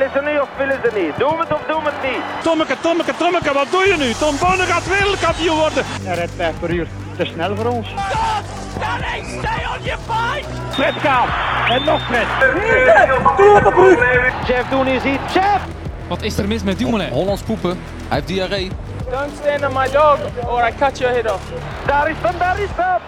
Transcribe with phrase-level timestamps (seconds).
[0.00, 1.18] Willen ze nu of willen ze niet?
[1.18, 2.42] Doen we het of doen we het niet?
[2.42, 4.12] Tommeke, Tommeke, Tommeke, wat doe je nu?
[4.12, 5.84] Tom Bonne gaat wereldkampioen worden.
[5.86, 6.86] Hij rijdt 5 per uur.
[7.16, 7.88] Te snel voor ons.
[10.70, 11.28] Fred Kaap.
[11.68, 12.26] En nog Fred.
[14.44, 15.32] Chef, doen is iets.
[15.32, 15.62] Chef!
[16.08, 17.10] Wat is er mis met Dumoulin?
[17.10, 17.78] Hollands poepen.
[18.08, 18.70] Hij heeft diarree.
[19.10, 21.52] Don't stand on my dog or I cut your head off.
[21.86, 23.00] Daar is hem, daar is hem!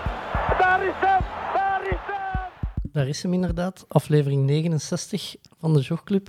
[0.58, 1.20] Daar is hem,
[1.54, 2.50] daar is hem!
[2.92, 6.28] Daar is hem inderdaad, aflevering 69 van de Jogclub.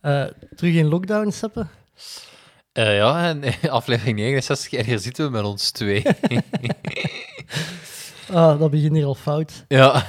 [0.00, 0.24] Eh,
[0.56, 1.66] terug in lockdown, Seppe.
[2.72, 6.02] Eh, ja, en aflevering 69 en hier zitten we met ons twee.
[8.32, 9.64] Ah, dat begint hier al fout.
[9.68, 10.02] ja.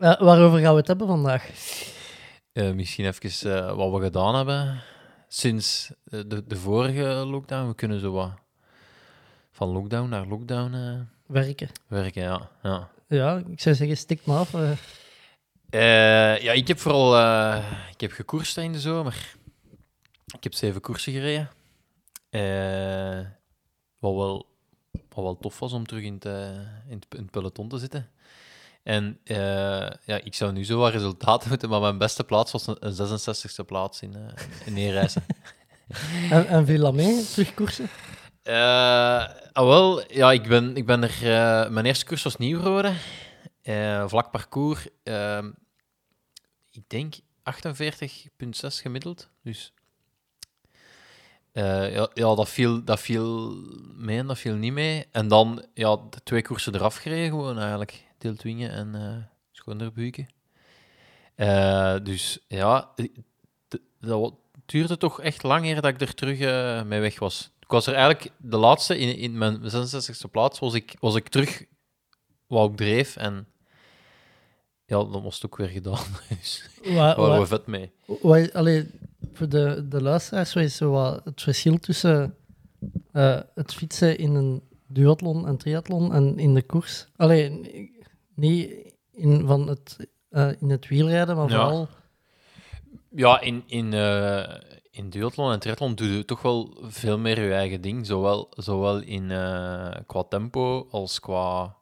[0.00, 1.48] Eh, waarover gaan we het hebben vandaag?
[2.52, 4.82] Misschien even wat we gedaan hebben
[5.28, 7.68] sinds de, de vorige lockdown.
[7.68, 8.30] We kunnen zo wat
[9.52, 11.68] van lockdown naar lockdown Werken.
[11.86, 12.50] werken, ja.
[12.62, 12.88] ja.
[13.08, 14.50] Ja, ik zou zeggen, stik maar af.
[15.74, 16.42] Eh.
[16.42, 19.34] Ja, ik heb vooral eh, ik heb gekoerst in de zomer.
[20.36, 21.50] Ik heb zeven koersen gereden.
[22.30, 23.26] Eh,
[23.98, 24.46] wat, wel,
[25.08, 26.24] wat wel tof was om terug in het,
[26.88, 28.10] in het, in het peloton te zitten.
[28.82, 29.36] En eh,
[30.04, 33.18] ja, ik zou nu zo wat resultaten moeten, maar mijn beste plaats was een, een
[33.18, 34.16] 66e plaats in,
[34.64, 35.24] in neerreizen.
[36.30, 37.88] En, en viel dat mee, terugkoersen?
[38.42, 41.72] Eh, ah, wel, ja, ik ben, ik ben er...
[41.72, 42.92] mijn eerste koers was Nieuwrode.
[43.64, 44.88] Eh, vlak parcours.
[45.02, 45.50] ehm,
[46.76, 47.20] ik denk 48,6
[48.68, 49.28] gemiddeld.
[49.42, 49.72] Dus...
[51.52, 53.54] eh, ja, ja, dat viel, dat viel
[53.94, 55.06] mee en dat viel niet mee.
[55.10, 58.04] En dan ja, de twee koersen eraf gereden gewoon eigenlijk.
[58.18, 60.28] Deeltwingen en eh Schoonderbuiken.
[61.34, 62.94] Eh, dus ja,
[64.00, 64.34] dat
[64.66, 66.38] duurde toch echt lang eer dat ik er terug
[66.86, 67.50] mee weg was.
[67.60, 71.28] Ik was er eigenlijk de laatste, in, in mijn 66e plaats, was ik, was ik
[71.28, 71.64] terug
[72.46, 73.16] wat ik dreef.
[73.16, 73.46] En
[74.98, 76.04] ja, dat was het ook weer gedaan.
[76.28, 77.90] Dus Wa- daar waren we vet mee.
[78.06, 78.86] wa- allee,
[79.32, 82.34] voor de, de luisteraars, wat is zo wat het verschil tussen
[83.12, 87.06] eh, het fietsen in een duathlon en triathlon en in de koers?
[87.16, 87.90] Allee, n-
[88.34, 88.70] niet
[89.12, 89.96] in, van het,
[90.30, 91.62] eh, in het wielrijden, maar Ja.
[91.64, 91.88] vooral...
[93.16, 94.54] Ja, in, in, eh,
[94.90, 98.06] in duathlon en triathlon doe je toch wel veel meer je eigen ding.
[98.06, 99.26] Zowel, zowel in,
[100.06, 101.76] qua tempo als qua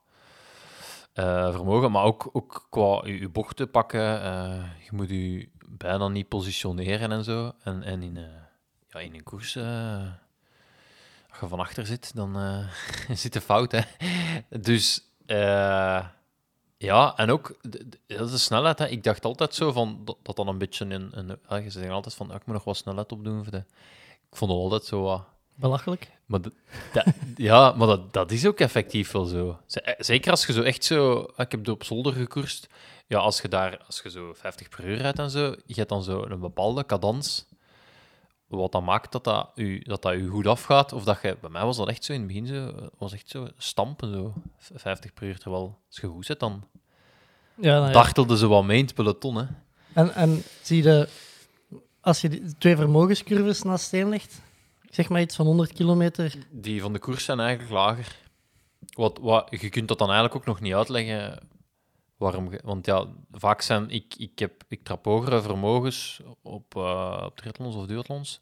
[1.12, 4.22] eh, vermogen, maar ook, ook qua je, bochten pakken.
[4.22, 7.52] eh, je moet je bijna niet positioneren en zo.
[7.62, 8.24] En, en in, eh,
[8.88, 12.36] ja, in een koers, als je van achter zit, dan
[13.12, 13.72] zit de fout.
[13.72, 13.80] Hè?
[14.60, 15.06] Dus
[16.76, 18.80] ja, en ook de, is de snelheid.
[18.80, 21.38] Ik dacht altijd zo van dat, dan een beetje een.
[21.48, 23.42] een je zegt altijd van ik moet nog wat snelheid opdoen.
[23.42, 23.64] Voor de,
[24.30, 25.24] ik vond het altijd zo.
[25.54, 26.10] Belachelijk.
[26.32, 26.40] Maar
[26.92, 27.04] dat-
[27.36, 29.58] ja, maar dat, dat is ook effectief wel zo.
[29.68, 31.28] Eh, Zeker als je zo echt zo...
[31.36, 32.68] Ik heb op zolder gekoerst.
[33.06, 35.88] Ja, als je daar als je zo 50 per uur rijdt en zo, je hebt
[35.88, 37.46] dan zo een bepaalde cadans.
[38.46, 40.92] Wat dan maakt dat dat, u, dat dat u goed afgaat.
[40.92, 41.36] Of dat je...
[41.40, 42.72] Bij mij was dat echt zo in het begin zo...
[42.98, 44.32] was echt zo stampen, zo.
[44.58, 45.38] v- 50 per uur.
[45.38, 46.64] Terwijl als je goed zit, dan
[47.54, 47.92] Ja, nou ja.
[47.92, 49.44] dartelde ze wat mee in het peloton, hè.
[49.92, 51.08] En, en zie je,
[52.00, 54.40] als je die twee vermogenscurves naast steen legt,
[54.94, 58.16] zeg maar iets van 100 kilometer, Die van de koers zijn eigenlijk lager.
[58.92, 61.38] Wat, wat, je kunt dat dan eigenlijk ook nog niet uitleggen
[62.16, 62.50] waarom.
[62.64, 63.90] want ja, vaak zijn.
[63.90, 68.40] Ik, ik, heb, ik trap hogere vermogens op, eh op triathlons of duathlons.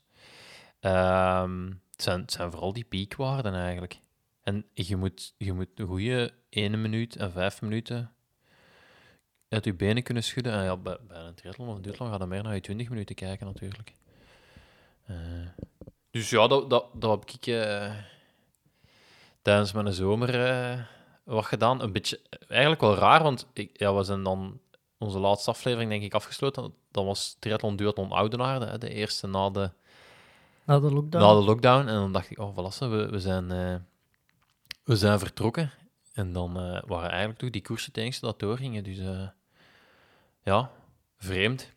[0.81, 4.01] Ehm, het, zijn, zijn vooral die piekwaarden eigenlijk.
[4.43, 8.13] En je moet, je moet een goede 1 minuut en 5 minuten
[9.49, 10.53] uit je benen kunnen schudden.
[10.53, 13.15] En ja, bij, een triathlon of een duathlon gaat je meer naar je 20 minuten
[13.15, 13.93] kijken natuurlijk.
[15.07, 15.17] Eh,
[16.11, 17.95] dus ja, dat, dat, dat heb ik eh,
[19.43, 20.81] tijdens mijn zomer eh,
[21.25, 21.83] wat gedaan.
[21.83, 24.61] Een beetje, eigenlijk wel raar, want ik, ja, we zijn dan
[24.99, 26.75] onze laatste aflevering denk ik afgesloten.
[26.91, 29.71] Dat was Triathlon Duathlon Oudenaarde, hè, de eerste na de,
[30.65, 31.25] na de lockdown.
[31.25, 31.89] na de lockdown.
[31.89, 33.77] En dan dacht ik, oh, voilà, we, we, zijn, eh,
[34.85, 35.73] we zijn vertrokken.
[36.13, 36.53] En dan
[36.87, 38.85] waren eigenlijk toch die koersen het dat doorgingen.
[38.85, 38.99] Dus
[40.43, 40.71] ja,
[41.17, 41.73] vreemd.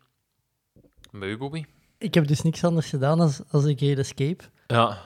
[1.10, 1.64] Bij u, Bobby?
[2.04, 4.98] Ik heb dus niks anders gedaan als, als de Great Escape, Ja,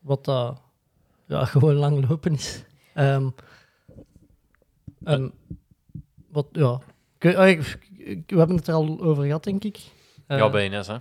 [0.00, 0.60] wat dat
[1.26, 2.62] ja, gewoon lang lopen is.
[2.94, 3.34] En
[6.28, 6.80] wat, ja...
[7.18, 9.78] Ik, ah, ik- ik- we hebben het er al over gehad, denk ik.
[10.26, 10.96] Eh, ja bij Ines, hè.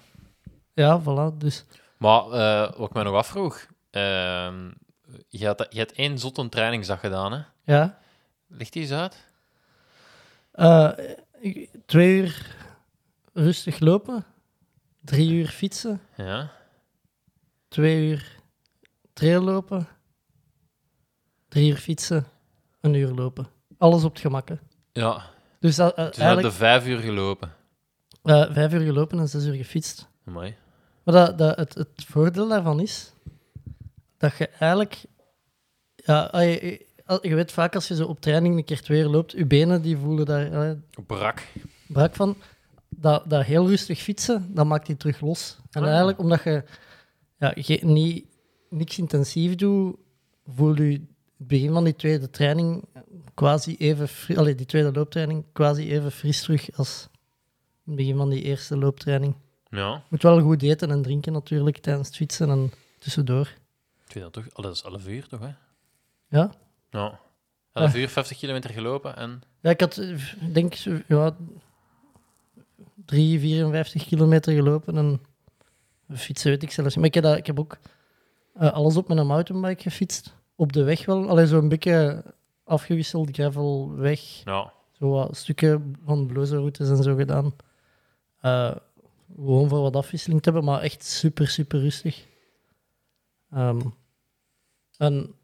[0.73, 1.65] Ja, voilà, dus...
[1.97, 4.71] Maar eh, wat ik mij nog afvroeg, ehm,
[5.27, 7.39] je, had, je hebt één zotte trainingsdag gedaan, hè?
[7.63, 7.99] Ja,
[8.47, 9.27] Ligt die eens uit?
[10.51, 10.91] Eh,
[11.39, 12.55] ik- twee uur
[13.33, 14.25] rustig lopen,
[15.05, 16.51] drie uur fietsen, Ja.
[17.67, 18.35] twee uur
[19.13, 19.87] trail lopen,
[21.47, 22.25] drie uur fietsen,
[22.81, 23.47] een uur lopen.
[23.77, 24.49] Alles op het gemak.
[24.49, 24.55] hè.
[24.91, 25.23] Ja,
[25.59, 27.53] Dus dat, eh, dus eigenlijk, de vijf uur gelopen.
[28.23, 30.07] Eh, vijf uur gelopen en zes uur gefietst.
[30.23, 30.55] Mooi.
[31.03, 33.13] Maar dat, dat, het, het voordeel daarvan is
[34.17, 35.03] dat je eigenlijk...
[35.95, 36.83] Ja, ah, je, je-
[37.21, 39.81] je weet vaak als je zo op training een keer twee uur loopt, je benen
[39.81, 40.75] die voelen daar eh,
[41.07, 41.43] Brak.
[41.87, 42.37] brak van.
[42.97, 45.57] Dat, dat heel rustig fietsen, dat maakt die terug los.
[45.71, 45.87] En Ah.
[45.87, 46.63] eigenlijk omdat je
[47.39, 48.25] ja, ge- niet,
[48.69, 49.95] niks intensief doet,
[50.47, 51.01] voel je het
[51.47, 52.83] begin van die tweede training
[53.33, 54.07] quasi even...
[54.07, 57.07] fri- Allee, die tweede looptraining quasi even fris terug als
[57.85, 59.35] het begin van die eerste looptraining.
[59.69, 63.47] Ja, Je moet wel goed eten en drinken natuurlijk tijdens het fietsen en tussendoor.
[64.05, 64.45] ik vind dat toch...
[64.53, 65.49] Oh, dat is 11 uur, toch, hè?
[66.37, 66.51] Ja,
[66.89, 67.19] Ja.
[67.73, 69.41] 11 uur, 50 kilometer gelopen en...
[69.61, 70.09] ja ik had, eh,
[70.41, 70.73] ik denk,
[71.07, 71.35] ja,
[73.05, 75.21] 3, 54 kilometer gelopen en
[76.17, 76.95] fietsen weet ik zelfs.
[76.95, 77.77] Maar ik heb, dat, ik heb ook
[78.53, 80.35] eh, alles op mijn mountainbike gefietst.
[80.55, 81.29] Op de weg wel.
[81.29, 82.23] Alleen zo'n beetje
[82.63, 84.19] afgewisseld gravel weg.
[84.21, 87.55] Ja, Zo wat stukken van routes en zo gedaan.
[88.41, 88.75] Eh,
[89.35, 92.25] gewoon voor wat afwisseling te hebben, maar echt super, super rustig.
[93.51, 93.81] Ehm,
[94.97, 95.35] en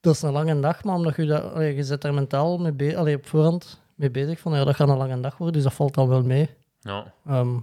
[0.00, 2.96] dat is een lange dag, maar omdat je, dat, je zet daar mentaal mee be-
[2.96, 5.72] allee, op voorhand mee bezig van ja, dat gaat een lange dag worden, dus dat
[5.74, 6.50] valt dan wel mee.
[6.80, 7.12] ja.
[7.26, 7.56] Ehm,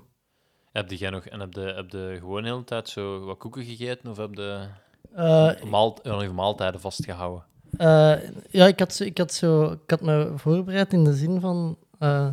[0.72, 1.25] Heb jij nog...
[1.25, 4.10] En heb je, heb je gewoon de hele tijd zo wat koeken gegeten?
[4.10, 4.68] Of heb je
[5.69, 7.44] maal, eh, even maaltijden vastgehouden?
[7.78, 8.13] Eh,
[8.50, 11.78] ja, ik had, zo, ik, had zo, ik had me voorbereid in de zin van.
[12.00, 12.28] eh,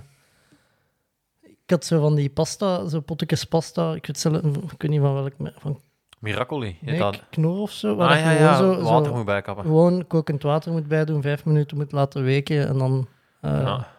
[1.42, 3.94] ik had zo van die pasta, zo pottekes pasta.
[3.94, 5.32] Ik weet, zelf, ik weet niet van welk.
[5.58, 5.80] Van
[6.18, 6.66] Miracoli.
[6.66, 7.22] heet nee, dat?
[7.30, 7.94] knor of zo.
[7.96, 8.56] Waar Ah, ja, ja.
[8.56, 9.64] zo, Water zo moet bijkappen.
[9.64, 13.06] gewoon kokend water moet bijdoen, vijf minuten moet laten weken en dan
[13.42, 13.92] Ja.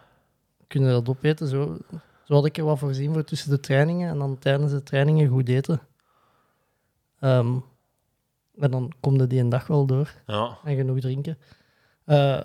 [0.66, 1.46] Kun je dat opeten.
[1.48, 1.78] Zo,
[2.24, 5.28] zo had ik er wat voorzien voor tussen de trainingen en dan tijdens de trainingen
[5.28, 5.80] goed eten.
[7.20, 7.58] Ehm,
[8.58, 10.58] en dan komt die een dag wel door Ja.
[10.64, 11.38] en genoeg drinken.
[12.04, 12.40] Eh,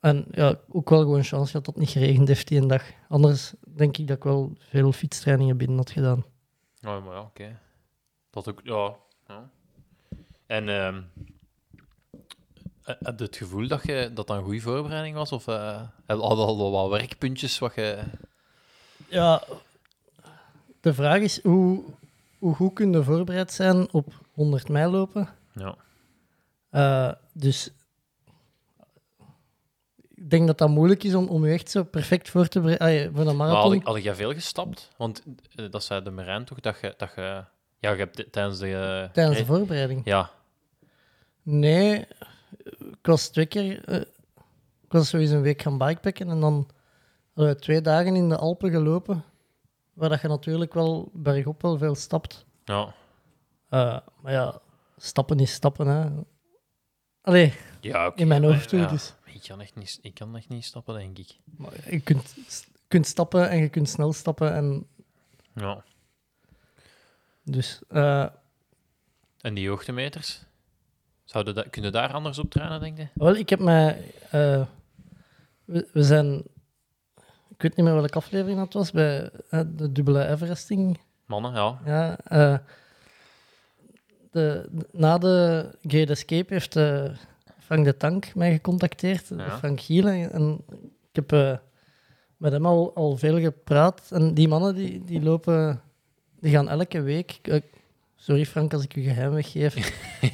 [0.00, 2.82] en ja, ook wel gewoon chance gehad dat het niet geregend heeft die een dag.
[3.08, 6.24] Anders denk ik dat ik wel veel fietstrainingen binnen had gedaan.
[6.86, 7.58] Oh, maar ja, oké.
[8.30, 8.96] Dat ook, ja.
[9.26, 9.50] ja.
[10.46, 11.02] En ehm, eh,
[12.86, 15.32] heb je het gevoel dat je, dat dat een goede voorbereiding was?
[15.32, 17.98] Of eh heb je al, wat werkpuntjes wat je...
[19.08, 19.42] Ja,
[20.80, 21.84] de vraag is hoe,
[22.38, 25.28] hoe goed kun je voorbereid zijn op 100 mijl lopen?
[25.52, 25.74] Ja.
[26.70, 27.70] Eh, dus
[30.14, 33.14] ik denk dat dat moeilijk is om, om je echt zo perfect voor te bereiden
[33.14, 33.74] voor een Maar marathon.
[33.82, 34.90] had, had jij veel gestapt?
[34.96, 35.22] Want
[35.54, 36.94] eh, dat zei de Marijn toch, dat je...
[36.96, 37.44] Dat je
[37.78, 38.66] ja, je hebt tijdens de...
[38.66, 40.00] eh, Tijdens de re- voorbereiding.
[40.04, 40.30] Ja,
[41.42, 42.06] Nee,
[43.06, 43.84] ik was twee keer.
[43.84, 44.00] eh,
[44.84, 46.68] ik was sowieso een week gaan bikepacken en dan
[47.34, 49.24] hadden we twee dagen in de Alpen gelopen.
[49.92, 52.44] Waar dat je natuurlijk wel bergop wel veel stapt.
[52.64, 52.94] ja.
[53.68, 54.60] Eh, maar ja,
[54.96, 56.10] stappen is stappen, hè.
[57.20, 59.14] Allee, Ja, oké, in mijn hoofd ja, dus.
[59.24, 61.38] Ik kan, echt niet, ik kan echt niet stappen, denk ik.
[61.44, 62.34] Maar je kunt,
[62.88, 64.52] kunt stappen en je kunt snel stappen.
[64.54, 64.86] En
[65.54, 65.84] Ja.
[67.42, 68.26] dus, eh,
[69.40, 70.44] En die hoogtemeters?
[71.26, 73.06] Zouden dat, kunnen daar anders op trainen, denk je?
[73.14, 74.12] wel, ik heb mij...
[74.30, 74.62] eh,
[75.64, 76.42] we, we zijn...
[77.48, 79.30] Ik weet niet meer welke aflevering dat was, bij
[79.66, 80.98] de dubbele Everesting.
[81.26, 81.78] Mannen, ja.
[81.84, 82.58] Ja, eh,
[84.30, 87.04] de, na de Great Escape heeft eh,
[87.58, 89.58] Frank de Tank mij gecontacteerd, Ja.
[89.58, 90.32] Frank Gielen.
[90.32, 90.64] En
[91.12, 91.58] ik heb
[92.36, 94.08] met hem al, al veel gepraat.
[94.12, 95.80] En die mannen die, die lopen,
[96.40, 97.62] die gaan elke week.
[98.16, 99.74] Sorry Frank als ik je geheim weggeef.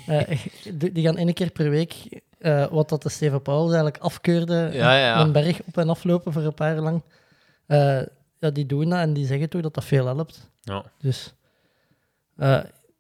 [0.07, 0.41] Eh,
[0.75, 4.97] die, gaan één keer per week, eh, wat dat de Steven Pauwels eigenlijk afkeurde, Ja,
[4.97, 5.21] ja.
[5.21, 7.03] een berg op en aflopen voor een paar jaar lang.
[7.67, 8.03] Eh,
[8.39, 10.51] ja, die doen dat en die zeggen toch dat dat veel helpt.
[10.61, 10.85] Ja.
[10.99, 11.35] Dus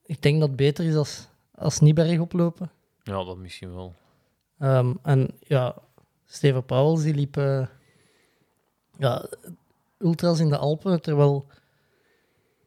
[0.04, 2.70] ik denk dat het beter is als, als niet bergop lopen.
[3.02, 3.94] Ja, dat misschien wel.
[4.58, 5.74] Ehm, en ja,
[6.26, 7.36] Steven Pauwels die liep
[8.98, 9.26] ja,
[9.98, 11.46] ultras in de Alpen, terwijl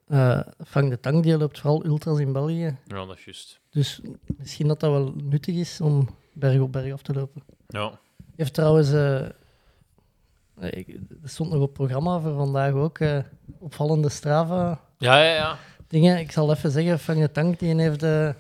[0.07, 2.77] eh Frank de Tang die loopt vooral ultras in België.
[2.85, 3.59] Ja, dat is juist.
[3.69, 4.01] Dus
[4.38, 7.43] misschien dat dat wel nuttig is om berg op berg af te lopen.
[7.67, 8.00] Ja.
[8.35, 9.25] Heeft trouwens, eh,
[10.59, 10.88] ik-
[11.24, 13.19] er stond nog op programma voor vandaag ook, eh,
[13.59, 15.57] opvallende Strava Ja, ja, ja.
[15.88, 16.19] dingen.
[16.19, 18.35] Ik zal even zeggen, Frank de Tank die heeft eh, eh,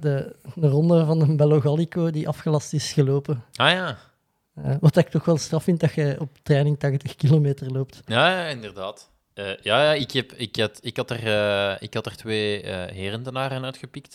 [0.00, 3.42] de, de ronde van de Bello Gallico die afgelast is gelopen.
[3.54, 3.98] Ah ja.
[4.54, 8.00] Eh, wat ik toch wel straf vind dat je op training 80 kilometer loopt.
[8.04, 9.10] Ja, ja inderdaad.
[9.38, 12.62] Eh, ja, ja ik, heb, ik, had, ik, had er, eh, ik had er twee
[12.62, 14.14] eh herendenaren uitgepikt.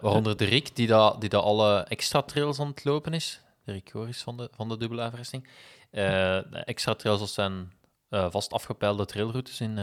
[0.00, 3.40] waaronder de Rick, die dat die dat alle extra trails aan het lopen is.
[3.64, 5.48] De Rick Goris van de, van de dubbele Everesting.
[5.90, 7.72] De extra trails, dat zijn
[8.08, 9.78] vast afgepeilde trailroutes in,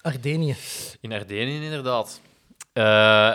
[0.00, 0.56] Ardenië.
[1.00, 2.20] in Ardenië, inderdaad.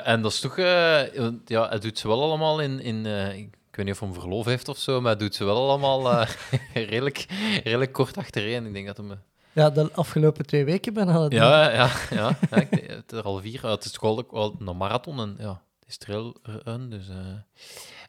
[0.06, 0.58] En dat is toch...
[0.58, 2.80] ja, het doet ze wel allemaal in...
[2.80, 5.58] in ik weet niet of hij verlof heeft of zo, maar hij doet ze wel
[5.70, 6.30] allemaal eh,
[6.90, 7.26] redelijk,
[7.64, 8.66] redelijk kort achtereen.
[8.66, 9.12] Ik denk dat hem...
[9.12, 9.18] eh,
[9.54, 12.38] Ja, de afgelopen twee weken ben ik Ja, ja, ja.
[12.50, 13.68] ja ik het er al vier.
[13.68, 17.08] Het is toch wel een marathon en ja, het is trail run, dus...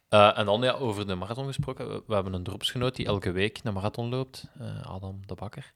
[0.09, 0.39] eh.
[0.39, 1.89] En dan ja, over de marathon gesproken.
[1.89, 4.45] We, we hebben een dropsgenoot die elke week een marathon loopt,
[4.83, 5.73] Adam de Bakker.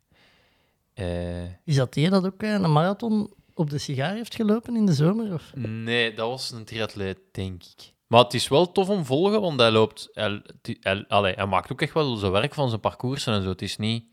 [1.65, 5.33] Is dat die dat ook een marathon op de sigaar heeft gelopen in de zomer?
[5.35, 5.53] Of?
[5.55, 7.93] Nee, dat was een triatleet, denk ik.
[8.15, 10.09] Maar het is wel tof om volgen, want hij loopt...
[10.13, 13.43] Hij, hij, hij- allee, hij maakt ook echt wel zijn werk van zijn parcoursen en
[13.43, 13.49] zo.
[13.49, 14.05] Het is niet...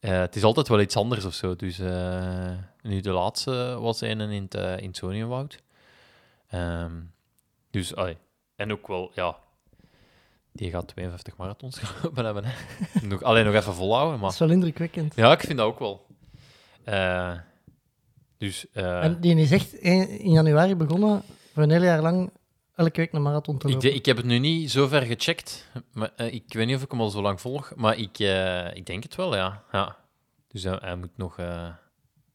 [0.00, 1.56] eh, het is altijd wel iets anders of zo.
[1.56, 2.50] Dus eh,
[2.82, 5.58] nu de laatste was een in het, in het Soniumwoud.
[7.70, 8.16] Dus, allee.
[8.56, 9.36] En ook wel, ja...
[10.52, 12.44] Die gaat 52 marathons gelopen hebben.
[12.44, 12.52] Hè.
[13.06, 14.30] nog, alleen nog even volhouden, Dat maar...
[14.30, 15.14] is wel indrukwekkend.
[15.16, 16.06] Ja, ik vind dat ook wel.
[16.84, 17.32] Eh,
[18.38, 18.70] dus...
[18.72, 22.30] En die is echt in januari begonnen, voor een heel jaar lang
[22.74, 23.94] elke week een marathon te Ik, lopen.
[23.94, 25.70] ik heb het nu niet zo ver gecheckt.
[25.92, 28.74] Maar, eh, ik weet niet of ik hem al zo lang volg, maar ik, eh,
[28.74, 29.62] ik denk het wel, ja.
[29.72, 29.96] ja.
[30.48, 31.38] Dus hij, hij moet nog...
[31.38, 31.74] eh,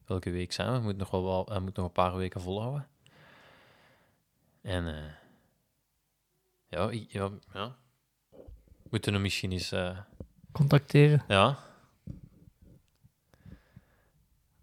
[0.06, 0.74] welke week zijn we?
[0.74, 2.88] Hij moet nog, wel, wel- hij moet nog een paar weken volhouden.
[4.62, 4.88] En...
[4.88, 5.12] eh,
[6.68, 7.76] ja, ik, ja, ja.
[8.32, 8.38] We
[8.90, 9.72] Moeten hem misschien eens...
[9.72, 9.98] eh,
[10.52, 11.24] Contacteren.
[11.28, 11.58] ja,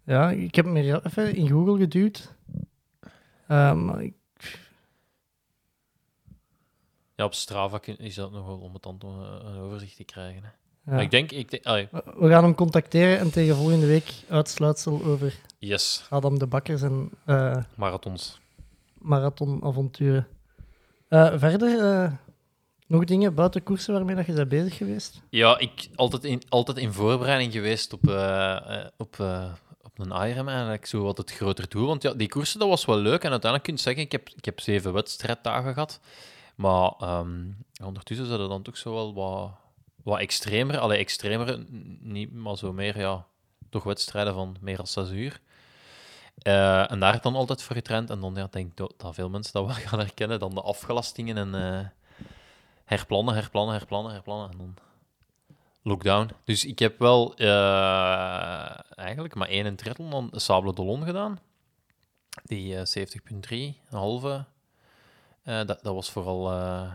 [0.04, 2.35] Ja, ik heb hem even in Google geduwd.
[3.47, 4.14] Eh, maar ik-
[7.16, 10.42] ja, op Strava is dat nog wel om het dan eh, een overzicht te krijgen.
[10.42, 10.49] Hè.
[10.49, 10.92] ja.
[10.94, 11.32] Maar ik denk...
[11.32, 16.38] Ik denk allee, We gaan hem contacteren en tegen volgende week uitsluitsel over yes, Adam
[16.38, 18.40] de Bakker zijn eh, marathons.
[18.99, 20.26] marathonavonturen.
[21.08, 22.18] Eh, verder,
[22.87, 25.23] nog dingen buiten koersen waarmee dat je bent bezig geweest?
[25.30, 28.02] Ja, ik altijd in, altijd in voorbereiding geweest op,
[28.96, 29.16] op,
[29.82, 30.49] op een Ironman.
[30.49, 31.87] Eigenlijk zo wat het groter doel.
[31.87, 33.23] Want ja, die koersen, dat was wel leuk.
[33.25, 36.00] En uiteindelijk kun je zeggen, ik heb, ik heb zeven wedstrijddagen gehad.
[36.56, 37.50] Maar ehm,
[37.84, 39.50] ondertussen zijn er dan toch zo wel wat,
[40.02, 40.78] wat extremer.
[40.78, 41.64] Allee, extremer,
[42.00, 43.26] niet, maar zo meer, ja,
[43.70, 45.40] toch wedstrijden van meer dan zes uur.
[46.36, 48.10] Eh, en daar dan altijd voor getraind.
[48.10, 50.38] En dan ja, denk ik dat, veel mensen dat wel gaan herkennen.
[50.38, 51.86] Dan de afgelastingen en eh,
[52.84, 54.50] herplannen, herplannen, herplannen, herplannen.
[54.50, 54.75] En dan
[55.82, 56.30] lockdown.
[56.44, 61.38] Dus ik heb wel eh, eigenlijk maar één triathlon dan Sable d'Olonne gedaan.
[62.44, 64.44] Die eh 70.3, een halve.
[65.47, 66.93] Eh, dat, dat was vooral eh,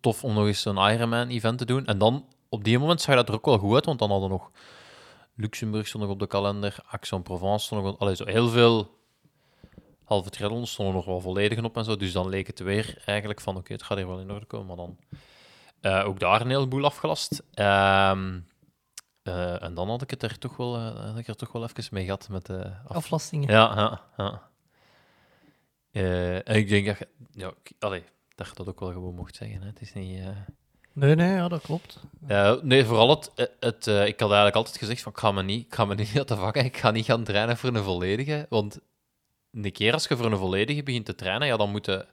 [0.00, 1.86] tof om nog eens een Ironman-event te doen.
[1.86, 4.28] En dan, op die moment zag dat er ook wel goed uit, want dan hadden
[4.28, 4.50] we nog
[5.34, 7.98] Luxemburg stond nog op de kalender, Aix-en-Provence stond nog.
[7.98, 8.98] Allee, zo heel veel
[10.04, 11.96] halve triathlons stonden nog wel volledig op en zo.
[11.96, 14.66] Dus dan leek het weer eigenlijk van, oké, het gaat hier wel in orde komen,
[14.66, 14.96] maar dan...
[15.80, 17.42] Eh, ook daar een heleboel afgelast.
[17.54, 18.40] Ehm,
[19.22, 21.62] eh, en dan had ik het er toch wel, eh, had ik er toch wel
[21.62, 23.50] even mee gehad met de af- Aflastingen.
[23.50, 24.50] Ja, ja, ja.
[25.92, 28.02] Eh, en ik denk dat je, ja, ik- allee,
[28.34, 29.60] dat je dat ook wel gewoon mocht zeggen.
[29.60, 29.66] Hè.
[29.66, 30.18] Het is niet.
[30.20, 30.26] eh,
[30.94, 31.98] Nee, nee, ja, dat klopt.
[32.26, 33.30] eh, nee, vooral het.
[33.60, 35.94] het eh, ik had eigenlijk altijd gezegd: van, ik ga me niet, ik ga me
[35.94, 36.64] niet laten vakken.
[36.64, 38.46] Ik ga niet gaan trainen voor een volledige.
[38.48, 38.78] Want
[39.52, 42.06] een keer als je voor een volledige begint te trainen, ja, dan moet je.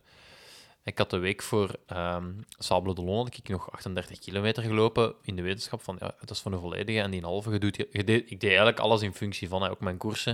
[0.83, 2.25] Ik had de week voor ehm
[2.57, 6.39] Sable d'Olonne had ik nog 38 kilometer gelopen in de wetenschap van ja, het is
[6.41, 7.51] voor een volledige en die een halve.
[7.51, 9.97] Je doet, je, je deed, ik deed eigenlijk alles in functie van hè, ook mijn
[9.97, 10.33] koersen.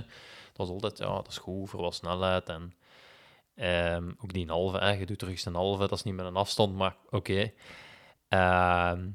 [0.52, 2.74] Dat was altijd ja, dat is goed voor wat snelheid en
[3.56, 4.96] ehm, ook die een halve.
[4.98, 7.52] Je doet er eens een halve, dat is niet met een afstand, maar oké.
[8.28, 9.08] Ehm,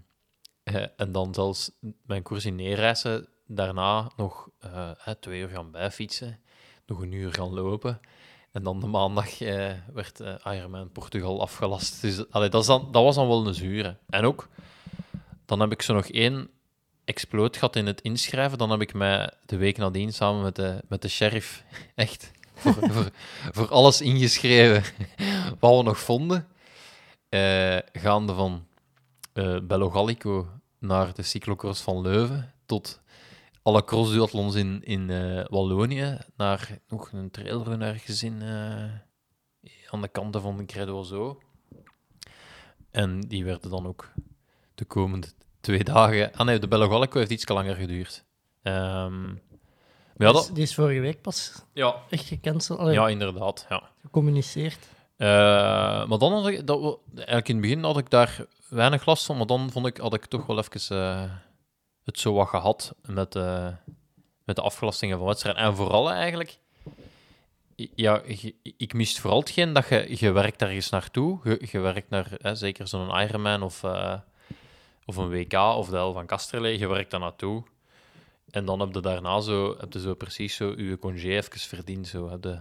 [0.63, 1.71] eh, en dan zelfs
[2.05, 6.39] mijn koers in neerreizen, daarna nog eh, twee uur gaan bijfietsen,
[6.85, 7.99] nog een uur gaan lopen.
[8.51, 12.01] En dan de maandag eh, werd Ironman Portugal afgelast.
[12.01, 13.97] Dus allee, dat, dan, dat was dan wel een zure.
[14.09, 14.47] En ook,
[15.45, 16.49] dan heb ik zo nog één
[17.05, 18.57] exploot gehad in het inschrijven.
[18.57, 21.63] Dan heb ik mij de week nadien samen met met de sheriff
[21.95, 22.31] echt
[22.61, 23.09] voor, voor,
[23.51, 24.83] voor alles ingeschreven
[25.59, 26.47] wat we nog vonden.
[27.29, 28.67] Eh, gaande van
[29.33, 30.47] eh Bello Gallico
[30.79, 33.01] naar de cyclocross van Leuven tot
[33.61, 38.43] alle crossduathlons in, in eh, Wallonië, naar nog een trailrun ergens in,
[39.89, 41.41] aan de kanten van de Credo Zo.
[42.91, 44.11] En die werden dan ook
[44.75, 45.27] de komende
[45.61, 46.33] twee dagen...
[46.33, 48.25] Ah nee, de Bello Gallico heeft iets langer geduurd.
[48.63, 49.50] Maar
[50.17, 53.65] ja, Die is- dat, Die is vorige week pas ja, echt gecanceld, allee, ja, inderdaad.
[53.69, 53.83] Ja.
[54.01, 54.87] gecommuniceerd.
[55.17, 55.27] Eh,
[56.07, 59.37] maar dan had ik, dat, eigenlijk in het begin had ik daar weinig last van,
[59.37, 61.23] maar dan vond ik, had ik toch wel even eh,
[62.03, 63.67] het zo wat gehad met, eh,
[64.43, 65.63] met de afgelastingen van wedstrijden.
[65.63, 66.57] En vooral eigenlijk,
[67.75, 68.21] ja,
[68.77, 71.39] ik mist vooral hetgeen dat je, je werkt ergens naartoe.
[71.43, 74.13] Je, je werkt naar, hè, zeker zo'n Ironman of, eh,
[75.05, 77.63] of een WK of de Hel van Kasterlee, je werkt daar naartoe.
[78.51, 82.07] En dan heb je daarna zo, heb je zo precies zo je congé even verdiend.
[82.07, 82.59] Zo, heb je,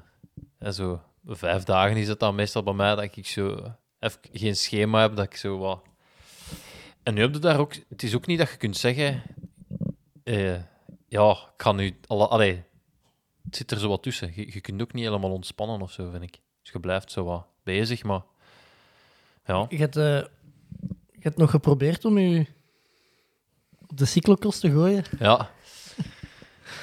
[0.58, 4.56] hè, zo vijf dagen is het dan meestal bij mij dat ik zo even geen
[4.56, 5.82] schema heb, dat ik zo wat...
[7.02, 7.74] En nu heb je daar ook...
[7.88, 9.22] Het is ook niet dat je kunt zeggen...
[10.24, 10.56] eh,
[11.08, 11.96] ja, ik ga nu...
[12.06, 12.62] Allee,
[13.44, 14.32] het zit er zo wat tussen.
[14.34, 16.40] Je, je kunt ook niet helemaal ontspannen of zo, vind ik.
[16.62, 18.22] Dus je blijft zo wat bezig, maar...
[19.46, 20.04] Ja, Je hebt, eh,
[21.12, 22.46] je hebt nog geprobeerd om je
[23.86, 25.04] op de cyclocross te gooien.
[25.18, 25.50] ja.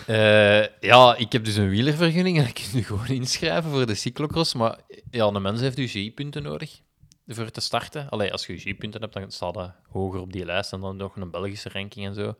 [0.07, 3.95] Eh, ja, ik heb dus een wielervergunning en ik kan nu gewoon inschrijven voor de
[3.95, 4.53] cyclocross.
[4.53, 4.79] Maar
[5.11, 6.81] ja, een mens heeft UCI-punten nodig
[7.27, 8.09] voor te starten.
[8.09, 11.15] Allee, als je UCI-punten hebt, dan staat dat hoger op die lijst en dan nog
[11.15, 12.35] een Belgische ranking en zo.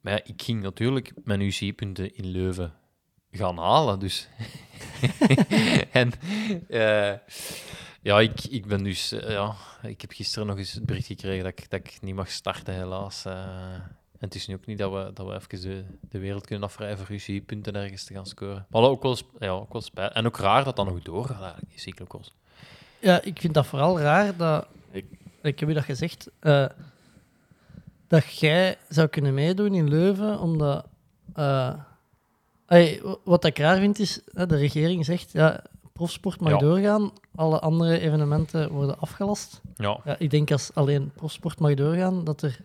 [0.00, 2.74] Maar ja, ik ging natuurlijk mijn UCI-punten in Leuven
[3.30, 4.28] gaan halen, dus...
[5.92, 6.12] en
[6.68, 7.14] eh,
[8.02, 9.12] ja, ik, ik ben dus...
[9.12, 12.14] eh, ja, ik heb gisteren nog eens het bericht gekregen dat ik, dat ik niet
[12.14, 13.24] mag starten, helaas.
[14.22, 16.64] En het is nu ook niet dat we, dat we even de, de wereld kunnen
[16.68, 18.66] afvrijden voor UCI-punten ergens te gaan scoren.
[18.70, 20.12] Maar ook wel, ja, ook wel spijt.
[20.12, 22.32] En ook raar dat dat nog doorgaat, eigenlijk, die cyclocross.
[23.00, 24.66] Ja, ik vind dat vooral raar dat...
[24.90, 25.04] Ik,
[25.42, 26.30] ik heb je dat gezegd.
[26.40, 26.66] eh,
[28.08, 30.86] dat jij zou kunnen meedoen in Leuven, omdat...
[31.34, 31.74] eh,
[33.24, 36.58] wat ik raar vind is, hè, de regering zegt, ja, profsport mag Ja.
[36.58, 39.60] doorgaan, alle andere evenementen worden afgelast.
[39.74, 42.60] Ja, Ja, ik denk als alleen profsport mag doorgaan, dat er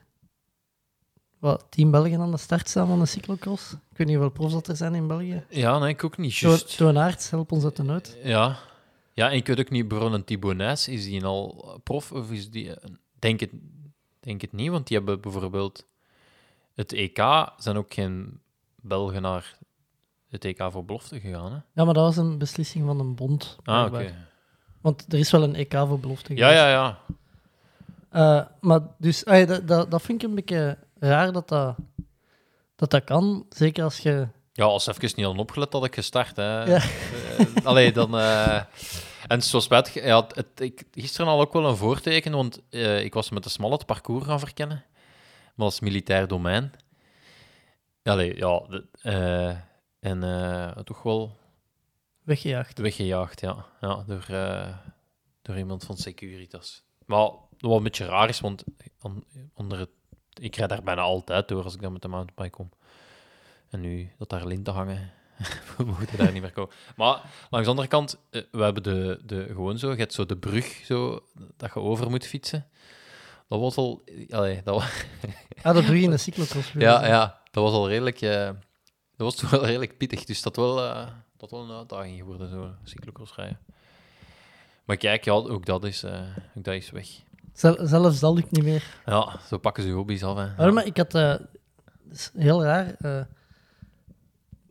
[1.39, 3.71] wat, tien Belgen aan de start staan van de cyclocross.
[3.71, 5.43] Ik weet niet hoeveel profs dat er zijn in België.
[5.49, 6.35] ja nee, ik ook niet.
[6.35, 6.77] Juist.
[6.77, 8.17] Toon Aerts, help ons uit de nood.
[8.23, 8.57] Ja.
[9.13, 12.49] ja, en ik weet ook niet, bijvoorbeeld een Thibaut is die al prof of is
[12.49, 12.75] die...
[12.75, 12.89] eh,
[13.19, 13.49] Denk het,
[14.19, 15.85] denk het niet, want die hebben bijvoorbeeld...
[16.75, 17.17] Het EK
[17.57, 18.39] zijn ook geen
[18.81, 19.57] Belgen naar
[20.29, 21.57] het EK voor belofte gegaan, hè?
[21.73, 23.55] Ja, maar dat was een beslissing van een bond.
[23.63, 24.13] Ah, oké.
[24.81, 26.63] Want er is wel een EK voor belofte Ja, geweest.
[26.63, 26.99] ja, ja.
[28.09, 31.75] Eh, maar dus, dat, dat, dat vind ik een beetje raar dat dat,
[32.75, 33.45] dat dat kan.
[33.49, 34.27] Zeker als je...
[34.53, 36.35] Ja, als even niet hadden opgelet, had ik gestart.
[36.35, 36.63] Hè.
[36.63, 36.81] Ja.
[37.37, 38.17] Eh, allee, dan...
[38.17, 38.61] eh,
[39.27, 43.13] En zo spijtig, ja, het, ik, gisteren al ook wel een voorteken, want eh, ik
[43.13, 44.85] was met de smal het parcours gaan verkennen.
[45.55, 46.71] Maar als militair domein.
[48.03, 49.55] Allee, ja, de-
[49.99, 51.37] en toch wel
[52.23, 52.79] Weggejaagd.
[52.79, 53.65] weggejaagd, ja.
[53.81, 54.25] ja door,
[55.41, 56.83] door iemand van Securitas.
[57.05, 57.29] Maar
[57.59, 58.63] wat een beetje raar is, want
[59.01, 59.89] on- onder het,
[60.39, 62.69] ik rijd daar bijna altijd door als ik dan met de mountainbike kom.
[63.69, 65.11] En nu dat daar linten hangen,
[65.77, 66.73] we moeten daar niet meer komen.
[66.95, 70.25] Maar langs de andere kant, eh, we hebben de, de, gewoon zo, je hebt zo
[70.25, 71.23] de brug zo,
[71.57, 72.67] dat je over moet fietsen.
[73.47, 74.03] Dat was al...
[74.29, 75.05] Allee, dat was,
[75.63, 76.71] Ah, de brug in de cyclocross.
[76.71, 78.21] ja, ja, dat was al redelijk...
[78.21, 78.45] eh,
[79.15, 82.49] dat was toch wel redelijk pittig, dus dat wel, eh, dat wel een uitdaging geworden,
[82.49, 83.59] zo cyclocross rijden.
[84.83, 87.07] Maar kijk, ja, ook dat is, ook dat is weg.
[87.57, 88.83] Zel- zelfs dat lukt niet meer.
[89.05, 90.37] Ja, zo pakken ze hobby's af.
[90.37, 90.45] Hè.
[90.57, 91.15] Maar, maar ik had...
[91.15, 91.35] eh,
[92.11, 92.95] is heel raar.
[92.99, 93.21] eh,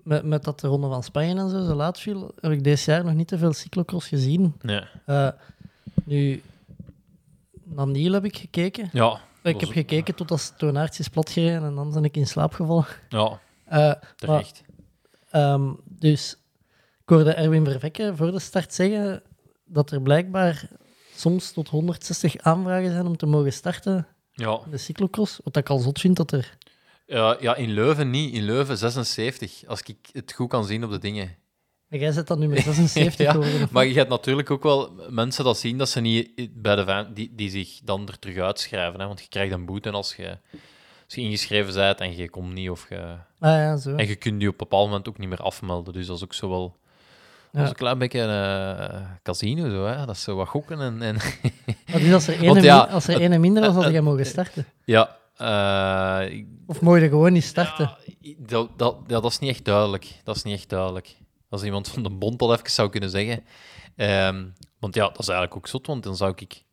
[0.03, 2.83] met, met dat de Ronde van Spanje en zo zo laat viel, heb ik dit
[2.83, 4.55] jaar nog niet te veel cyclocross gezien.
[4.63, 4.81] Nee.
[5.07, 5.29] Eh,
[6.05, 6.43] nu,
[7.65, 8.89] naar Niel heb ik gekeken.
[8.93, 12.53] Ja, Ik heb gekeken tot als Toonaertje is platgereden en dan ben ik in slaap
[12.55, 12.87] gevallen.
[13.09, 13.41] ja,
[14.17, 14.63] terecht.
[15.31, 16.37] Ehm, dus
[17.03, 19.23] ik hoorde Erwin Vervekke voor de start zeggen
[19.65, 20.69] dat er blijkbaar
[21.17, 24.61] soms tot 160 aanvragen zijn om te mogen starten Ja.
[24.65, 25.41] in de cyclocross.
[25.45, 26.57] Wat ik al zot vind dat er...
[27.07, 28.35] Ja, ja, in Leuven niet.
[28.35, 31.35] In Leuven 76, als ik het goed kan zien op de dingen.
[31.89, 33.69] En jij zit dan nu met 76 Ja, geworden.
[33.71, 37.15] Maar je hebt natuurlijk ook wel mensen dat zien dat ze niet bij de van,
[37.15, 39.01] die, die zich dan er terug uitschrijven.
[39.01, 39.07] Hè?
[39.07, 40.39] Want je krijgt een boete als je,
[41.05, 42.71] als je ingeschreven bent en je komt niet.
[42.71, 42.97] Of je,
[43.39, 43.95] Ah ja, zo.
[43.95, 45.93] en je kunt je op een bepaald moment ook niet meer afmelden.
[45.93, 46.77] Dus dat is ook zo wel.
[47.57, 50.07] Dat is een klein beetje een eh, casino, zo, hè?
[50.07, 50.81] dat is zo wat gokken.
[50.81, 51.17] En, en
[52.01, 54.27] dus als er ene, Want ja, mi- als er ene minder was, had jij mogen
[54.27, 54.67] starten.
[54.85, 57.91] ja, eh, Of mocht je gewoon niet starten.
[58.21, 60.21] Ja, dat, dat, ja, dat is niet echt duidelijk.
[60.25, 61.17] Dat is niet echt duidelijk.
[61.49, 63.45] Als iemand van de bond dat even zou kunnen zeggen.
[63.97, 64.45] Ehm,
[64.79, 66.65] want ja, dat is eigenlijk ook zot, want dan zou ik...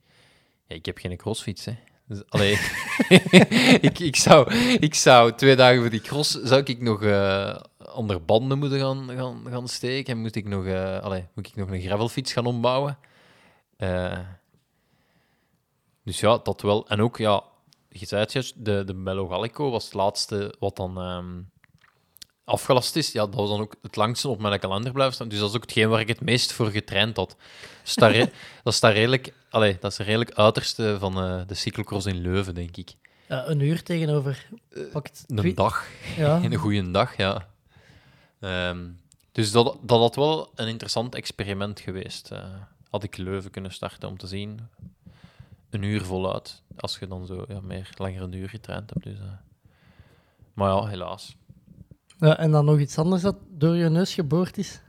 [0.67, 1.75] Ja, ik heb geen crossfiets, hè.
[2.07, 2.59] Dus, allee,
[3.89, 6.31] ik, ik, zou, ik zou twee dagen voor die cross...
[6.41, 7.55] Zou ik nog eh
[7.93, 10.13] onder banden moeten gaan, gaan, gaan steken?
[10.13, 12.97] En moet ik nog, eh, allee, moet ik nog een gravelfiets gaan ombouwen?
[13.77, 14.19] Eh,
[16.03, 16.87] dus ja, dat wel.
[16.87, 17.43] En ook, ja,
[17.89, 21.41] je zei het juist, de, de Bello Gallico was het laatste wat dan ehm,
[22.43, 23.11] afgelast is.
[23.11, 25.27] Ja, dat was dan ook het langste op mijn kalender blijven staan.
[25.27, 27.35] Dus dat is ook hetgeen waar ik het meest voor getraind had.
[27.83, 28.13] Dus daar,
[28.63, 32.21] dat is daar redelijk, allee, dat is het redelijk uiterste van eh, de cyclocross in
[32.21, 32.93] Leuven, denk ik.
[33.27, 34.47] Ja, een uur tegenover...
[34.91, 36.39] Pakt Een dag, Ja.
[36.43, 37.47] een goede dag, ja.
[38.43, 38.89] Ehm,
[39.31, 42.31] dus dat, dat had wel een interessant experiment geweest.
[42.31, 42.43] eh,
[42.89, 44.59] had ik Leuven kunnen starten om te zien.
[45.69, 49.05] Een uur voluit, als je dan zo ja, meer langer een uur getraind hebt.
[49.05, 49.25] Dus, eh.
[50.53, 51.35] Maar ja, helaas.
[52.19, 54.79] Ja, en dan nog iets anders dat door je neus geboord is.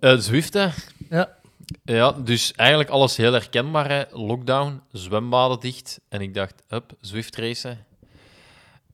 [0.00, 0.68] Zwift, hè.
[1.10, 1.36] Ja.
[1.84, 3.88] Ja, dus eigenlijk alles heel herkenbaar.
[3.88, 4.04] Hè.
[4.10, 6.00] Lockdown, zwembaden dicht.
[6.08, 7.86] En ik dacht, up, Zwift racen.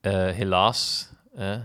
[0.01, 1.59] Helaas, hè,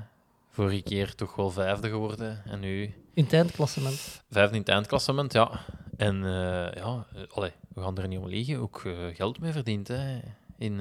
[0.58, 2.42] vorige keer toch wel vijfde geworden.
[2.44, 2.82] En nu
[3.14, 4.24] In het eindklassement.
[4.30, 5.64] vijfde in het eindklassement, ja.
[5.96, 8.58] En eh, ja, eh, allee, we gaan er niet om liegen.
[8.58, 10.20] Ook eh, geld mee verdiend, hè.
[10.58, 10.76] In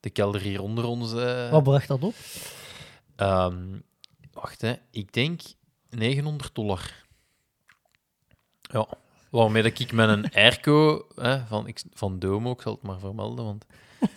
[0.00, 1.12] de kelder hier onder ons.
[1.50, 2.14] Wat bracht dat op?
[3.16, 3.78] Ehm,
[4.32, 4.74] wacht, hè.
[4.90, 5.40] ik denk
[5.90, 7.04] 900 dollar.
[8.60, 8.88] Ja,
[9.30, 12.98] waarmee dat ik met een airco hè, van, ik, van Domo, ik zal het maar
[12.98, 13.66] vermelden, want...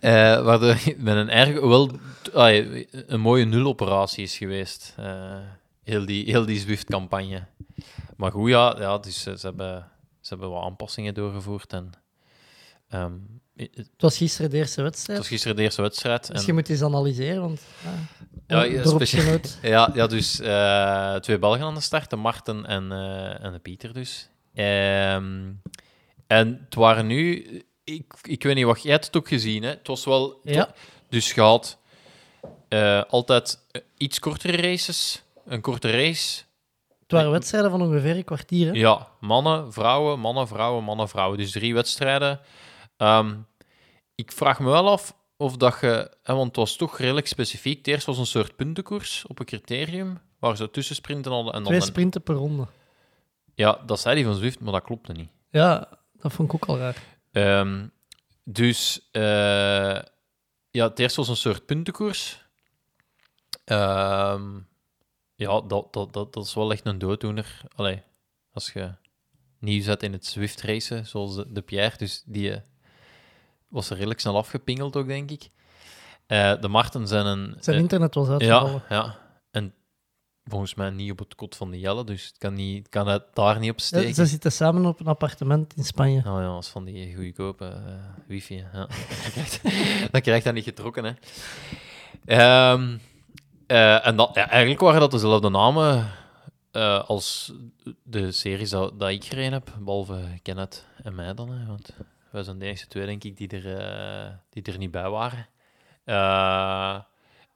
[0.00, 1.90] Eh, waardoor met een airco wel
[3.06, 4.94] een mooie nuloperatie is geweest.
[4.96, 5.36] Eh,
[5.82, 7.44] heel die, heel die Zwift-campagne.
[8.16, 9.88] Maar goed, ja, ja dus, eh, ze, hebben,
[10.20, 11.90] ze hebben wat aanpassingen doorgevoerd en...
[12.88, 13.12] ehm,
[13.56, 15.18] het Het was gisteren de eerste wedstrijd.
[15.18, 16.26] was gisteren de eerste wedstrijd.
[16.26, 17.60] Dus en- je moet eens analyseren, want...
[18.46, 19.58] Ja, Ja, ja, dorpsgenoot.
[19.62, 20.30] Ja, ja dus
[21.20, 22.92] twee Belgen aan de start, de Marten en,
[23.42, 24.28] en de Pieter dus.
[24.54, 25.50] Ehm,
[26.26, 27.46] en het waren nu...
[27.94, 29.68] Ik, ik weet niet, wat jij hebt het ook gezien, hè?
[29.68, 30.40] Het was wel...
[30.42, 30.74] Ja.
[31.08, 31.78] Dus je had
[32.68, 36.42] eh, altijd eh, iets kortere races, een korte race.
[37.00, 38.72] Het waren wedstrijden van ongeveer een kwartier, hè?
[38.72, 41.38] Ja, mannen, vrouwen, mannen, vrouwen, mannen, vrouwen.
[41.38, 42.40] Dus drie wedstrijden.
[42.96, 43.34] Ehm,
[44.14, 46.10] ik vraag me wel af of dat je...
[46.22, 47.78] Hè, want het was toch redelijk specifiek.
[47.78, 51.52] Het eerst was een soort puntenkoers op een criterium, waar ze tussensprinten hadden.
[51.52, 52.66] En dan Twee sprinten per ronde.
[53.54, 55.28] Ja, dat zei die van Zwift, maar dat klopte niet.
[55.50, 55.88] Ja,
[56.20, 57.17] dat vond ik ook al raar.
[57.38, 57.86] Ehm,
[58.44, 60.00] dus eh,
[60.70, 62.46] ja, het eerste was een soort puntenkoers.
[63.64, 64.58] Ehm,
[65.34, 67.60] ja, dat, dat, dat, dat is wel echt een dooddoener.
[67.74, 68.02] Allee,
[68.52, 68.94] als je
[69.58, 72.60] nieuw zet in het Zwift racen, zoals de, de Pierre, dus die eh,
[73.68, 75.50] was er redelijk snel afgepingeld ook, denk ik.
[76.26, 77.56] Eh, de Marten zijn een...
[77.60, 78.82] Zijn internet was uitgevallen.
[78.88, 79.18] ja, ja,
[79.50, 79.74] en
[80.48, 83.08] volgens mij niet op het kot van de Jelle, dus het kan, niet, het kan
[83.08, 84.14] het daar niet op Ja, steken.
[84.14, 86.18] ze zitten samen op een appartement in Spanje.
[86.18, 87.92] Oh ja, dat is van die goedkope eh,
[88.26, 88.54] wifi.
[88.54, 88.70] Ja.
[88.86, 88.88] Dan
[89.32, 89.62] krijgt-
[90.12, 91.12] Dan krijg je dat niet getrokken, hè.
[92.24, 92.96] Ehm,
[93.66, 96.10] eh, en dat, ja, eigenlijk waren dat dezelfde namen
[96.70, 97.52] eh, als
[98.02, 101.50] de series dat, dat ik gereden heb, behalve Kenneth en mij dan.
[101.52, 101.90] Hè, want
[102.30, 105.46] wij zijn de enige twee, denk ik, die er, die er niet bij waren.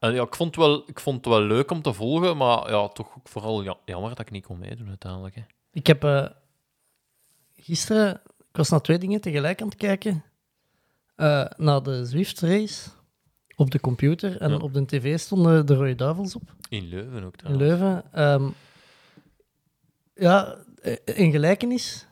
[0.03, 2.37] Eh, en ja, ik, vond het wel, ik vond het wel leuk om te volgen,
[2.37, 5.35] maar ja, toch ook vooral ja- jammer dat ik niet kon meedoen uiteindelijk.
[5.35, 5.43] Hè.
[5.73, 6.27] Ik heb eh,
[7.57, 8.21] gisteren...
[8.39, 10.25] Ik was naar twee dingen tegelijk aan het kijken.
[11.17, 12.91] Eh, naar de Zwift race
[13.57, 14.41] op de computer.
[14.41, 14.57] En Ja.
[14.57, 16.43] op de tv stonden de Rode Duivels op.
[16.69, 17.57] In Leuven ook In.
[17.57, 18.13] Leuven.
[18.13, 18.49] Ehm,
[20.15, 22.07] ja, eh, een gelijkenis.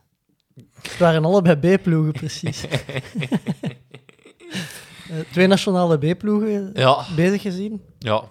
[0.83, 2.65] Het waren allebei B-ploegen, precies.
[5.11, 7.83] Eh, twee nationale B-ploegen Ja, bezig gezien.
[7.99, 8.23] Ja.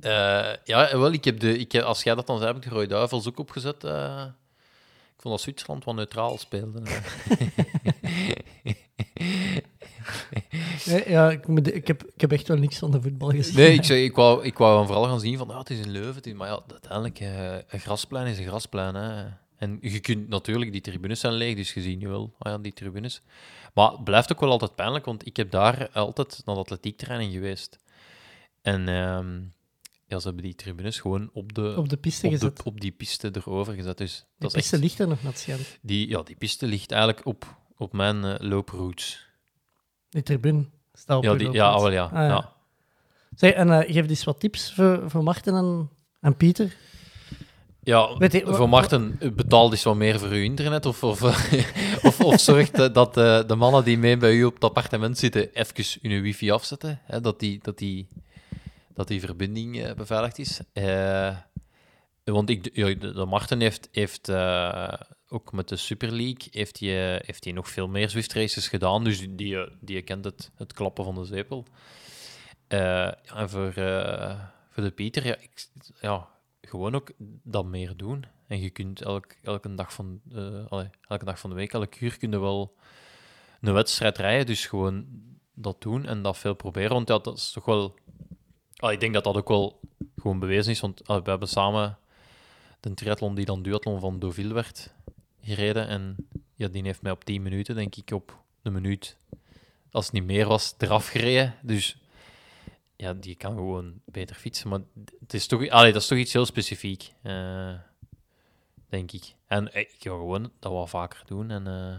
[0.00, 2.68] Eh, ja, wel, ik heb de, ik heb, als jij dat dan zei, heb ik
[2.68, 3.84] de Rode Duivels ook opgezet.
[3.84, 4.24] eh.
[5.16, 6.82] ik vond dat Zwitserland wat neutraal speelde.
[10.86, 13.56] Nee, ja, ik, heb, ik heb echt wel niks van de voetbal gezien.
[13.56, 15.90] nee, ik, zei, ik, wou, ik wou vooral gaan zien van, ja, het is in
[15.90, 16.14] Leuven.
[16.14, 18.94] het is- maar ja, uiteindelijk, eh, een grasplein is een grasplein.
[18.94, 19.24] Hè.
[19.56, 22.58] En je kunt natuurlijk, die tribunes zijn leeg, dus je ziet nu wel, ah ja,
[22.58, 23.22] die tribunes.
[23.74, 27.32] Maar het blijft ook wel altijd pijnlijk, want ik heb daar altijd naar de atletiektraining
[27.32, 27.78] geweest.
[28.62, 29.40] En ehm,
[30.06, 32.62] ja, ze hebben die tribunes gewoon op de, Op de piste op, de, gezet.
[32.62, 33.98] op die piste erover gezet.
[33.98, 35.78] Dus dat is piste echt, ligt er nog schijnt.
[35.82, 39.26] die, ja, die piste ligt eigenlijk op, op mijn eh, looproutes.
[40.08, 41.74] Die tribune staat op Ja, die, ja, loopplaats.
[41.76, 42.04] ah, wel, ja.
[42.04, 42.26] Ah, ja.
[42.28, 42.52] ja.
[43.36, 46.76] Zeg, en eh, geef eens wat tips voor, voor Marten en, en Pieter.
[47.82, 50.86] Ja, je, voor Marten, eh, betaal eens wat meer voor uw internet.
[50.86, 51.22] Of, of,
[52.02, 55.18] of, of zorg dat dat, eh, de mannen die mee bij u op het appartement
[55.18, 57.00] zitten, even hun wifi afzetten.
[57.04, 58.08] Hè, dat, die, dat, die,
[58.94, 60.60] dat die verbinding eh, beveiligd is.
[60.72, 61.36] Eh,
[62.24, 64.30] want ik, ja, de, de Marten heeft, heeft
[65.28, 69.04] ook met de Super League heeft hij, heeft hij nog veel meer Zwift races gedaan.
[69.04, 71.66] Dus die, die, die kent het, het klappen van de zepel.
[72.68, 73.72] Ja, en voor,
[74.70, 75.66] voor de Pieter, ja, ik,
[76.00, 76.28] ja,
[76.70, 77.10] gewoon ook
[77.42, 78.24] dat meer doen.
[78.46, 82.18] En je kunt elk, elke, dag van, eh, elke dag van de week, elk uur
[82.18, 82.74] kun je wel
[83.60, 84.46] een wedstrijd rijden.
[84.46, 85.06] Dus gewoon
[85.54, 86.90] dat doen en dat veel proberen.
[86.90, 87.94] Want ja, dat is toch wel...
[88.90, 89.80] Ik denk dat dat ook wel
[90.16, 90.80] gewoon bewezen is.
[90.80, 91.98] Want we hebben samen
[92.80, 94.94] de triathlon die dan duathlon van Deauville werd
[95.40, 95.88] gereden.
[95.88, 96.16] En
[96.54, 99.16] ja, die heeft mij op 10 minuten, denk ik, op een minuut,
[99.90, 101.54] als het niet meer was, eraf gereden.
[101.62, 101.96] Dus
[103.00, 104.68] ja, die kan gewoon beter fietsen.
[104.68, 104.80] Maar
[105.20, 107.74] het is toch, allee, dat is toch iets heel specifiek, eh,
[108.88, 109.34] denk ik.
[109.46, 111.50] En eh, ik ga gewoon dat wat vaker doen.
[111.50, 111.98] En, eh,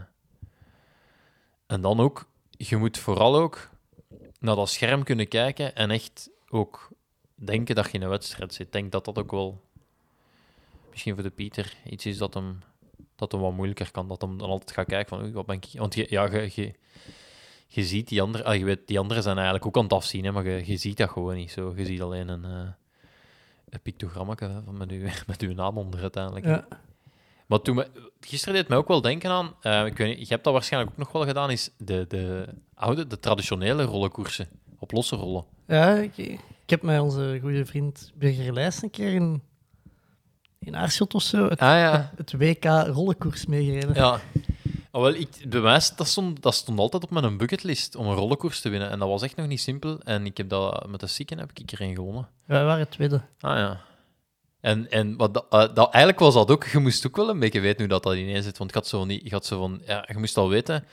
[1.67, 3.69] en dan ook, je moet vooral ook
[4.39, 6.89] naar dat scherm kunnen kijken en echt ook
[7.35, 8.65] denken dat je in een wedstrijd zit.
[8.65, 9.61] Ik denk dat dat ook wel
[10.89, 12.59] misschien voor de Pieter iets is dat hem,
[13.15, 14.07] dat hem wat moeilijker kan.
[14.07, 15.67] Dat hem dan altijd gaat kijken van, wat ben ik...
[15.73, 16.73] Want ja, je,
[17.73, 18.43] je ziet die andere...
[18.43, 20.77] ah, je weet, die anderen zijn eigenlijk ook aan het afzien, hè, maar je, je
[20.77, 21.73] ziet dat gewoon niet zo.
[21.75, 22.67] Je ziet alleen een, eh
[23.69, 24.09] een
[24.65, 26.45] van met, uw, met uw naam onder uiteindelijk.
[26.45, 26.67] Ja.
[27.45, 27.87] Maar toen me,
[28.19, 30.91] gisteren deed mij ook wel denken aan, eh, ik weet niet, je hebt dat waarschijnlijk
[30.91, 34.47] ook nog wel gedaan, is de, de oude, de traditionele rollenkoersen
[34.79, 35.45] op losse rollen.
[35.67, 39.41] Ja, ik, ik heb met onze goede vriend Birger een keer in,
[40.59, 42.11] in Aarschot of zo het, Ah ja.
[42.15, 43.95] het WK rollenkoers meegereden.
[43.95, 44.21] Ja.
[44.91, 48.15] Ah, wel, ik, bij mij, dat stond, dat stond altijd op mijn bucketlist om een
[48.15, 48.89] rollenkoers te winnen.
[48.89, 49.99] En dat was echt nog niet simpel.
[49.99, 52.27] En ik heb dat met de Sieken heb ik erin gewonnen.
[52.45, 53.21] Wij waren tweede.
[53.39, 53.81] Ah ja.
[54.61, 57.39] En, en wat dat, eh, dat, eigenlijk was dat ook, je moest ook wel een
[57.39, 58.57] beetje weten hoe dat, dat ineens zit.
[58.57, 60.85] Want ik had zo niet, ik had zo van, ja, je moest al weten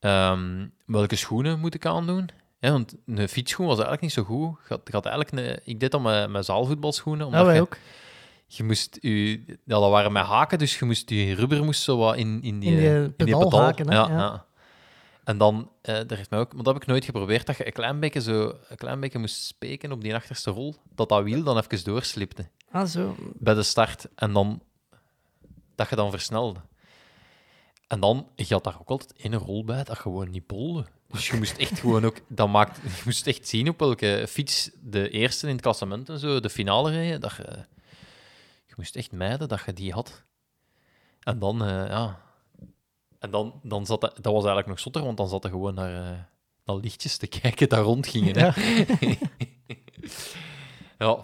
[0.00, 2.28] ehm, welke schoenen moet ik aandoen.
[2.60, 4.56] Ja, want een fietsschoen was eigenlijk niet zo goed.
[4.68, 7.26] Je had, je had eigenlijk een, ik deed dat met, met zaalvoetbalschoenen.
[7.26, 7.76] Omdat Ja, wij je, ook.
[8.56, 11.96] Je moest je, ja, dat waren met haken, dus je moest je rubber moest zo
[11.96, 14.16] wat in, in die, In die eh, in die pedaalhaken, hè, Ja, ja.
[14.16, 14.44] ja.
[15.24, 17.66] En dan, eh daar heeft mij ook, maar dat heb ik nooit geprobeerd, dat je
[17.66, 21.22] een klein beetje, zo, een klein beetje moest speken op die achterste rol, dat dat
[21.22, 23.16] wiel dan even doorslipte Ah, zo.
[23.34, 24.06] bij de start.
[24.14, 24.62] En dan,
[25.74, 26.60] dat je dan versnelde.
[27.86, 30.84] En dan, je had daar ook altijd één rol bij dat gewoon niet bolde.
[31.12, 34.70] Dus je moest echt gewoon ook, dat maakt, je moest echt zien op welke fiets
[34.82, 37.64] de eerste in het klassement en zo, de finale reden, dat je,
[38.70, 40.24] je moest echt mijden dat je die had.
[41.20, 42.20] En dan, eh, ja,
[43.18, 45.74] en dan, dan zat dat, dat was eigenlijk nog zotter, want dan zat er gewoon
[45.74, 46.18] naar, eh,
[46.64, 48.38] naar lichtjes te kijken dat rondgingen.
[48.38, 48.46] Hè?
[48.46, 48.54] Ja.
[50.98, 51.18] Ja.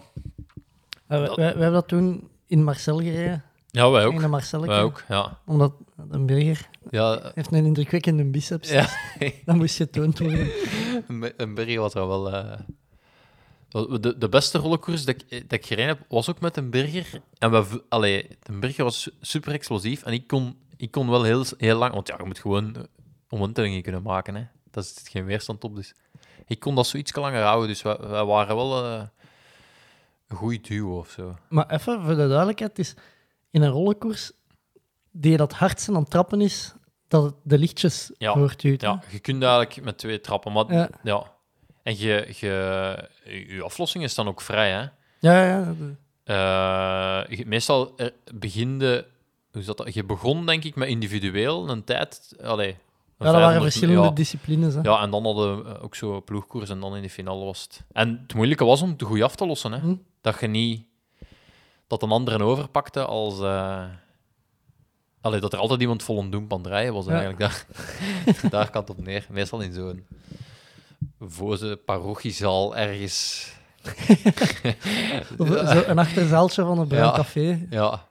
[1.07, 3.43] Eh, wij hebben dat toen in Marcel gereden.
[3.67, 4.27] ja, wij In ook.
[4.27, 4.69] Marcelleke.
[4.71, 5.39] Wij ook, ja.
[5.45, 5.73] Omdat
[6.09, 8.69] een Birger Ja, heeft een indrukwekkende biceps.
[8.69, 8.87] ja.
[9.45, 10.51] Dat moest getoond worden.
[11.37, 12.31] Een Berger was er wel.
[12.31, 12.57] wel-
[13.69, 17.21] De, de beste rollenkoers dat ik, dat ik gereden heb, was ook met een Berger.
[17.37, 20.03] En we, allee, de Berger was su- super explosief.
[20.03, 21.93] En ik kon, ik kon wel heel, heel lang.
[21.93, 22.81] Want ja, je moet gewoon eh,
[23.29, 24.35] omwentelingen kunnen maken.
[24.35, 24.43] Hè.
[24.71, 25.75] Dat is geen weerstand op.
[25.75, 25.93] Dus
[26.45, 27.67] ik kon dat zoiets langer houden.
[27.67, 29.03] Dus wij, wij waren wel eh,
[30.27, 31.35] een goede duo of zo.
[31.49, 32.93] Maar even voor de duidelijkheid, is
[33.51, 34.31] in een rollenkoers
[35.11, 36.73] die dat hardst aan het trappen is,
[37.07, 38.75] dat het de lichtjes Ja, hè?
[38.81, 40.51] Ja, je kunt eigenlijk met twee trappen.
[40.53, 40.89] Maar ja.
[41.03, 41.35] Ja.
[41.87, 43.09] En je, je,
[43.47, 44.71] je aflossing is dan ook vrij.
[44.71, 44.85] Hè.
[45.19, 45.73] Ja, ja.
[46.23, 49.05] Eh, je- meestal eh, begin de,
[49.51, 52.35] hoe is dat, je begon denk ik met individueel een tijd.
[52.43, 52.75] Allee, een
[53.25, 54.09] ja, dat waren 500 verschillende ja.
[54.15, 54.73] disciplines.
[54.73, 54.81] Hè?
[54.81, 57.83] Ja, en dan hadden we ook zo ploegkoers en dan in de finale was het.
[57.91, 59.71] En het moeilijke was om het goed af te lossen.
[59.71, 59.79] Hè?
[59.79, 59.95] Hm.
[60.21, 60.83] Dat je niet
[61.87, 63.39] dat een ander overpakte als.
[63.39, 63.83] eh
[65.21, 67.11] allee, dat er altijd iemand vol een doemp aan het rijden was Ja.
[67.11, 67.65] eigenlijk daar,
[68.51, 69.25] daar kan het op neer.
[69.29, 70.05] Meestal in zo'n
[71.19, 73.51] voze parochiezaal ergens.
[75.37, 77.11] Zo een achterzaaltje van een bruin Ja.
[77.15, 77.67] café.
[77.69, 78.05] Ja.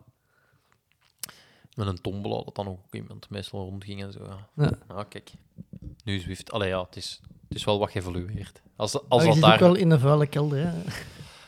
[1.75, 4.25] Met een tombola, dat dan ook iemand meestal rondging en zo.
[4.25, 4.73] Ja, Ja.
[4.89, 5.31] ja kijk.
[6.05, 6.53] Nu Zwift.
[6.53, 8.63] Allee, ja, het is, het is wel wat geëvolueerd.
[8.77, 9.53] Als, als dat zit daar...
[9.55, 10.59] ook wel in een vuile kelder.
[10.59, 10.73] Hè?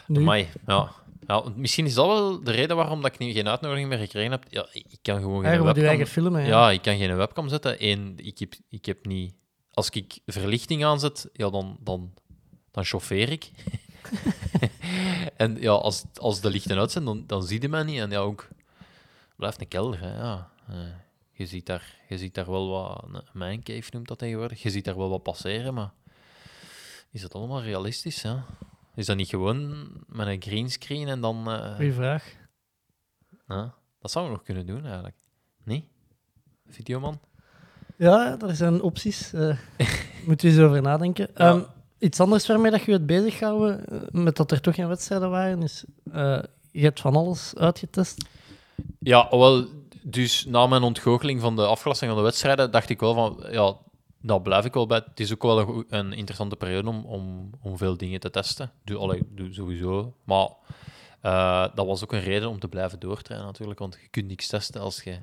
[0.07, 0.21] Nu.
[0.21, 0.90] Amai, ja.
[1.27, 1.42] ja.
[1.57, 4.44] Misschien is dat wel de reden waarom dat ik nu geen uitnodiging meer gekregen heb.
[4.49, 5.85] Ja, ik kan gewoon Ja, geen je webcam...
[5.85, 6.40] eigen filmen.
[6.42, 6.47] Ja.
[6.49, 7.77] Ja, ik kan geen webcam zetten.
[7.88, 9.35] Eén, ik heb, ik heb niet...
[9.79, 12.14] Als ik verlichting aanzet, ja, dan, dan,
[12.71, 13.51] dan chauffeer ik.
[15.37, 17.99] en ja, als, als de lichten uit zijn, dan, dan zie je mij niet.
[17.99, 18.49] En ja, ook...
[19.37, 20.51] Blijft een kelder, hè, ja.
[20.69, 20.77] Eh,
[21.33, 23.25] je, ziet daar, je ziet daar wel wat...
[23.33, 24.62] Mijn cave noemt dat tegenwoordig.
[24.62, 25.93] Je ziet daar wel wat passeren, maar...
[27.11, 28.47] Is dat allemaal realistisch, ja?
[28.95, 31.51] Is dat niet gewoon met een greenscreen en dan...
[31.51, 32.37] eh, Goeie vraag.
[33.49, 35.17] ja, dat zou ik nog kunnen doen, eigenlijk.
[35.64, 35.88] Nee?
[36.67, 37.21] Videoman?
[37.98, 39.32] Ja, er zijn opties.
[39.32, 39.56] eh
[40.26, 41.28] moet je eens over nadenken.
[41.34, 41.48] Ja.
[41.50, 41.61] Ehm,
[41.98, 45.62] iets anders waarmee dat je het bezighouden, eh, met dat er toch geen wedstrijden waren,
[45.62, 45.84] is...
[46.12, 48.24] eh, je hebt van alles uitgetest.
[48.98, 49.66] Ja, wel,
[50.02, 53.76] dus na mijn ontgoocheling van de afklassing van de wedstrijden, dacht ik wel van, ja,
[54.20, 55.02] daar blijf ik wel bij.
[55.08, 58.70] Het is ook wel een, interessante periode om, om, om veel dingen te testen.
[58.84, 60.14] Doe, allee, doe sowieso.
[60.24, 60.48] Maar
[61.74, 64.80] dat was ook een reden om te blijven doortrainen natuurlijk, want je kunt niks testen
[64.80, 65.18] als je...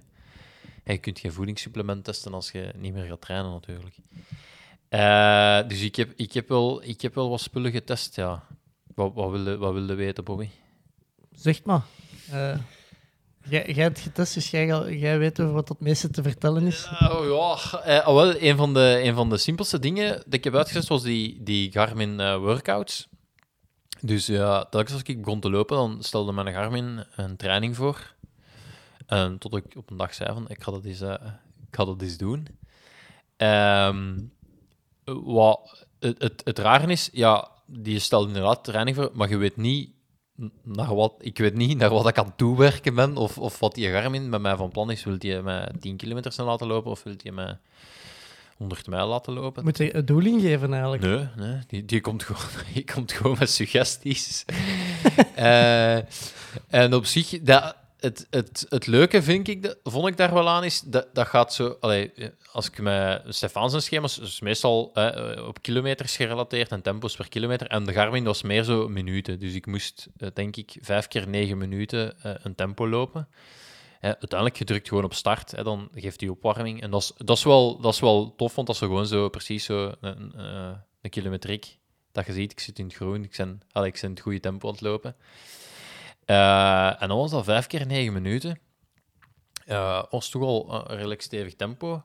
[0.85, 3.95] en je kunt geen voedingssupplement testen als je niet meer gaat trainen natuurlijk.
[4.89, 8.47] Eh, dus ik heb, ik, heb wel, ik heb wel wat spullen getest, ja.
[8.95, 10.49] Wat, wat wilde wat wilde weten, Bobby?
[11.31, 11.81] Zeg maar.
[12.31, 12.57] Eh,
[13.49, 16.87] jij, jij hebt getest, dus jij, weet over wat het meeste te vertellen is.
[16.87, 20.43] Oh ja, eh, oh, wel, een, van de, een van de simpelste dingen dat ik
[20.43, 23.07] heb uitgezet was die, die Garmin eh, workouts.
[24.01, 28.14] Dus ja, telkens als ik begon te lopen, dan stelde mijn Garmin een training voor.
[29.05, 31.13] En tot ik op een dag zei van, ik ga dat eens, eh,
[31.67, 32.47] ik ga dat eens doen.
[33.37, 34.19] Ehm,
[35.23, 39.57] wat het, het, het rare is, ja, die stelt inderdaad training voor, maar je weet
[39.57, 39.89] niet
[40.63, 43.89] naar wat, ik weet niet naar wat ik aan toewerken ben, of, of wat die
[43.89, 45.03] Garmin met mij van plan is.
[45.03, 47.57] Wil hij mij 10 kilometer snel laten lopen, of wil hij mij
[48.57, 49.63] 100 mijl laten lopen?
[49.63, 51.03] Moet je een doel ingeven eigenlijk?
[51.03, 52.41] Nee, nee die, die, komt gewoon,
[52.73, 54.45] die komt gewoon met suggesties.
[55.35, 55.95] Eh,
[56.67, 60.63] en op zich, dat, het, het, het leuke vind ik, vond ik daar wel aan,
[60.63, 61.77] is dat, dat gaat zo...
[62.51, 67.29] Als ik met Stefan zijn schema's, is meestal eh, op kilometers gerelateerd en tempo's per
[67.29, 67.67] kilometer.
[67.67, 69.39] En de Garmin was meer zo minuten.
[69.39, 73.27] Dus ik moest, eh, denk ik, vijf keer negen minuten eh, een tempo lopen.
[73.99, 76.81] Hè, uiteindelijk gedrukt gewoon op start, hè, dan geeft hij opwarming.
[76.81, 79.29] En dat is, dat, is wel, dat is wel tof, want dat is gewoon zo
[79.29, 80.33] precies zo een,
[81.01, 81.77] een kilometriek.
[82.11, 83.39] Dat je ziet, ik zit in het groen, ik
[83.71, 85.15] allee, ik ben in het goede tempo aan het lopen.
[86.25, 88.59] Eh, en dan was dat vijf keer negen minuten.
[89.65, 92.03] Eh was toch al een redelijk stevig tempo.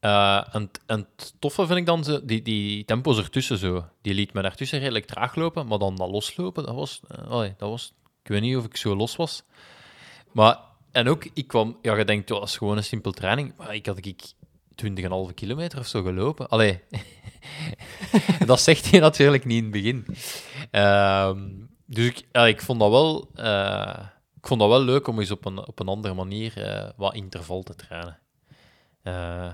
[0.00, 3.84] Eh, en, en het toffe vind ik dan, zo, die, die tempo's ertussen zo.
[4.02, 7.68] Die liet me daartussen redelijk traag lopen, maar dan dat loslopen, dat was, allee, dat
[7.68, 7.94] was...
[8.22, 9.42] Ik weet niet of ik zo los was.
[10.32, 10.58] Maar,
[10.92, 11.78] en ook, ik kwam...
[11.82, 13.52] Ja, je denkt, dat was gewoon een simpel training.
[13.56, 14.32] Maar ik had ik
[15.28, 16.48] 20,5 kilometer of zo gelopen.
[16.48, 16.80] Allee.
[18.46, 20.06] dat zegt je natuurlijk niet in het begin.
[20.70, 21.48] Ehm,
[21.90, 23.98] dus ik, ja, ik, vond dat wel, eh,
[24.36, 27.14] ik vond dat wel leuk om eens op een, op een andere manier eh, wat
[27.14, 28.18] interval te trainen.
[29.02, 29.52] Eh,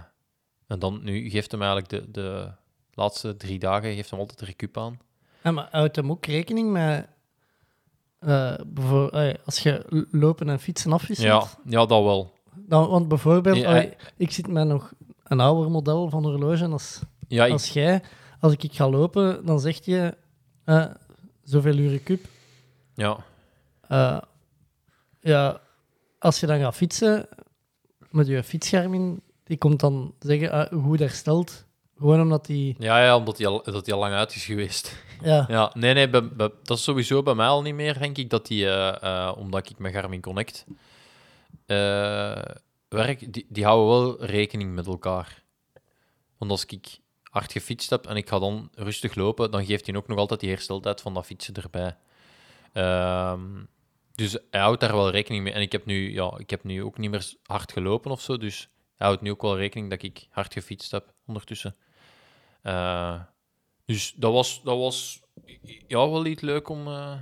[0.66, 2.50] en dan, nu geeft hem eigenlijk de, de
[2.92, 4.98] laatste drie dagen geeft hem altijd de recup aan.
[5.42, 7.06] Ja, maar houdt hem ook rekening met...
[8.66, 11.28] bijvoor- eh, als je lopen en fietsen afwisselt?
[11.28, 12.34] Ja, ja, dat wel.
[12.54, 14.92] Dan, want bijvoorbeeld, Ja, allee, ik zit met nog
[15.24, 18.02] een ouder model van horloge als, Ja, ik, als jij.
[18.40, 20.16] Als ik, ik ga lopen, dan zeg je
[21.46, 22.24] zoveel uur cup.
[22.94, 23.24] ja,
[23.88, 24.18] Eh,
[25.20, 25.60] ja,
[26.18, 27.28] als je dan gaat fietsen
[28.10, 31.64] met je fietsgarmin, die komt dan zeggen ah, hoe goed herstelt.
[31.98, 32.76] Gewoon omdat die...
[32.78, 34.96] ja, ja, omdat hij al, dat hij al lang uit is geweest.
[35.22, 38.16] Ja, Ja, nee, nee, bij- bij- dat is sowieso bij mij al niet meer, denk
[38.18, 40.64] ik, dat die, eh, eh, omdat ik met Garmin Connect
[42.88, 45.42] werk, die, die houden wel rekening met elkaar.
[46.38, 46.98] Want als ik
[47.36, 50.40] hard gefietst heb en ik ga dan rustig lopen, dan geeft hij ook nog altijd
[50.40, 51.96] die hersteltijd van dat fietsen erbij.
[52.72, 53.40] Ehm,
[54.14, 55.52] dus hij houdt daar wel rekening mee.
[55.52, 58.36] En ik heb nu, ja, ik heb nu ook niet meer hard gelopen of zo,
[58.36, 61.76] dus hij houdt nu ook wel rekening dat ik hard gefietst heb ondertussen.
[62.62, 63.20] Eh,
[63.84, 65.20] dus dat was, dat was
[65.86, 66.86] ja, wel iets leuk om.
[66.86, 67.12] eh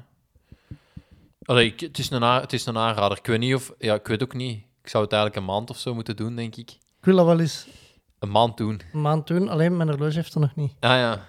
[1.42, 3.18] Allee, ik- het, is een het is een aanrader.
[3.18, 3.72] Ik weet niet of.
[3.79, 4.64] Ja, ik weet ook niet.
[4.83, 6.70] Ik zou het eigenlijk een maand of zo moeten doen, denk ik.
[6.70, 7.66] ik wil dat wel eens
[8.24, 8.80] Een maand doen.
[8.92, 10.72] een maand doen, alleen mijn horloge heeft er nog niet.
[10.80, 11.24] Ah ja.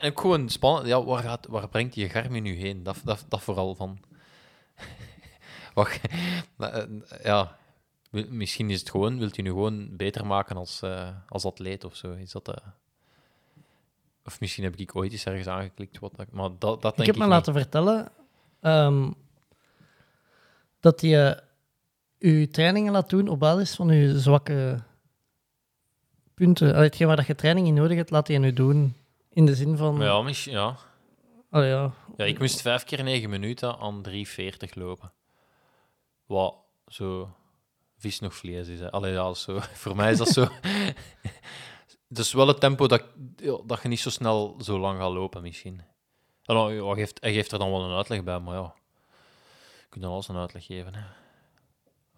[0.00, 0.86] En ook gewoon spannend.
[0.86, 2.82] Ja, waar, gaat, waar brengt die Garmin nu heen?
[2.82, 3.98] Dat, dat, dat vooral van.
[5.74, 6.00] Wacht.
[6.58, 6.82] Eh,
[7.22, 7.56] ja.
[8.10, 11.96] Misschien is het gewoon, wilt u nu gewoon beter maken als, eh, als atleet of
[11.96, 12.12] zo?
[12.12, 12.48] Is dat.
[12.48, 12.66] eh,
[14.24, 15.98] Of misschien heb ik ooit eens ergens aangeklikt.
[15.98, 17.30] Wat, maar dat, dat denk Ik heb me niet.
[17.32, 18.08] laten vertellen
[18.60, 19.10] ehm,
[20.80, 21.42] dat je
[22.18, 24.78] uw trainingen laat doen op basis van uw zwakke
[26.38, 26.72] punten.
[26.72, 28.96] Allee, hetgeen waar dat je training in nodig hebt, laat je nu doen.
[29.32, 30.00] In de zin van...
[30.00, 30.76] Ja, misschien, ja.
[31.50, 31.92] Allee, ja.
[32.16, 34.12] Ja, ik moest vijf keer negen minuten aan 3,40
[34.74, 35.12] lopen.
[36.26, 36.54] Wat
[36.86, 37.34] zo
[37.98, 38.80] vis nog vlees is.
[38.80, 38.90] Hè.
[38.90, 39.58] Allee, ja, zo.
[39.82, 40.46] Voor mij is dat zo.
[42.08, 43.02] Het is wel het tempo dat,
[43.64, 45.82] dat je niet zo snel zo lang gaat lopen, misschien.
[46.44, 48.74] En dan, ja, hij, geeft, hij geeft er dan wel een uitleg bij, maar ja.
[49.80, 50.94] Je kunt dan alles een uitleg geven.
[50.94, 51.00] Hè.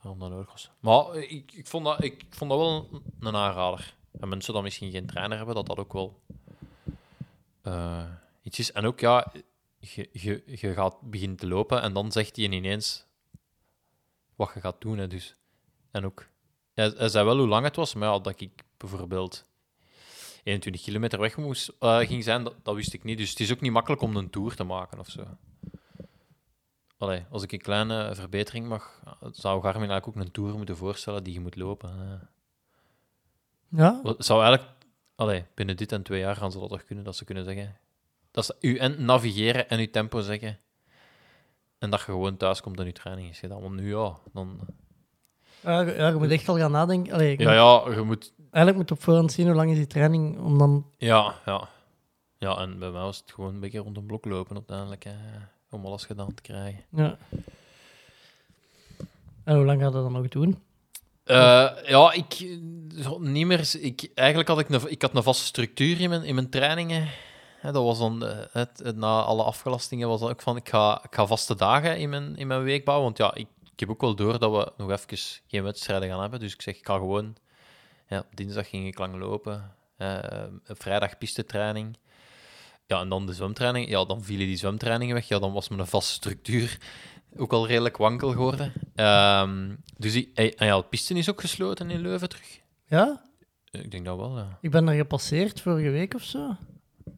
[0.03, 0.71] Waarom nodig was.
[0.81, 3.95] Maar ik, ik, vond dat, ik vond dat wel een, een aanrader.
[4.21, 6.21] En mensen die misschien geen trainer hebben, dat dat ook wel
[7.63, 8.05] eh,
[8.43, 8.73] iets is.
[8.73, 9.33] En ook, ja,
[9.79, 13.07] je, je, je gaat beginnen te lopen en dan zegt hij ineens
[14.37, 15.09] wat je gaat doen.
[15.09, 15.37] Dus.
[15.91, 16.27] En ook,
[16.75, 19.49] hij, zei wel hoe lang het was, maar dat ik bijvoorbeeld
[20.43, 23.19] 21 kilometer weg moest, eh, ging zijn, dat, wist ik niet.
[23.19, 25.25] Dus het is ook niet makkelijk om een tour te maken of zo.
[27.31, 29.03] Als ik een kleine verbetering mag,
[29.33, 32.29] zou Garmin eigenlijk ook een tour moeten voorstellen die je moet lopen.
[33.71, 34.01] Ja?
[34.19, 34.73] Zou eigenlijk,
[35.15, 37.77] allee, binnen dit en twee jaar gaan ze dat toch kunnen, dat ze kunnen zeggen.
[38.31, 40.59] Dat ze u en navigeren en uw tempo zeggen.
[41.79, 43.61] En dat je gewoon thuis komt en je training is gedaan.
[43.61, 44.61] Want nu ja, dan.
[45.63, 47.13] Ja, je- ja, je moet echt al gaan nadenken.
[47.13, 48.33] Allee, Ja, ja, je moet.
[48.39, 50.87] Eigenlijk moet je op voorhand zien hoe lang is die training, om dan...
[50.97, 51.69] Ja, ja.
[52.39, 55.05] Ja, en bij mij was het gewoon een beetje rond een blok lopen uiteindelijk.
[55.05, 55.13] Hè,
[55.71, 56.85] om alles gedaan te krijgen.
[56.89, 57.17] Ja.
[59.45, 60.59] En hoe lang gaat dat dan nog doen?
[61.31, 62.59] Eh, ja, ik
[63.21, 63.71] niet meer.
[63.81, 67.09] Ik, eigenlijk had ik een, ik had een vaste structuur in mijn, in mijn trainingen.
[67.63, 71.15] Dat was dan eh, het, na alle afgelastingen was dat ook van ik ga, ik
[71.15, 73.07] ga vaste dagen in mijn, in mijn week bouwen.
[73.07, 76.21] Want ja, ik, ik heb ook wel door dat we nog even geen wedstrijden gaan
[76.21, 76.41] hebben.
[76.41, 77.37] Dus ik zeg, ik ga gewoon.
[78.09, 79.75] Ja, dinsdag ging ik lang lopen.
[79.97, 81.99] eh, vrijdag pistetraining.
[82.87, 83.89] ja, en dan de zwemtraining.
[83.89, 85.29] Ja, dan vielen die zwemtrainingen weg.
[85.29, 86.79] Ja, dan was mijn vaste structuur
[87.37, 88.73] ook al redelijk wankel geworden.
[88.95, 92.61] Ehm, dus die, en ja, de piste is ook gesloten in Leuven terug.
[92.87, 93.23] Ja,
[93.71, 94.59] Ik denk dat wel, ja.
[94.61, 96.57] ik ben er gepasseerd vorige week of zo.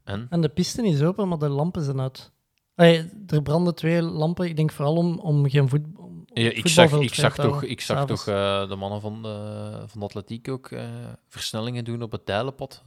[0.05, 0.27] En?
[0.31, 2.31] En de piste is open, maar de lampen zijn uit.
[2.75, 6.69] Allee, er branden twee lampen, ik denk vooral om, om geen voet, om Ja, ik
[6.69, 10.49] zag, ik zag toch, ik zag toch eh, de mannen van de, van de atletiek
[10.49, 10.89] ook eh,
[11.29, 12.83] versnellingen doen op het tijlenpad.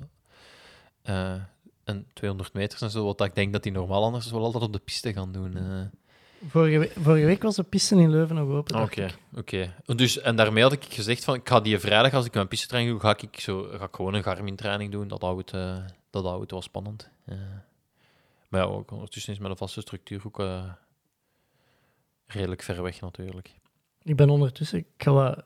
[1.01, 1.35] Eh,
[1.83, 4.73] en 200 meters en zo, wat ik denk dat die normaal anders wel altijd op
[4.73, 5.57] de piste gaan doen.
[6.47, 8.73] Vorige, we- vorige week was de piste in Leuven nog open.
[8.73, 9.17] dacht Oké, ik.
[9.37, 9.73] oké.
[9.95, 12.93] Dus, en daarmee had ik gezegd van, ik ga die vrijdag, als ik mijn pistetraining
[12.93, 15.07] doe, ga ik, zo, ga ik gewoon een Garmin-training doen.
[15.07, 15.77] Dat houdt, eh,
[16.09, 17.09] dat houdt wel spannend.
[17.25, 17.37] Eh,
[18.49, 20.63] maar ja, ook ondertussen is mijn vaste structuur ook eh,
[22.25, 23.53] redelijk ver weg natuurlijk.
[24.03, 25.43] Ik ben ondertussen, ik ga wat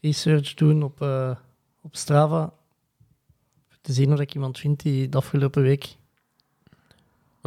[0.00, 1.36] research doen op, eh,
[1.82, 2.42] op Strava.
[2.42, 5.96] Om te zien of ik iemand vind die de afgelopen week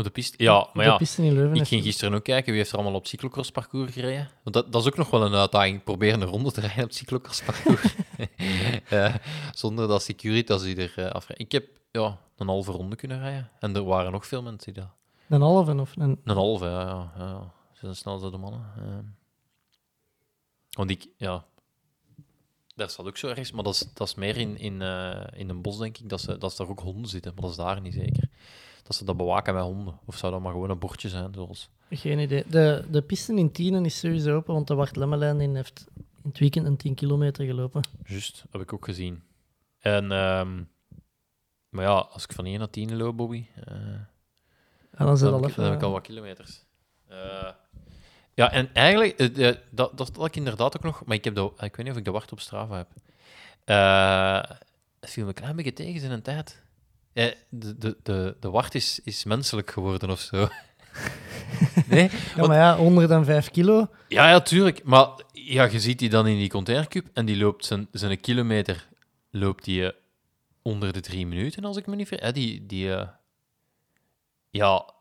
[0.01, 0.43] Op de piste?
[0.43, 0.97] Ja, maar ja.
[0.97, 4.29] piste in Leuven Ik ging gisteren ook kijken wie heeft er allemaal op cyclocrossparcours gereden.
[4.43, 5.83] Want dat, dat is ook nog wel een uitdaging.
[5.83, 7.83] Proberen een ronde te rijden op het cyclocrossparcours.
[8.89, 9.15] Eh,
[9.53, 11.41] zonder dat Securitas die er uh, afrijdt.
[11.41, 13.49] Ik heb ja, een halve ronde kunnen rijden.
[13.59, 14.91] En er waren nog veel mensen die dat...
[15.29, 16.19] Een halve of een...
[16.23, 17.11] Een halve, ja.
[17.17, 17.53] ja, ja.
[17.71, 19.17] Ze zijn snel de mannen.
[20.71, 21.45] want ik, ja...
[22.75, 25.49] Daar staat ook zo ergens, maar dat is, dat is meer in, in, eh, in
[25.49, 27.31] een bos, denk ik, dat, ze, dat ze daar ook honden zitten.
[27.33, 28.29] Maar dat is daar niet zeker.
[28.83, 29.99] Dat ze dat bewaken met honden.
[30.05, 31.69] Of zou dat maar gewoon een bordje zijn, zoals...
[31.89, 32.43] Geen idee.
[32.47, 36.39] De, de piste in Tienen is sowieso open, want de Wart Lemmelijn heeft in het
[36.39, 37.81] weekend een 10 kilometer gelopen.
[38.05, 39.23] Juist, heb ik ook gezien.
[39.79, 40.63] En, ehm,
[41.69, 43.73] maar ja, als ik van 1 naar 10 loop, Bobby, eh,
[44.91, 45.61] En dan zit dan, al heb ik, even...
[45.61, 46.65] dan heb ik al wat kilometers.
[47.07, 47.49] Eh,
[48.33, 51.35] ja, en eigenlijk, eh, eh, dat, dat had ik inderdaad ook nog, maar ik, heb
[51.35, 52.89] de, ik weet niet of ik de wacht op Strava heb.
[53.63, 54.57] Eh
[54.99, 56.61] het viel me een klein beetje tegen in een tijd.
[57.13, 60.47] Eh, de, de, de, de wacht is, is menselijk geworden of zo.
[61.89, 62.09] nee?
[62.35, 63.87] ja, maar ja, 105 kilo.
[64.07, 64.83] Ja, ja, tuurlijk.
[64.83, 68.87] Maar ja, je ziet die dan in die containercube en die loopt zijn, zijn kilometer
[69.29, 69.93] loopt die, eh,
[70.61, 72.19] onder de drie minuten, als ik me niet ver...
[72.19, 72.89] Eh, die, die,
[74.49, 74.93] ja,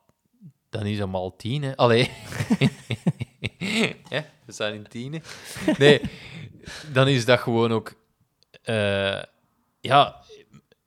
[0.71, 1.77] dan is dat maar tien, hè.
[1.77, 2.11] Allee.
[4.09, 5.23] ja, we zijn in tien.
[5.79, 6.01] Nee,
[6.93, 7.95] dan is dat gewoon ook...
[8.63, 9.23] eh,
[9.81, 10.23] ja,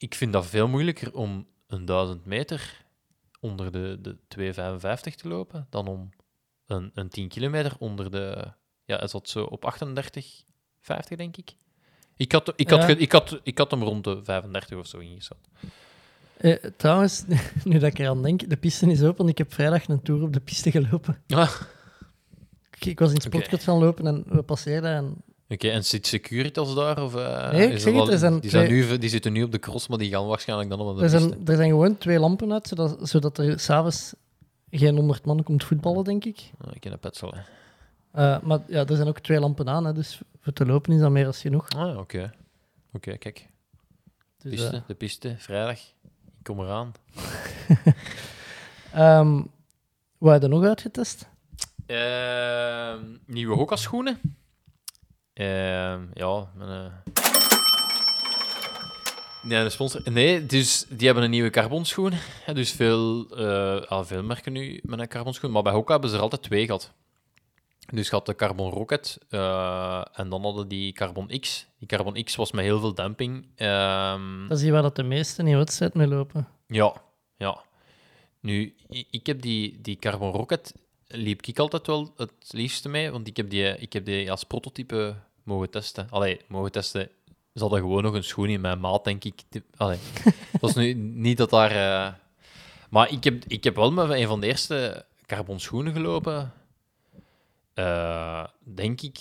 [0.04, 2.86] ik vind dat veel moeilijker om een duizend meter
[3.40, 4.18] onder de, de
[5.12, 6.10] 2,55 te lopen dan om
[6.66, 8.52] een, een 10 kilometer onder de.
[8.86, 10.44] Ja, het zat zo op 38,
[10.82, 11.56] 50, denk ik.
[12.16, 12.88] Ik had, ik had, Ja.
[12.88, 15.50] ik had, ik had hem rond de 35 of zo ingeschat.
[16.38, 17.24] Eh, trouwens,
[17.64, 19.28] nu dat ik eraan denk, de piste is open.
[19.28, 21.24] Ik heb vrijdag een tour op de piste gelopen.
[21.28, 21.62] Ah.
[22.72, 25.24] Ik, ik was in het sportkot gaan lopen en we passeerden en
[25.54, 27.04] Oké, en zit Securitas daar?
[27.04, 29.52] Of, eh, Nee, ik zeg het, er zijn die, zijn nu, die zitten nu op
[29.52, 31.28] de cross, maar die gaan waarschijnlijk dan op de er piste.
[31.30, 34.14] zijn, er zijn gewoon twee lampen uit, zodat, zodat er s'avonds
[34.70, 36.52] geen 100 man komt voetballen, denk ik.
[36.58, 37.34] Ah, ik ken een petsel.
[38.12, 41.00] Eh, maar ja, er zijn ook twee lampen aan, hè, dus voor te lopen is
[41.00, 41.70] dat meer dan genoeg.
[41.70, 42.34] Ah, oké.
[42.94, 43.50] Oké, kijk.
[44.38, 45.80] Dus, Piste, eh, de piste, vrijdag.
[45.80, 46.92] Ik kom eraan.
[48.94, 49.42] ehm,
[50.18, 51.28] wat heb je nog uitgetest?
[51.86, 54.20] Ehm, nieuwe Hoka-schoenen.
[55.34, 57.14] Ehm, ja, mijn, eh,
[59.44, 60.02] Nee, de sponsor.
[60.12, 62.12] Nee, dus die hebben een nieuwe carbonschoen.
[62.46, 65.52] Ja, Dus veel, eh, ah, veel merken nu met een carbonschoen.
[65.52, 66.92] Maar bij Hoka hebben ze er altijd twee gehad.
[67.94, 71.68] Dus je had de Carbon Rocket eh, en dan hadden die Carbon X.
[71.80, 73.48] Die Carbon X was met heel veel damping.
[73.56, 76.48] Ehm, Dat is hier waar dat de meesten in wedstrijd mee lopen.
[76.68, 76.94] ja,
[77.38, 77.62] ja.
[78.40, 78.76] Nu,
[79.10, 80.74] ik heb die, die Carbon Rocket,
[81.16, 84.44] liep ik altijd wel het liefste mee, want ik heb die, ik heb die als
[84.44, 86.08] prototype mogen testen.
[86.10, 87.10] Allee, mogen testen.
[87.54, 89.42] Ze hadden gewoon nog een schoen in mijn maat, denk ik.
[89.78, 89.98] Allee,
[90.52, 91.72] dat was nu niet dat daar...
[91.72, 92.14] eh,
[92.90, 96.54] Maar ik heb, ik heb wel met een van de eerste carbon schoenen gelopen.
[97.74, 99.18] Eh, denk ik...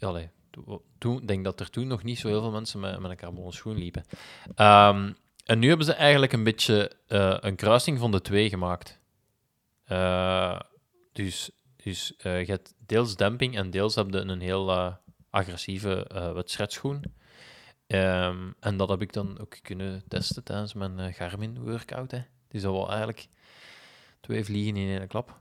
[0.00, 3.10] Allee, to- toen, denk dat er toen nog niet zo heel veel mensen met, met
[3.10, 4.04] een carbon schoen liepen.
[4.54, 5.12] Ehm,
[5.44, 9.00] en nu hebben ze eigenlijk een beetje eh, een kruising van de twee gemaakt.
[9.84, 10.60] Eh,
[11.16, 11.50] dus
[11.86, 14.94] dus eh, je hebt deels demping en deels heb je een heel eh,
[15.30, 17.02] agressieve eh, wedstrijdschoen.
[17.86, 22.10] Ehm, en dat heb ik dan ook kunnen testen tijdens mijn Garmin-workout.
[22.48, 23.28] Dus dat wel eigenlijk
[24.20, 25.40] twee vliegen in één klap.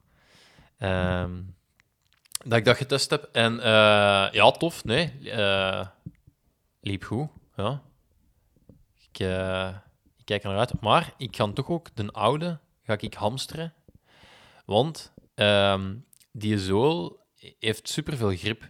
[0.77, 1.41] Ehm,
[2.43, 3.29] dat ik dat getest heb.
[3.31, 3.55] En
[4.31, 4.83] ja, tof.
[4.83, 5.13] Nee,
[6.81, 7.29] liep goed.
[7.55, 7.81] Ja.
[8.97, 9.19] Ik,
[10.17, 10.81] ik kijk er naar uit.
[10.81, 13.73] Maar ik ga toch ook de oude ga ik hamsteren.
[14.65, 15.95] Want ehm,
[16.31, 17.19] die zool
[17.59, 18.69] heeft superveel grip.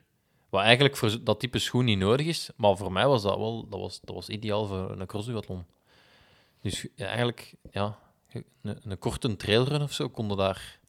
[0.49, 2.49] Wat eigenlijk voor dat type schoen niet nodig is.
[2.55, 5.66] Maar voor mij was dat wel dat was, dat was ideaal voor een crossduathlon.
[6.61, 7.97] Dus ja, eigenlijk, ja,
[8.61, 10.80] een, een korte trailrun of zo, konden daar...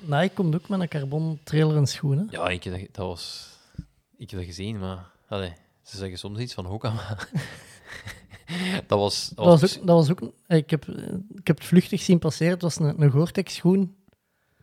[0.00, 2.28] Nou, ik kom ook met een carbon trailer en schoenen.
[2.30, 3.48] Ja, ik heb dat, dat was...
[4.16, 5.10] Ik heb dat gezien, maar...
[5.28, 5.52] Allee,
[5.82, 7.28] ze zeggen soms iets van Hoka, maar...
[8.86, 9.28] dat was...
[9.28, 10.88] Dat Dat was was ook, dat was ook ik, heb,
[11.34, 12.52] ik heb het vluchtig zien passeren.
[12.52, 13.96] Het was een, een Gore-Tex schoen.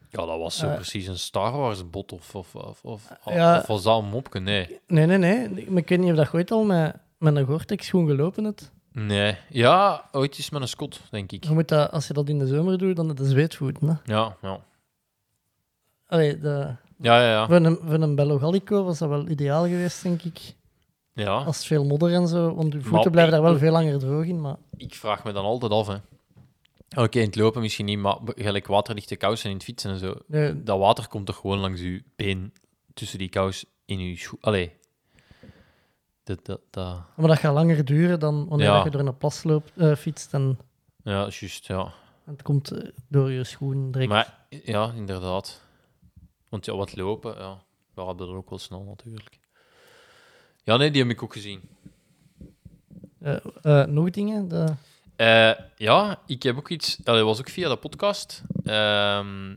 [0.10, 3.58] Ja, dat was zo Eh, precies een Star Wars bot of, of, of, of, Ja.
[3.58, 4.40] of was dat een mopje?
[4.40, 4.80] Nee.
[4.88, 5.66] Nee, nee, nee.
[5.66, 8.72] Ik weet niet of dat ooit al met, met een Gore-Tex schoen gelopen hebt.
[8.92, 9.38] Nee.
[9.50, 11.44] Ja, ooit is met een Scot, denk ik.
[11.44, 13.88] Je moet dat, als je dat in de zomer doet, dan het zweetvoeten.
[13.88, 14.14] Hè?
[14.14, 14.60] Ja, ja.
[16.08, 17.46] Allee, de, Ja, ja, ja.
[17.48, 20.40] voor, een, voor een Bello Gallico was dat wel ideaal geweest, denk ik.
[21.14, 21.36] ja.
[21.44, 22.56] Als het veel modder en zo.
[22.56, 24.42] Want je voeten Maar- blijven daar wel veel langer droog in.
[24.42, 25.96] Maar Ik vraag me dan altijd af, hè.
[26.96, 30.16] Oké, in het lopen misschien niet, maar gelijk waterdichte kousen in het fietsen en zo.
[30.28, 32.54] nee, Dat water komt toch gewoon langs je been,
[32.94, 34.38] tussen die kous in je schoen.
[34.42, 34.72] Allee.
[36.24, 37.00] Dat, dat, dat...
[37.16, 38.84] maar dat gaat langer duren dan wanneer Ja.
[38.84, 40.60] je door een plas loopt, eh, fietst en,
[41.04, 41.94] Ja, juist, ja.
[42.26, 44.10] en het komt eh, door je schoen direct.
[44.10, 45.62] Maar ja, inderdaad.
[46.50, 47.64] Want ja, wat lopen, ja.
[47.94, 49.40] We hadden dat ook wel snel natuurlijk.
[50.64, 51.62] Ja, nee, die heb ik ook gezien.
[53.62, 54.48] Eh, nog dingen?
[54.48, 54.74] De...
[55.18, 56.96] Eh, ja, ik heb ook iets.
[56.96, 58.42] Dat was ook via de podcast.
[58.64, 59.52] Ehm,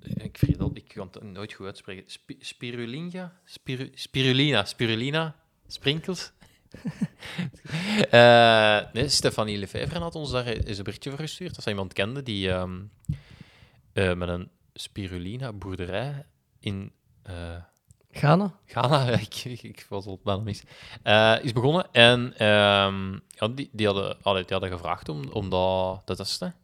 [0.00, 2.04] ik vergeet dat, ik kan het nooit goed uitspreken.
[2.06, 3.32] Spi- spirulina?
[3.44, 5.34] Spiru- spirulina, spirulina,
[5.66, 6.30] sprinkels.
[8.10, 11.54] Eh, nee, Stefanie Lefevre had ons daar eens een berichtje voor gestuurd.
[11.54, 12.80] Dat ze iemand kende die ehm,
[13.92, 16.26] eh, met een spirulina boerderij
[16.60, 16.92] in
[18.12, 18.54] Ghana?
[18.66, 20.62] Ghana, ik, ik, ik was al bijna mis,
[21.02, 21.86] eh, is begonnen.
[21.92, 26.54] En ehm, ja, die, die, hadden, allee, die hadden gevraagd om, om dat te testen.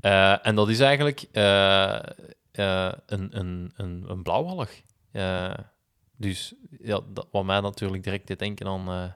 [0.00, 1.98] Eh, en dat is eigenlijk eh,
[2.52, 4.66] een, een, een, een
[6.16, 9.14] dus ja, dat, wat mij natuurlijk direct deed denken aan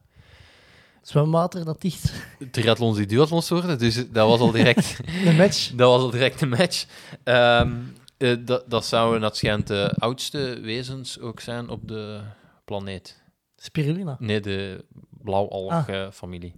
[1.06, 2.12] Zwemwater dat dicht.
[2.50, 3.78] triathlons die duathlons worden.
[3.78, 4.98] Dus dat was al direct...
[5.26, 5.70] Een match.
[5.76, 6.86] Dat was al direct een match.
[7.24, 7.72] Ehm,
[8.16, 12.20] eh, dat, dat zouden, dat schijnt, de oudste wezens ook zijn op de
[12.64, 13.22] planeet.
[13.56, 14.16] Spirulina.
[14.18, 16.54] Nee, de blauwalg-familie.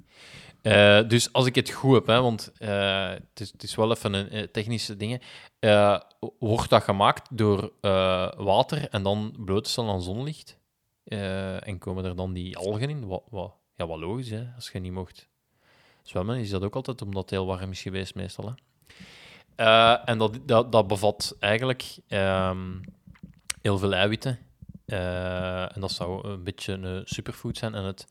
[0.62, 3.90] Eh, dus als ik het goed heb, hè, want eh, het, is, het is wel
[3.90, 5.22] even een technische ding,
[5.58, 6.00] eh,
[6.38, 7.72] wordt dat gemaakt door
[8.36, 10.58] water en dan bloot te stellen aan zonlicht.
[11.04, 13.06] En komen er dan die algen in?
[13.06, 15.28] Wat, wat, ja, wat logisch, hè, als je niet mocht
[16.02, 18.46] zwemmen, is dat ook altijd omdat het heel warm is geweest, meestal.
[18.46, 18.52] Hè.
[19.58, 22.76] Eh, en dat, dat, dat bevat eigenlijk ehm,
[23.62, 24.38] heel veel eiwitten.
[24.86, 28.06] Eh, en dat zou een beetje een superfood zijn en het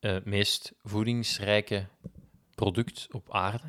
[0.00, 1.86] eh, meest voedingsrijke
[2.54, 3.66] product op aarde,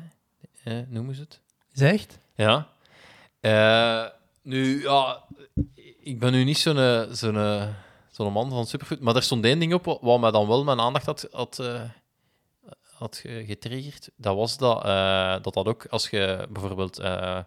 [0.88, 1.40] noemen ze het.
[1.72, 2.18] Is echt?
[2.34, 2.68] Ja.
[4.42, 5.24] Nu, ja,
[6.00, 7.74] ik ben nu niet zo'n zo'n
[8.10, 10.80] zo'n man van superfood, maar er stond één ding op wat, mij dan wel mijn
[10.80, 11.62] aandacht had, had,
[13.00, 14.10] had ge- getriggerd.
[14.16, 17.40] Dat was dat, eh, dat dat ook, als je bijvoorbeeld eh,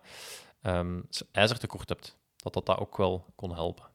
[0.62, 1.02] ehm,
[1.32, 3.86] ijzertekort hebt, dat dat, dat ook wel kon helpen.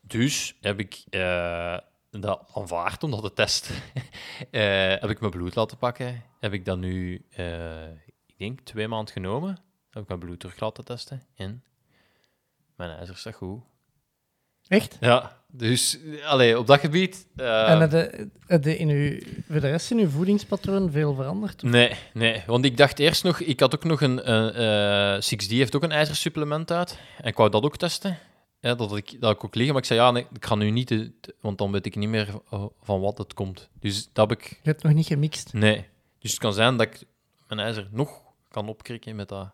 [0.00, 1.78] Dus heb ik eh,
[2.10, 3.74] dat aanvaard om dat te testen.
[4.50, 6.22] Eh, heb ik mijn bloed laten pakken.
[6.38, 7.14] Heb ik dat nu,
[8.26, 9.58] ik denk, twee maanden genomen.
[9.90, 11.22] Heb ik mijn bloed terug laten testen.
[11.34, 11.64] En
[12.76, 13.62] mijn ijzer staat goed.
[14.72, 14.96] Echt?
[15.00, 17.26] Ja, dus allee, op dat gebied.
[17.36, 17.80] eh, en
[18.46, 19.18] heb je in uw,
[19.50, 21.62] voor de rest in uw voedingspatroon veel veranderd?
[21.62, 25.48] Nee, nee, want ik dacht eerst nog, ik had ook nog een, eh, eh, 6D
[25.50, 26.98] heeft ook een ijzersupplement uit.
[27.18, 28.18] En ik wou dat ook testen.
[28.60, 30.70] Ja, dat, ik, dat ik ook liggen, maar ik zei ja, nee, ik ga nu
[30.70, 33.68] niet, de- de- want dan weet ik niet meer eh, van wat het komt.
[33.80, 35.52] Dus dat heb ik, Je hebt nog niet gemixt.
[35.52, 35.84] nee.
[36.18, 37.02] Dus het kan zijn dat ik
[37.48, 39.50] mijn ijzer nog kan opkrikken met dat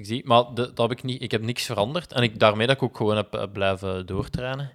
[0.00, 0.24] 6D.
[0.24, 2.12] Maar de, dat heb ik niet, ik heb niks veranderd.
[2.12, 4.70] En ik, daarmee dat ik ook gewoon heb eh, blijven doortrainen.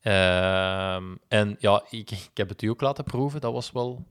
[0.00, 4.04] Ehm, en ja, ik, ik heb het u ook laten proeven, dat was wel...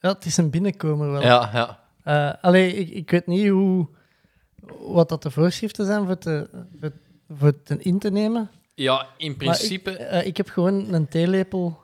[0.00, 1.22] Ja, het is een binnenkomer wel.
[1.22, 1.80] Ja, ja.
[2.02, 3.88] Eh, allee, ik, ik weet niet hoe,
[4.78, 6.48] wat dat de voorschriften zijn voor, te,
[6.80, 6.92] voor,
[7.28, 8.50] voor het in te nemen.
[8.74, 9.90] Ja, in principe...
[9.90, 11.81] Ik, eh, ik heb gewoon een theelepel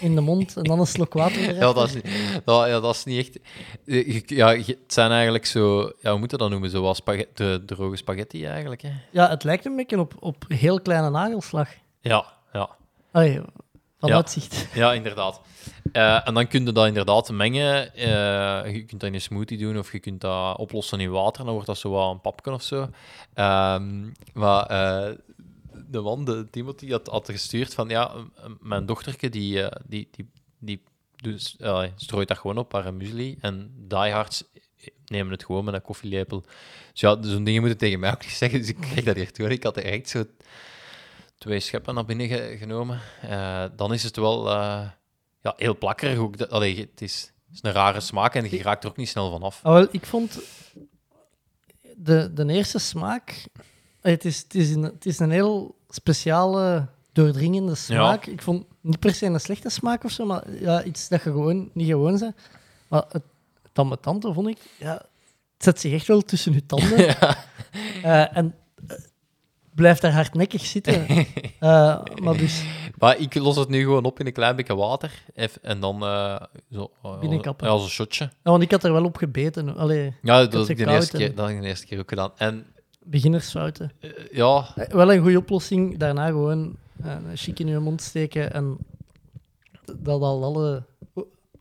[0.00, 1.54] in de mond en dan een slok water.
[1.54, 1.94] Ja, dat is,
[2.44, 3.38] dat, ja, dat is niet echt...
[3.86, 5.92] eh, je- Ja, het zijn eigenlijk zo...
[6.00, 6.70] Ja, hoe moet je dat noemen?
[6.70, 8.90] Zoals spaghetti, de droge spaghetti eigenlijk, hè?
[9.10, 11.68] Ja, het lijkt een beetje op, op heel kleine nagelslag.
[12.00, 12.68] Ja, ja.
[13.12, 13.40] Allee,
[13.98, 14.14] van Ja.
[14.14, 14.66] uitzicht.
[14.74, 15.40] Ja, inderdaad.
[15.92, 17.94] Eh, en dan kun je dat inderdaad mengen.
[17.94, 21.44] Eh, je kunt dat in een smoothie doen of je kunt dat oplossen in water.
[21.44, 22.88] Dan wordt dat zo wat een papje of zo.
[23.34, 25.14] Ehm, maar eh,
[25.88, 27.88] de man, de Timothy, had, had gestuurd van...
[27.88, 28.14] Ja,
[28.60, 30.28] mijn dochterke, die, eh, die, die,
[30.58, 30.82] die
[31.16, 33.36] dus, eh, strooit dat gewoon op haar muesli.
[33.40, 34.44] En diehards
[35.06, 36.40] nemen het gewoon met een koffielepel.
[36.92, 38.58] Dus ja, zo'n dingen moeten tegen mij ook niet zeggen.
[38.58, 39.48] Dus ik kreeg dat hier toe.
[39.48, 40.24] Ik had er echt zo
[41.38, 43.00] twee scheppen naar binnen ge- genomen.
[43.22, 44.88] Eh, dan is het wel eh,
[45.42, 46.18] ja, heel plakkerig.
[46.18, 49.08] Ook dat, allee, het is, is een rare smaak en je raakt er ook niet
[49.08, 49.60] snel van af.
[49.62, 50.40] Ah, wel, ik vond
[51.96, 53.44] de, de eerste smaak.
[54.10, 58.26] Het is, het, is een, het is een heel speciale, doordringende smaak.
[58.26, 61.30] Ik vond niet per se een slechte smaak of zo, maar ja, iets dat je
[61.30, 62.34] gewoon niet gewoon bent.
[62.88, 63.22] Maar het,
[63.74, 67.16] ambetant vond ik, ja, het zet zich echt wel tussen je tanden.
[68.02, 68.54] Eh, en
[68.86, 68.96] eh,
[69.74, 71.06] blijft daar hardnekkig zitten.
[71.60, 72.64] Eh, maar dus
[72.98, 75.22] Maar ik los het nu gewoon op in een klein beetje water.
[75.62, 76.00] En dan
[76.70, 76.90] zo...
[77.20, 77.66] Binnenkappen.
[77.66, 78.24] Ja, als een shotje.
[78.24, 79.76] ja, want ik had er wel op gebeten.
[79.76, 82.08] Allee, Ja, dat, heb ik de eerste keer, dat heb ik de eerste keer ook
[82.08, 82.32] gedaan.
[82.36, 82.66] En
[83.06, 83.92] beginnersfouten.
[84.00, 85.96] eh, ja, Eh, Wel een goede oplossing.
[85.98, 88.76] Daarna gewoon eh, een chic in je mond steken en
[89.96, 90.82] dat al alle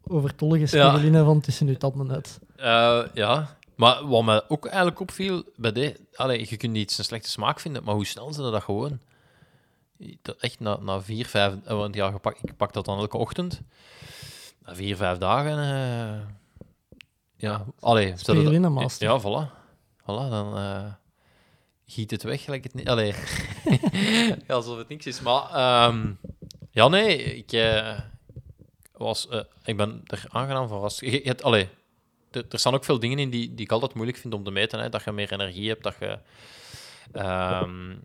[0.07, 2.39] overtollige spirulina van tussen je tanden uit.
[2.55, 3.57] eh, ja.
[3.75, 6.01] Maar wat me ook eigenlijk opviel bij dit...
[6.15, 8.99] Allee, je kunt niet een slechte smaak vinden, maar hoe snel ze dat gewoon...
[10.39, 11.53] Echt na, na vier, vijf...
[11.65, 13.61] Want ja, pak, ik pak dat dan elke ochtend.
[14.65, 15.57] Na vier, vijf dagen...
[15.59, 16.21] eh,
[17.37, 18.13] ja, allee...
[18.69, 19.07] master.
[19.07, 19.51] Ja, voilà.
[20.01, 20.57] Voilà, dan
[21.86, 22.89] giet het weg gelijk het niet...
[22.89, 23.13] Allee.
[24.47, 25.21] alsof het niks is.
[25.21, 26.11] Maar ehm,
[26.71, 27.99] ja, nee, ik eh,
[28.91, 29.27] was...
[29.27, 30.99] eh, ik ben er aangenaam verrast.
[30.99, 31.69] Je, je hebt, allee,
[32.31, 34.79] er, staan ook veel dingen in die, die ik altijd moeilijk vind om te meten.
[34.79, 34.89] Hè.
[34.89, 36.19] Dat je meer energie hebt, dat je,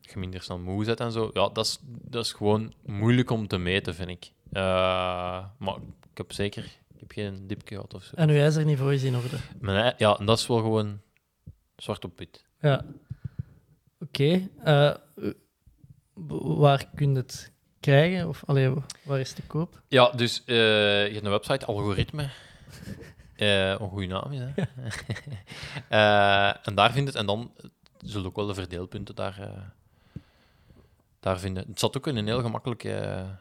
[0.00, 1.30] je minder snel moe bent en zo.
[1.32, 4.32] Ja, dat is, dat is gewoon moeilijk om te meten, vind ik.
[4.52, 5.76] Eh, maar
[6.10, 6.78] ik heb zeker...
[6.94, 8.14] Ik heb geen dipje gehad of zo.
[8.14, 9.36] En uw ijzerniveau is in orde.
[9.60, 11.00] Mijn ja, en dat is wel gewoon
[11.76, 12.44] zwart op wit.
[12.60, 12.84] Ja.
[14.00, 14.48] Oké.
[14.64, 14.94] eh,
[16.56, 18.28] waar kun je het krijgen?
[18.28, 18.72] Of allee,
[19.02, 19.82] waar is te koop?
[19.88, 20.56] Ja, dus eh,
[21.06, 22.28] je hebt een website, Algoritme.
[23.40, 24.62] Eh, een goede naam is, hè?
[26.62, 27.14] En daar vind je het.
[27.14, 27.52] En dan
[27.98, 29.72] zullen ook wel de verdeelpunten daar,
[31.20, 31.66] daar vinden.
[31.66, 32.82] Het zat ook in een heel gemakkelijk...
[32.82, 33.36] je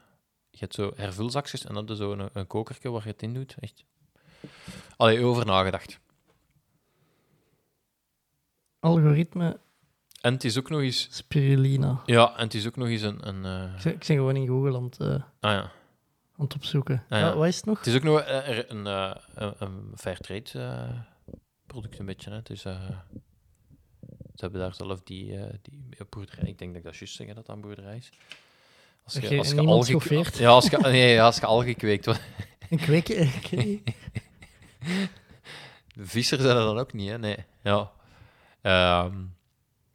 [0.51, 3.33] hebt zo hervulzakjes en dan heb je zo een, een kokertje waar je het in
[3.33, 3.55] doet.
[3.59, 3.85] Echt.
[4.97, 5.99] Allee, over nagedacht.
[8.79, 9.59] Algoritme
[10.21, 11.07] En het is ook nog eens...
[11.11, 12.01] spirulina.
[12.05, 13.27] Ja, en het is ook nog eens een...
[13.27, 15.71] een eh, Ik ben, ik ben gewoon in Google aan het, eh, aan ah ja.
[16.37, 17.03] het opzoeken.
[17.09, 17.27] Ah, ja.
[17.27, 17.77] Ja, wat is het nog?
[17.77, 20.89] Het is ook nog eh, een, een, een fairtrade eh
[21.65, 22.31] product, een beetje.
[22.31, 22.41] Hè.
[22.41, 26.49] Dus, ze hebben daar zelf die, die boerderij.
[26.49, 28.09] Ik denk dat ik dat juist zeggen dat dat een boerderij is.
[29.03, 30.37] Als Dat je, als je algen- schoffeert.
[30.37, 32.05] Ja, als je, nee, ja, als je algen kweekt.
[32.05, 32.21] wat-
[32.69, 33.27] Een kweker.
[35.97, 37.17] Visser zijn er dan ook niet, hè?
[37.17, 37.37] Nee.
[37.63, 37.91] Ja.
[38.61, 39.15] Ehm,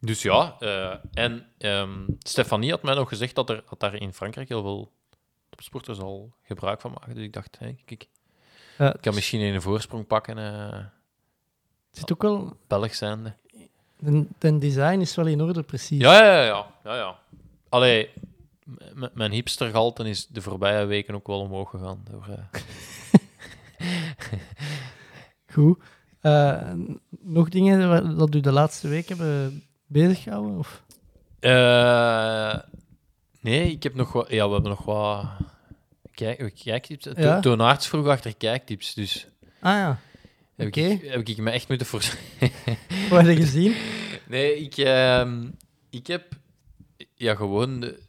[0.05, 4.13] dus ja, eh, en ehm, Stefanie had mij nog gezegd dat er dat daar in
[4.13, 4.91] Frankrijk heel veel
[5.49, 7.15] topsporters al gebruik van maken.
[7.15, 8.07] Dus ik dacht, kijk, ik
[9.01, 10.89] kan misschien een voorsprong pakken, het
[11.91, 12.57] zit ook wel...
[12.67, 13.33] Belg zijnde.
[13.99, 16.01] De, de design is wel in orde, precies.
[16.01, 16.71] Ja, ja, ja.
[16.83, 17.19] ja, ja.
[17.69, 18.09] Allee,
[19.13, 22.05] mijn hipstergehalte is de voorbije weken ook wel omhoog gegaan.
[22.11, 22.61] Door, eh,
[25.53, 25.79] Goed.
[27.09, 30.57] Nog dingen dat u de laatste week hebben bezig gehouden?
[30.57, 30.83] Of?
[31.39, 32.59] Eh,
[33.39, 34.29] nee, ik heb nog wat...
[34.29, 35.25] Ja, we hebben nog wat...
[36.11, 37.07] Kijk, kijktips.
[37.15, 37.39] Ja?
[37.39, 39.27] Toonaards vroeg achter kijktips, dus
[39.59, 39.99] Ah ja,
[40.55, 40.81] heb, Oké.
[40.81, 41.99] ik, heb ik me echt moeten voor...
[43.09, 43.75] wat heb je gezien?
[44.27, 45.47] Nee, ik, ehm,
[45.89, 46.23] ik heb
[47.13, 47.99] ja, gewoon de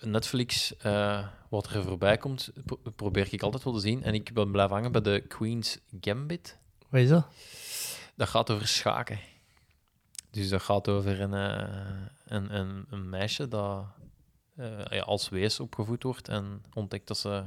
[0.00, 4.02] Netflix, eh, wat er voorbij komt, pro- probeer ik altijd wel te zien.
[4.02, 6.58] En ik ben blijven hangen bij de Queen's Gambit.
[6.88, 7.26] Wat is dat?
[8.16, 9.18] Dat gaat over schaken.
[10.30, 11.68] Dus dat gaat over een, eh,
[12.24, 13.84] een, een, een meisje dat
[14.58, 17.44] eh, ja, als wees opgevoed wordt en ontdekt dat ze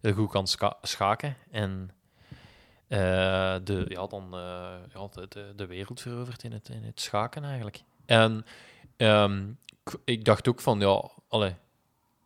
[0.00, 0.46] heel goed kan
[0.82, 1.36] schaken.
[1.50, 1.90] En
[2.88, 7.44] eh, de, ja, dan eh, ja, de, de, wereld verovert in het, in het schaken
[7.44, 7.82] eigenlijk.
[8.06, 8.44] En
[8.96, 9.50] ehm,
[10.04, 11.54] ik, dacht ook van, ja, allee,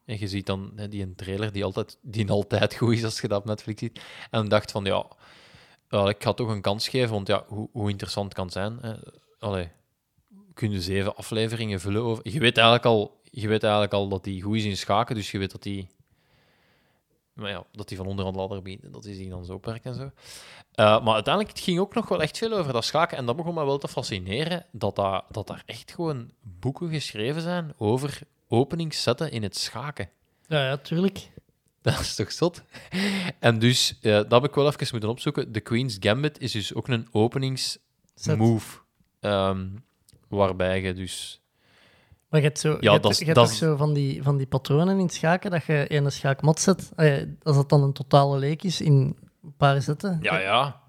[0.05, 3.29] en je ziet dan die een trailer die altijd, die altijd goed is als je
[3.29, 4.01] dat op Netflix ziet.
[4.31, 5.07] En dacht van, ja,
[6.09, 8.79] ik ga toch een kans geven, want ja, hoe, hoe interessant kan het zijn.
[8.81, 8.95] Hè?
[9.43, 9.69] Allee,
[10.55, 12.31] kun je zeven afleveringen vullen over...
[12.31, 15.31] Je weet eigenlijk al, je weet eigenlijk al dat hij goed is in schaken, dus
[15.31, 15.89] je weet dat hij...
[17.33, 19.85] Maar ja, dat hij van onderhand ladder biedt, en dat hij zich dan zo werkt
[19.85, 20.11] en zo.
[20.73, 23.17] Eh, maar uiteindelijk, het ging ook nog wel echt veel over dat schaken.
[23.17, 27.43] En dat begon me wel te fascineren, dat, dat, dat daar echt gewoon boeken geschreven
[27.43, 30.11] zijn over openingszetten in het schaken.
[30.47, 31.31] Ja, ja, tuurlijk.
[31.83, 32.63] Dat is toch zot?
[33.39, 35.53] En dus, eh, dat heb ik wel even moeten opzoeken.
[35.53, 38.82] De Queen's Gambit is dus ook een openingsmove.
[39.23, 39.67] Ehm,
[40.29, 41.41] waarbij je dus...
[42.29, 44.47] Maar je hebt, zo, je Ja, hebt, je hebt ook zo van die, van die
[44.47, 47.93] patronen in het schaken, dat je in een schaakmat zet, ja, als dat dan een
[47.93, 50.19] totale leek is in een paar zetten.
[50.23, 50.81] Ja, ja.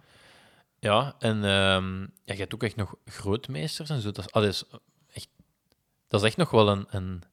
[0.79, 4.11] Ja, en ehm, ja, je hebt ook echt nog grootmeesters en zo.
[4.11, 4.63] Dat is, ah, dat is,
[5.13, 5.27] echt,
[6.07, 6.85] dat is echt nog wel een...
[6.89, 7.23] een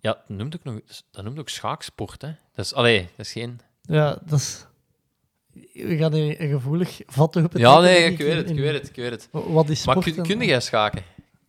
[0.00, 2.34] ja, dat noemt ook nog, dat noemt ook schaaksport, hè.
[2.54, 3.60] Dat is, allee, dat is geen...
[3.82, 4.66] Ja, dat is...
[5.72, 7.60] We gaan hier een gevoelig vat open.
[7.60, 9.28] Ja, trekken, nee, ik weet het, in- ik weet het, ik weet het.
[9.30, 11.02] Wat is Maar kun, kun jij schaken?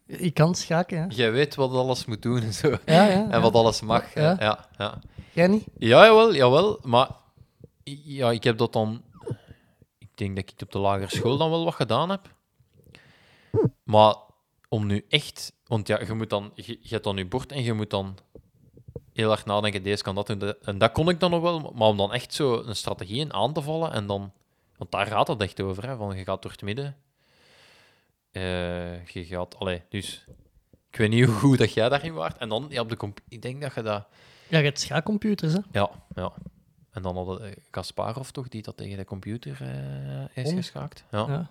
[0.05, 1.05] Ik kan schaken, ja.
[1.09, 2.69] Jij weet wat alles moet doen en zo.
[2.85, 3.29] Ja, ja.
[3.29, 4.13] En wat alles mag.
[4.13, 4.21] Ja.
[4.21, 4.67] Ja, ja.
[4.77, 4.99] ja.
[5.33, 5.63] Jij niet?
[5.77, 6.79] Ja, jawel, jawel.
[6.83, 7.09] Maar
[7.83, 9.01] ja, ik heb dat dan...
[9.97, 12.33] Ik denk dat ik het op de lagere school dan wel wat gedaan heb.
[13.83, 14.15] Maar
[14.69, 15.53] om nu echt...
[15.65, 18.17] Want ja, je, moet dan, je, je hebt dan je bord en je moet dan
[19.19, 20.53] heel hard nadenken, deze kan dat doen.
[20.61, 21.59] En dat kon ik dan nog wel.
[21.75, 24.31] Maar om dan echt zo een strategie in aan te vallen en dan...
[24.77, 25.95] Want daar gaat het echt over, hè.
[25.95, 26.95] Van, je gaat door het midden.
[28.31, 29.55] Eh, je gaat...
[29.59, 30.25] Allee, dus...
[30.91, 32.37] Ik weet niet hoe goed dat jij daarin waart.
[32.37, 34.05] En dan, ja, op de comp- ik denk dat je dat...
[34.47, 35.59] Ja, je hebt schaakcomputers, hè?
[35.71, 36.31] Ja, ja.
[36.91, 39.57] En dan hadden eh, Kasparov toch, die dat tegen de computer
[40.33, 41.03] eh, is geschaakt.
[41.11, 41.25] Ja.
[41.27, 41.49] ja.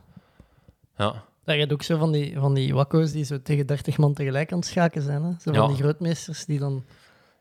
[0.96, 1.24] Ja.
[1.44, 4.14] Ja, je hebt ook zo van die, van die wakko's die zo tegen 30 man
[4.14, 5.22] tegelijk aan het schaken zijn.
[5.22, 5.30] Hè?
[5.30, 5.66] Zo van Ja.
[5.66, 6.84] die grootmeesters die dan...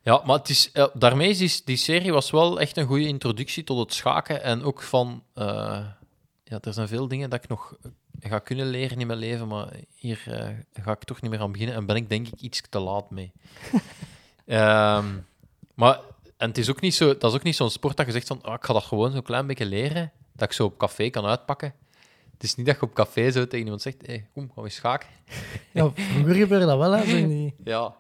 [0.08, 3.08] Ja, maar het is, eh, daarmee is die, die serie was wel echt een goede
[3.08, 4.44] introductie tot het schaken.
[4.44, 5.24] En ook van...
[5.34, 5.86] eh,
[6.44, 7.76] ja, er zijn veel dingen dat ik nog
[8.20, 11.52] ga kunnen leren in mijn leven, maar hier eh, ga ik toch niet meer aan
[11.52, 11.76] beginnen.
[11.76, 13.32] En ben ik denk ik iets te laat mee.
[14.46, 15.06] Ehm,
[15.74, 16.00] maar...
[16.38, 18.28] En het is ook niet zo, dat is ook niet zo'n sport dat je zegt
[18.28, 21.10] van, ah, ik ga dat gewoon zo'n klein beetje leren, dat ik zo op café
[21.10, 21.74] kan uitpakken.
[22.38, 24.70] Het is niet dat je op café zo tegen iemand zegt, hey, kom, gaan we
[24.70, 25.08] schaken.
[25.72, 27.06] Ja, vroeger gebeurde dat wel, hè?
[27.06, 27.54] Zo die...
[27.64, 27.96] Ja.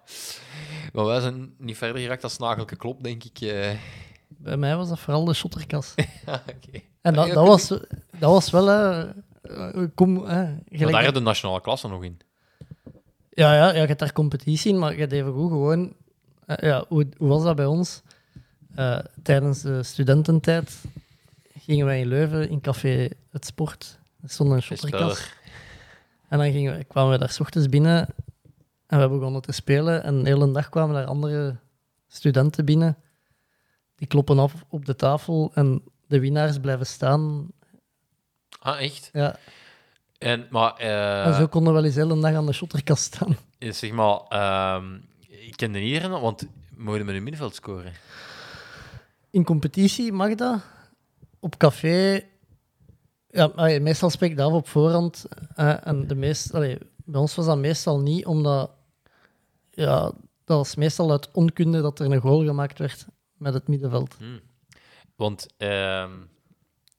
[0.94, 3.40] Maar wij zijn niet verder geraakt als nagelke klop, denk ik.
[3.42, 3.70] eh.
[4.28, 5.94] Bij mij was dat vooral de shotterkas.
[6.26, 6.80] Ja, oké.
[7.02, 8.68] En dat, dat, was, dat was wel...
[8.68, 9.10] hè,
[9.42, 12.20] eh, kom, hè, Maar gelijk daar heb je de nationale klasse nog in.
[13.30, 15.94] Ja, ja, ja, je hebt daar competitie in, maar je hebt even goed gewoon...
[16.46, 18.02] eh, ja, hoe, hoe was dat bij ons?
[18.76, 20.82] Eh, tijdens de studententijd
[21.60, 24.00] gingen wij in Leuven in café Het Sport.
[24.28, 25.34] Er stond een shotterkas.
[26.30, 28.07] En dan gingen we, kwamen we daar 's ochtends binnen
[28.88, 30.03] en we begonnen te spelen.
[30.03, 31.55] En de hele dag kwamen daar andere
[32.07, 32.97] studenten binnen.
[33.95, 37.47] Die kloppen af op de tafel en de winnaars blijven staan.
[38.59, 39.09] Ah, echt?
[39.13, 39.39] Ja.
[40.17, 43.03] En, maar, eh, en zo konden we wel eens de hele dag aan de shotterkast
[43.03, 43.38] staan.
[43.59, 44.95] zeg maar, ehm,
[45.28, 47.93] ik ken de hier, want mogen we met een middenveld scoren?
[49.30, 50.61] In competitie mag dat.
[51.39, 52.23] Op café...
[53.30, 55.25] Ja, allee, meestal spreek ik dat op voorhand.
[55.55, 58.71] eh, en de meest, allee, bij ons was dat meestal niet, omdat...
[59.71, 60.01] Ja,
[60.45, 63.05] dat was meestal uit onkunde dat er een goal gemaakt werd
[63.38, 64.17] met het middenveld.
[65.15, 66.11] Want ehm,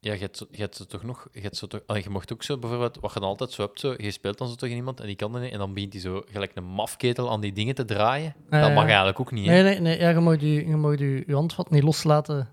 [0.00, 1.28] ja, je, hebt, zo- je hebt zo toch nog...
[1.32, 3.62] Je, hebt zo toch, allee, je mocht ook zo bijvoorbeeld, wat je dan altijd zo
[3.62, 5.74] hebt, zo, je speelt dan zo tegen iemand en die kan dat niet, en dan
[5.74, 8.34] begint hij zo gelijk een mafketel aan die dingen te draaien.
[8.50, 9.52] Dat mag eigenlijk ook niet, hè?
[9.52, 9.98] Nee, nee, nee.
[9.98, 12.50] Ja, je mag je, je, mag je, je handvat niet loslaten.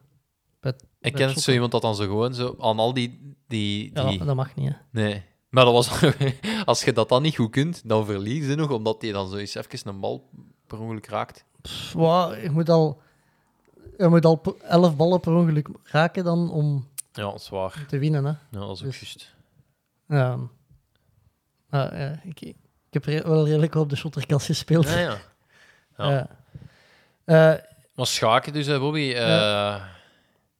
[0.59, 3.34] Bij, Ik bij ken het zo iemand dat dan zo gewoon zo aan al die...
[3.47, 4.75] die, Ja, die dat, dat mag niet, hè.
[4.89, 5.23] Nee.
[5.49, 5.89] Maar dat was,
[6.65, 9.35] als je dat dan niet goed kunt, dan verlies je nog, omdat hij dan zo
[9.35, 10.29] eens even een bal
[10.67, 11.45] per ongeluk raakt.
[11.61, 13.01] Pff, wauw, je moet al...
[13.97, 17.85] Je moet al elf ballen per ongeluk raken dan om Ja, dat is waar.
[17.87, 18.29] te winnen, hè.
[18.31, 19.33] Ja, dat is ook Dus- juist.
[20.07, 20.37] Ja.
[21.69, 22.55] Maar, ja, ik, ik
[22.89, 24.89] heb re- wel redelijk op de shotterkast gespeeld.
[24.89, 25.17] Ja, ja.
[25.97, 26.27] Ja.
[27.25, 27.61] Eh,
[27.95, 29.13] Maar schaken dus, hè, Bobby.
[29.13, 29.83] eh,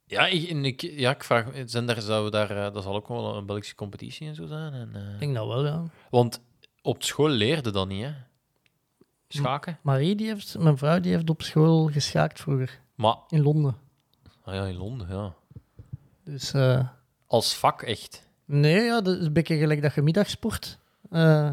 [0.07, 3.07] ja, ik, en ik, ja, ik vraag zijn daar, zou daar, eh, dat zal ook
[3.07, 4.73] wel een Belgische competitie en zo zijn.
[4.73, 5.83] En, eh, ik denk dat wel, ja.
[6.09, 6.41] want
[6.81, 8.11] op school leerde dat niet, hè?
[9.27, 9.79] Schaken.
[9.81, 12.79] Marie, die heeft, mijn vrouw, die heeft op school geschaakt vroeger.
[12.95, 13.77] Maar, In Londen.
[14.43, 15.33] ah ja, in Londen, ja.
[16.23, 16.53] Dus...
[16.53, 16.87] eh,
[17.27, 18.23] Als vak echt.
[18.45, 20.79] Nee, ja, dat is een beetje gelijk dat je middagsport.
[21.09, 21.49] Eh,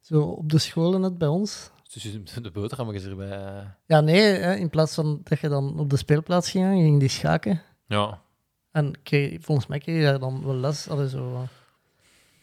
[0.00, 1.70] zo op de scholen net bij ons.
[2.02, 3.30] Dus de boterhammetjes erbij.
[3.30, 6.82] eh, Ja, nee, hè, in plaats van dat je dan op de speelplaats ging, je
[6.82, 7.62] ging die schaken.
[7.86, 8.24] ja.
[8.70, 10.88] En kreeg, volgens mij kreeg je daar dan wel les.
[10.88, 11.48] Allee, zo, eh.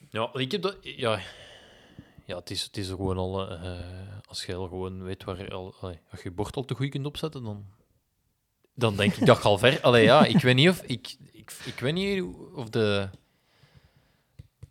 [0.09, 0.77] Ja, ik heb dat...
[0.81, 1.19] Ja,
[2.25, 3.49] ja het, is, het is gewoon al...
[3.49, 3.79] eh,
[4.27, 5.37] als je al gewoon weet waar...
[5.37, 7.65] je Al, allee, als je je bord al te goed kunt opzetten, dan...
[8.75, 9.81] Dan denk ik dat je al ver...
[9.81, 10.81] Allee, ja, ik weet niet of...
[10.81, 12.23] Ik, ik, ik weet niet
[12.55, 13.09] of de...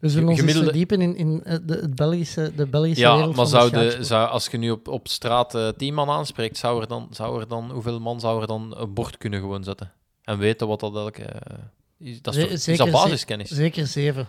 [0.02, 3.36] We zullen ons Gemiddelde- verdiepen in, in eh, de, het Belgische, de Belgische Ja, wereld
[3.36, 6.56] maar van zou de zou, als je nu op, op straat eh, tien man aanspreekt,
[6.56, 7.70] zou er, dan, zou er dan...
[7.70, 9.92] Hoeveel man zou er dan een bord kunnen gewoon zetten?
[10.24, 11.22] En weten wat dat elke...
[11.22, 11.58] eh,
[11.98, 13.48] is, dat is, toch, is zeker dat ze- basiskennis?
[13.50, 14.26] Zeker zeven.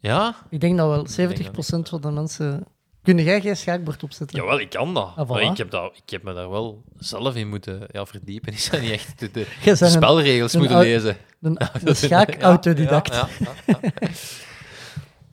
[0.00, 0.36] Ja?
[0.50, 2.64] Ik denk dat wel denk 70% dat van de mensen...
[3.02, 4.38] Kun jij geen schaakbord opzetten?
[4.38, 5.12] Jawel, ik kan dat.
[5.16, 5.30] Ah, voilà.
[5.30, 8.52] Maar ik heb, dat, ik heb me daar wel zelf in moeten ja, verdiepen.
[8.52, 9.46] Is dat niet echt de,
[9.90, 11.16] spelregels een moeten lezen?
[11.40, 13.14] een, een schaak-autodidact.
[13.14, 13.28] Ja,
[13.66, 13.78] ja,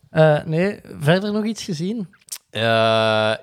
[0.09, 2.07] Eh, nee, verder nog iets gezien?
[2.49, 2.61] Eh,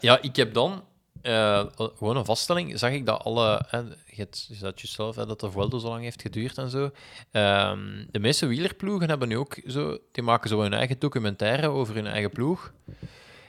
[0.00, 0.84] ja, ik heb dan
[1.22, 2.78] eh, gewoon een vaststelling.
[2.78, 3.64] Zag ik dat alle.
[3.66, 6.90] Hè, je zat jezelf hè, dat de Vuelta zo lang heeft geduurd en zo.
[7.30, 9.98] Ehm, de meeste wielerploegen hebben nu ook zo.
[10.12, 12.72] Die maken zo hun eigen documentaire over hun eigen ploeg.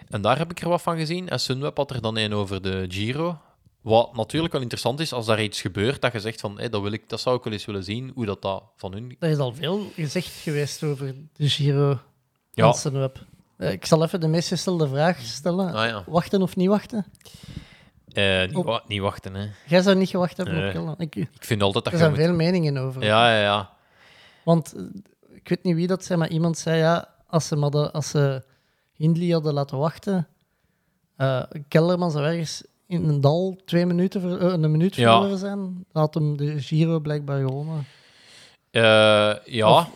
[0.10, 1.30] En daar heb ik er wat van gezien.
[1.30, 3.40] En Sunweb had er dan een over de Giro.
[3.82, 6.82] Wat natuurlijk wel interessant is, als daar iets gebeurt, dat je zegt van, hé, dat,
[6.82, 9.16] wil ik, dat zou ik wel eens willen zien, hoe dat, dat van hun...
[9.20, 12.00] Er is al veel gezegd geweest over de Giro
[12.56, 12.74] Ja.
[13.58, 15.74] Eh, Ik zal even de meest gestelde vraag stellen.
[15.74, 17.06] Ah ja, Wachten of niet wachten?
[18.14, 19.48] Eh, niet, Op- wa- niet wachten, hè.
[19.68, 20.66] Jij zou niet gewacht hebben Nee.
[20.68, 20.96] op Kellan.
[20.98, 22.20] Ik, Ik vind altijd dat er zijn moet...
[22.20, 23.04] veel meningen over.
[23.04, 23.70] Ja, ja, ja.
[24.44, 24.82] Want eh,
[25.36, 28.44] ik weet niet wie dat zei, maar iemand zei ja, als ze, hadden, als ze
[28.94, 30.28] Hindley hadden laten wachten,
[31.16, 35.12] eh Kelderman zou ergens in een dal twee minuten ver, een minuut Ja.
[35.16, 35.58] verloren zijn.
[35.60, 37.86] Dan had hem de Giro blijkbaar gewonnen.
[39.46, 39.90] Ja, Of-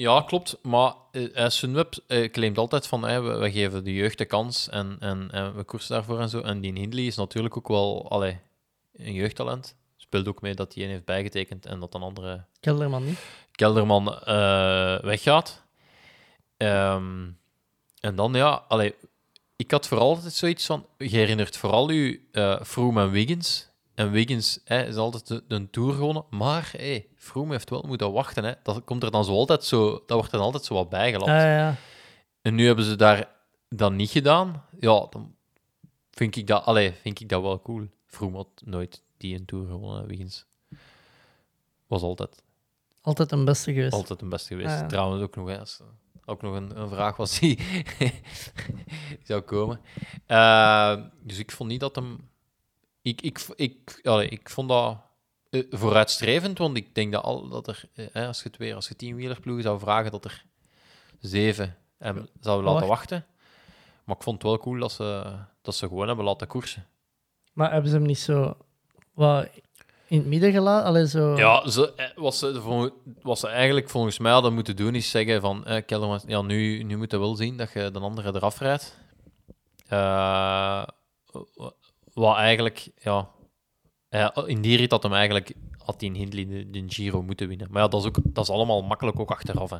[0.00, 0.58] ja, klopt.
[0.62, 4.96] Maar eh, Sunweb eh, claimt altijd van, we, we geven de jeugd de kans en,
[5.00, 6.40] en, en we koersen daarvoor en zo.
[6.40, 8.38] En die Hindley is natuurlijk ook wel allee,
[8.92, 9.76] een jeugdtalent.
[9.96, 13.18] Speelt ook mee dat hij een heeft bijgetekend en dat een andere Kelderman niet.
[13.52, 14.04] Kelderman
[15.02, 15.62] weggaat.
[16.56, 17.28] Ehm,
[18.00, 18.94] en dan, ja, allee,
[19.56, 20.86] ik had vooral altijd zoiets van...
[20.98, 22.28] Je herinnert vooral u
[22.62, 23.69] Froome en Wiggins.
[24.00, 26.24] En Wiggins hè, is altijd de, de Tour gewonnen.
[26.30, 28.44] Maar hey, Froome heeft wel moeten wachten.
[28.44, 28.52] Hè.
[28.62, 29.90] Dat komt er dan zo altijd zo...
[29.90, 31.30] Dat wordt er dan altijd zo wat bijgelapt.
[31.30, 31.76] Ja, ja.
[32.42, 33.28] En nu hebben ze daar
[33.68, 34.64] dan niet gedaan.
[34.78, 35.34] Ja, dan
[36.10, 37.86] vind ik dat, allee, vind ik dat wel cool.
[38.06, 40.46] Froome had nooit die een Tour gewonnen, Wiggins.
[41.86, 42.42] Was altijd
[43.00, 43.92] Altijd een beste geweest.
[43.92, 44.74] altijd een beste geweest.
[44.74, 44.86] Ah, ja.
[44.86, 45.80] Trouwens, ook nog, hè, als,
[46.24, 47.56] ook nog een, een vraag was die,
[47.98, 48.12] die
[49.22, 49.80] zou komen.
[50.26, 52.29] Eh, dus ik vond niet dat hem.
[53.02, 54.98] Ik, ik, ik, allee, ik vond dat
[55.50, 58.88] eh, vooruitstrevend, want ik denk dat, al, dat er, eh, als je het weer, als
[58.88, 60.44] je tien wielerploegen zou vragen, dat er
[61.20, 63.00] zeven hem zouden laten Wacht.
[63.00, 63.26] wachten.
[64.04, 66.86] Maar ik vond het wel cool dat ze, dat ze gewoon hebben laten koersen.
[67.52, 68.56] Maar hebben ze hem niet zo
[69.14, 69.48] wat
[70.06, 70.86] in het midden gelaten?
[70.86, 71.36] Allee, zo...
[71.36, 72.92] Ja, ze, eh, wat, ze,
[73.22, 75.66] wat ze eigenlijk volgens mij hadden moeten doen, is zeggen van...
[75.66, 78.98] Eh, Kelderman, ja, nu, nu moet je wel zien dat je de andere eraf rijdt.
[79.86, 80.82] Eh,
[82.12, 83.28] wat eigenlijk, ja...
[84.08, 85.52] eh, in die rit had hem eigenlijk...
[85.84, 87.66] Had die Hindley de, de Giro moeten winnen.
[87.70, 89.76] Maar ja, dat is, ook, dat is allemaal makkelijk ook achteraf, hè.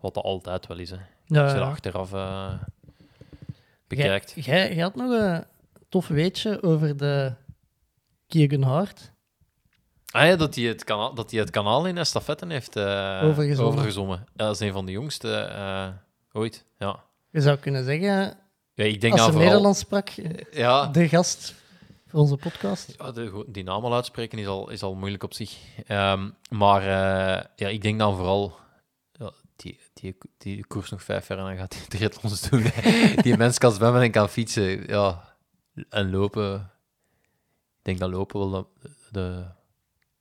[0.00, 0.96] Wat dat altijd wel is, hè.
[1.26, 2.52] Ja, Als je dat achteraf eh,
[3.86, 4.32] bekijkt.
[4.36, 5.44] jij, had nog een
[5.88, 7.32] tof weetje over de
[8.26, 9.12] Kiergenhard.
[10.10, 13.72] Ah ja, dat hij het kanaal, dat hij het kanaal in estafetten heeft eh Overgezongen.
[13.72, 14.18] overgezongen.
[14.18, 15.52] Ja, dat is een van de jongste
[16.32, 17.04] ooit, ja.
[17.30, 18.36] Je zou kunnen zeggen,
[18.80, 19.46] Ja, ik denk als ze vooral...
[19.48, 20.08] Nederlands sprak,
[20.52, 21.54] Ja, de gast
[22.06, 22.94] voor onze podcast.
[22.98, 25.58] ja de, die naam al uitspreken is al, is al moeilijk op zich.
[25.86, 28.58] Ehm, maar eh, ja, ik denk dan vooral...
[29.12, 32.64] Ja, die, die, die koers nog vijf jaar en dan gaat hij triathlons doen.
[33.22, 34.86] die mens kan zwemmen en kan fietsen.
[34.86, 35.34] Ja,
[35.88, 36.54] en lopen...
[37.78, 38.90] Ik denk dat lopen wel de...
[39.10, 39.44] de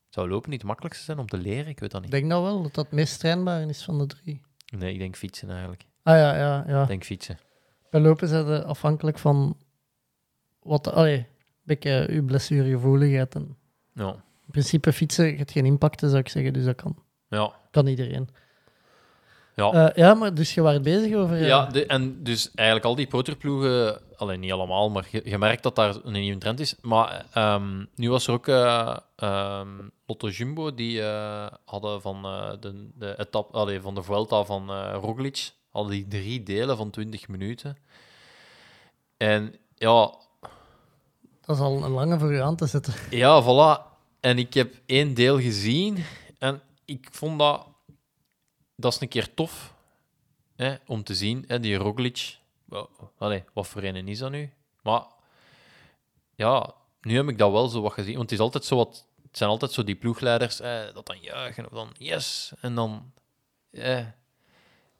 [0.10, 1.68] zou lopen niet het makkelijkste zijn om te leren?
[1.68, 2.12] Ik weet dat Ik niet.
[2.20, 4.42] denk dat wel, dat dat het meest trainbaar is van de drie.
[4.78, 5.86] Nee, ik denk fietsen eigenlijk.
[6.04, 6.82] Ah ja, ja, ja.
[6.82, 7.40] Ik denk fietsen.
[7.90, 9.58] Bij lopen zijn ze afhankelijk van
[10.60, 11.26] wat, allee, een
[11.64, 13.36] beetje uw blessuregevoeligheid.
[13.36, 13.58] En
[13.94, 14.08] Ja.
[14.46, 16.96] in principe fietsen, je hebt geen impact, zou ik zeggen, dus dat kan,
[17.30, 17.52] Ja.
[17.72, 18.30] kan iedereen.
[19.56, 19.72] Ja.
[19.72, 21.36] Eh, ja, maar dus je was bezig over...
[21.36, 25.38] eh, Ja, de, en dus eigenlijk al die proterploegen, alleen niet allemaal, maar je, je
[25.38, 26.76] merkt dat daar een nieuwe trend is.
[26.82, 29.68] Maar ehm, nu was er ook eh ehm,
[30.06, 34.70] Lotto Jumbo, die eh, hadden van, eh, de, de etappe, allee, van de Vuelta van
[34.70, 37.78] eh Roglic, hadden die drie delen van 20 minuten.
[39.18, 40.16] En ja,
[41.42, 42.94] Dat is al een lange voor u aan te zetten.
[43.10, 43.88] ja, voilà.
[44.20, 46.06] En ik heb één deel gezien
[46.38, 47.68] en ik vond dat...
[48.76, 49.74] Dat is een keer tof
[50.56, 52.38] hè, om te zien, hè, die Roglic.
[53.18, 54.54] Allee, wat voor een is dat nu?
[54.82, 55.04] Maar
[56.36, 58.16] ja, nu heb ik dat wel zo wat gezien.
[58.16, 60.58] Want het, is altijd zo wat, het zijn altijd zo die ploegleiders
[60.94, 62.54] dat dan juichen of dan yes.
[62.62, 63.12] En dan
[63.72, 64.06] eh,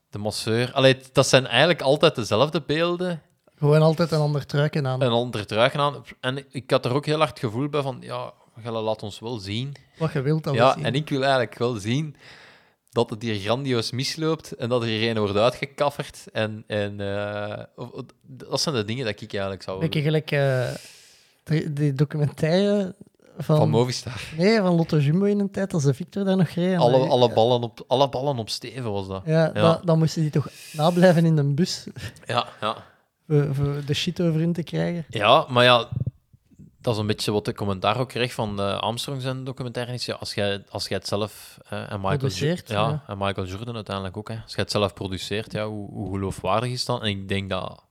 [0.10, 0.72] de masseur.
[0.74, 3.22] Allee, dat zijn eigenlijk altijd dezelfde beelden
[3.58, 5.02] Gewoon altijd een ander truiken aan.
[5.02, 6.04] een ander truiken aan.
[6.22, 9.20] En ik had er ook heel hard het gevoel bij van, ja, Gelle, laat ons
[9.20, 9.76] wel zien.
[9.98, 10.86] Wat je wilt dat we Ja, zien.
[10.86, 12.16] en ik wil eigenlijk wel zien
[12.92, 16.18] dat het hier grandioos misloopt en dat er hier een wordt uitgekafferd.
[16.32, 17.64] En, en eh,
[18.22, 20.24] dat zijn de dingen dat ik eigenlijk zou Beetje willen.
[20.28, 20.78] gelijk
[21.52, 22.96] eh, die documentaire
[23.44, 23.58] van...
[23.58, 24.22] Van Movistar.
[24.38, 26.78] Nee, van Lotto Jumbo in een tijd, als de Victor daar nog reed.
[26.78, 29.22] Alle, alle, ballen op, alle ballen op Steven was dat.
[29.26, 29.52] Ja, Ja.
[29.52, 31.88] Dan, dan moesten die toch nablijven in de bus
[32.26, 32.76] Ja, ja.
[33.28, 35.06] voor, voor de shit over in te krijgen.
[35.10, 35.88] Ja, maar ja,
[36.82, 39.94] dat is een beetje wat de commentaar ook kreeg van de Armstrong zijn documentaire.
[39.94, 43.04] Is, ja, als, jij, als jij het zelf eh, en, Michael Produceert, ja, ja.
[43.08, 44.28] en Michael Jordan uiteindelijk ook.
[44.28, 47.02] Hè, als jij het zelf produceert, ja, hoe, hoe geloofwaardig is dat?
[47.02, 47.84] En ik denk dat,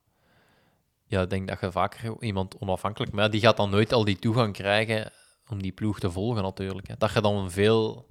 [1.06, 3.12] ja, ik denk dat je vaker iemand onafhankelijk...
[3.12, 5.12] Maar ja, die gaat dan nooit al die toegang krijgen
[5.50, 6.88] om die ploeg te volgen natuurlijk.
[6.88, 6.94] Hè.
[6.98, 8.06] Dat je dan een veel,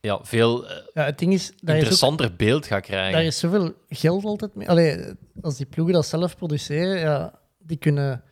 [0.00, 3.12] ja, veel eh, Ja, het ding is, ook, interessanter beeld gaat krijgen.
[3.12, 4.68] daar is zoveel geld altijd mee.
[4.68, 5.04] Allee,
[5.42, 8.22] als die ploegen dat zelf produceren, ja, die kunnen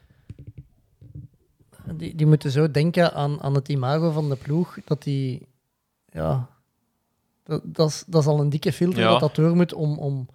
[1.92, 5.46] die, die moeten zo denken aan, aan het imago van de ploeg, dat die...
[6.10, 6.52] Ja...
[7.44, 9.10] Dat, dat, is, dat is al een dikke filter Ja.
[9.10, 10.28] dat dat door moet om, om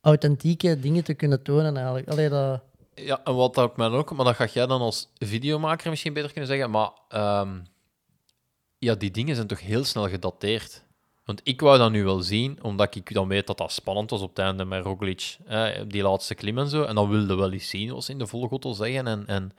[0.00, 2.08] authentieke dingen te kunnen tonen, eigenlijk.
[2.08, 2.62] Allee, dat...
[3.04, 6.30] Ja, en wat ook mij ook, maar dat ga jij dan als videomaker misschien beter
[6.30, 7.58] kunnen zeggen, maar ehm,
[8.78, 10.82] ja, die dingen zijn toch heel snel gedateerd.
[11.24, 14.20] Want ik wou dat nu wel zien, omdat ik dan weet dat dat spannend was
[14.20, 16.82] op het einde met Roglic, hè, die laatste klim en zo.
[16.82, 19.06] En dan wilde wel eens zien, ze in de volle gottel zeggen.
[19.06, 19.52] En, en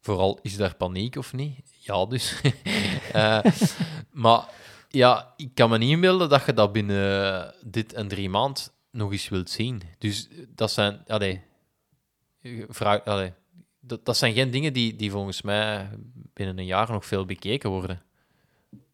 [0.00, 1.54] vooral, is daar paniek of niet?
[1.78, 2.34] Ja, dus.
[3.12, 3.44] Eh,
[4.10, 4.44] maar
[4.88, 9.12] ja, ik kan me niet inbeelden dat je dat binnen dit en drie maand nog
[9.12, 9.82] eens wilt zien.
[9.98, 11.04] Dus dat zijn...
[11.06, 11.42] Allee,
[12.68, 13.32] vraag, allee,
[13.80, 15.88] dat, dat zijn geen dingen die, die volgens mij
[16.32, 18.02] binnen een jaar nog veel bekeken worden.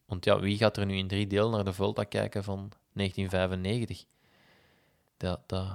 [0.07, 4.05] Want ja, wie gaat er nu in drie delen naar de Vuelta kijken van 1995?
[5.17, 5.67] Dat, dat...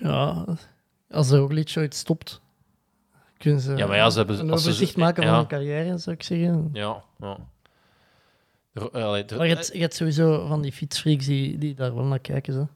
[0.00, 0.44] Ja,
[1.10, 2.40] als de Roglic ooit stopt,
[3.38, 6.16] kunnen ze, Ja, maar ja, ze hebben- een ze- overzicht maken van hun carrière, zou
[6.16, 6.70] ik zeggen.
[6.72, 7.38] Ja, ja.
[8.92, 12.18] Allee, Maar je hebt, je hebt sowieso van die fietsfreaks die, die daar wel naar
[12.18, 12.52] kijken.
[12.52, 12.68] Zo.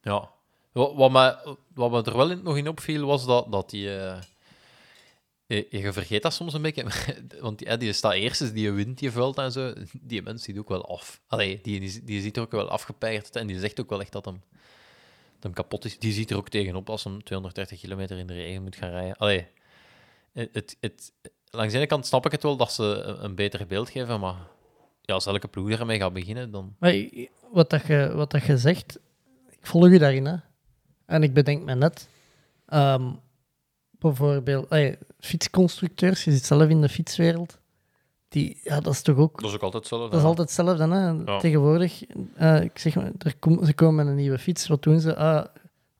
[0.00, 0.30] Ja.
[0.76, 1.36] Wat, wat, mij,
[1.74, 3.96] wat me er wel in, nog in opviel, was dat, dat die...
[3.98, 4.18] eh,
[5.46, 6.86] je, je vergeet dat soms een beetje,
[7.40, 9.72] want die, eh, die staat eerst, die wint die veld en zo.
[10.00, 11.20] Die mens ziet ook wel af.
[11.26, 14.24] Allee, die, die, ziet er ook wel afgepeigerd en die zegt ook wel echt dat
[14.24, 14.42] hem,
[15.34, 15.98] dat hem kapot is.
[15.98, 19.16] Die ziet er ook tegenop als hem 230 kilometer in de regen moet gaan rijden.
[19.16, 19.46] Allee,
[20.32, 21.12] het, het,
[21.50, 22.82] langs de ene kant snap ik het wel dat ze
[23.20, 24.36] een, beter beeld geven, maar
[25.02, 26.76] ja, als elke ploeg ermee gaat beginnen, dan...
[26.78, 26.94] Maar
[27.52, 28.98] wat, dat je, wat dat je zegt,
[29.50, 30.26] ik volg je daarin.
[30.26, 30.36] Hè.
[31.06, 32.08] En ik bedenk me net,
[32.66, 33.10] ehm,
[33.90, 37.58] bijvoorbeeld, ey, fietsconstructeurs, je zit zelf in de fietswereld,
[38.28, 40.10] die, ja, dat is toch ook Dat is ook altijd hetzelfde.
[40.10, 40.88] Dat is altijd hetzelfde.
[40.88, 41.32] Hè?
[41.32, 41.38] Ja.
[41.38, 42.04] Tegenwoordig,
[42.34, 44.66] eh, ik zeg maar, er kom, ze komen met een nieuwe fiets.
[44.66, 45.16] Wat doen ze?
[45.16, 45.44] Ah,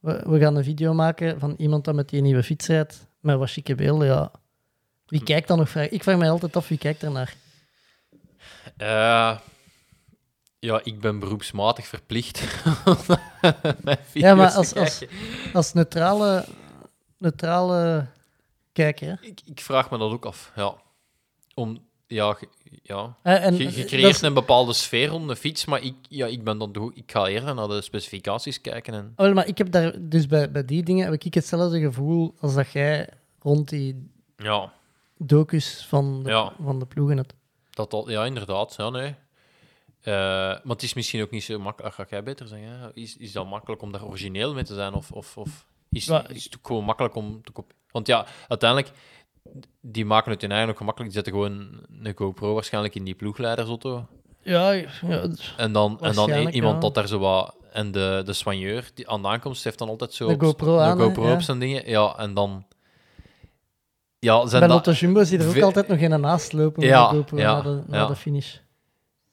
[0.01, 3.39] we, we gaan een video maken van iemand dat met die nieuwe fiets rijdt, met
[3.39, 4.07] wat chique beelden.
[4.07, 4.31] Ja.
[5.07, 5.69] Wie kijkt dan nog?
[5.69, 5.89] Vraag?
[5.89, 7.37] Ik vraag mij altijd af, wie kijkt ernaar?
[8.77, 9.39] Eh,
[10.67, 12.41] ja, ik ben beroepsmatig verplicht.
[14.13, 15.05] Ja, maar als, als,
[15.53, 16.45] als neutrale,
[17.19, 18.07] neutrale
[18.73, 19.19] kijker.
[19.23, 20.53] Ik, ik vraag me dat ook af.
[20.57, 20.75] Ja.
[21.55, 22.37] Om, ja,
[22.83, 23.17] ja.
[23.23, 26.45] Eh, en, Je, creëert is- een bepaalde sfeer rond de fiets, maar ik, ja, ik,
[26.45, 28.95] ben dan ik ga eerder naar de specificaties kijken.
[28.95, 32.35] En, Oh, maar ik heb daar, dus bij, bij die dingen heb ik hetzelfde gevoel
[32.41, 33.09] als dat jij
[33.41, 34.73] rond die ja,
[35.19, 36.53] docus van de, Ja.
[36.63, 37.35] van de ploegen hebt.
[37.71, 38.75] dat, dat, ja, inderdaad.
[38.77, 39.15] Ja, nee.
[40.07, 41.95] Eh, maar het is misschien ook niet zo makkelijk.
[41.95, 42.79] Ga jij beter zeggen?
[42.79, 42.89] hè?
[42.95, 44.95] Is, is dat makkelijk om daar origineel mee te zijn?
[44.95, 47.83] Of, of, of is, is het ook gewoon makkelijk om te kopiëren?
[47.91, 48.91] Want ja, uiteindelijk,
[49.81, 51.13] die maken het hun eigen ook gemakkelijk.
[51.13, 54.07] Die zetten gewoon een GoPro waarschijnlijk in die ploegleidersauto.
[54.43, 54.87] Ja, ja,
[55.57, 56.81] En dan, en dan iemand ja.
[56.81, 57.55] dat daar zo wat...
[57.73, 60.27] En de, de soigneur die aan de aankomst heeft dan altijd zo...
[60.27, 61.33] De op- GoPro aan, De hè, GoPro ja.
[61.35, 61.89] op zijn dingen.
[61.91, 62.67] Ja, en dan...
[64.19, 64.71] Ja, zijn Bij.
[64.71, 67.57] Lotto Jumbo zie je er ook altijd nog een naast lopen Ja, de GoPro ja,
[67.57, 68.07] na, de, na ja.
[68.07, 68.57] de finish.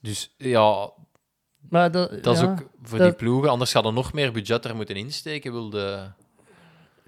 [0.04, 0.92] Dus ja,
[1.70, 3.50] Maar dat, dat is ja, ook voor dat- die ploegen.
[3.50, 5.52] Anders gaat er nog meer budget er moeten insteken.
[5.52, 6.10] Wil de...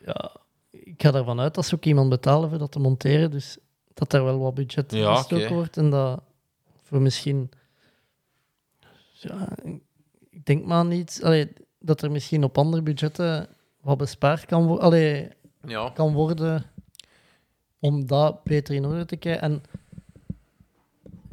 [0.06, 0.32] ja,
[0.72, 3.58] ik ga ervan uit dat ze ook iemand betalen voor dat te monteren, dus
[3.94, 6.22] dat er wel wat budget Ja, gestoken wordt en dat
[6.84, 7.50] voor misschien...
[9.12, 9.50] Ja,
[10.30, 11.20] ik denk maar niet...
[11.24, 13.48] Allee, dat er misschien op andere budgetten
[13.82, 15.30] wat bespaard kan, wo- allee,
[15.68, 16.64] Ja, kan worden
[17.80, 19.42] om dat beter in orde te krijgen.
[19.44, 19.64] En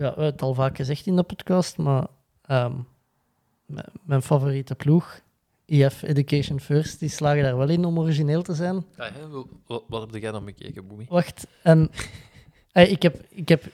[0.02, 2.06] ja, we hebben het al vaak gezegd in de podcast, maar
[2.42, 2.74] ehm,
[4.02, 5.20] mijn favoriete ploeg,
[5.66, 8.84] EF Education First, die slagen daar wel in om origineel te zijn.
[8.96, 11.06] Ja, hè, wel- wat, wat heb jij dan bekeken, Boemi?
[11.08, 11.90] Wacht, en
[12.72, 13.64] eh, ik heb, ik heb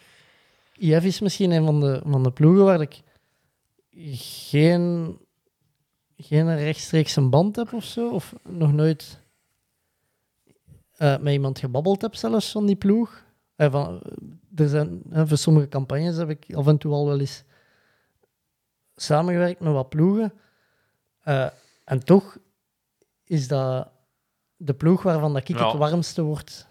[0.76, 3.03] IF is misschien een van de, van de ploegen waar ik
[4.51, 5.16] geen,
[6.16, 9.20] geen rechtstreeks een band heb of zo, of nog nooit
[10.97, 13.24] eh, met iemand gebabbeld heb zelfs van die ploeg.
[13.57, 14.03] Eh, van,
[14.61, 17.45] er zijn, voor sommige campagnes heb ik af en toe al wel eens
[18.97, 20.33] samengewerkt met wat ploegen.
[21.23, 21.47] Eh,
[21.85, 22.37] en toch
[23.25, 23.89] is dat
[24.57, 25.69] de ploeg waarvan dat ik Ja.
[25.69, 26.67] het warmste word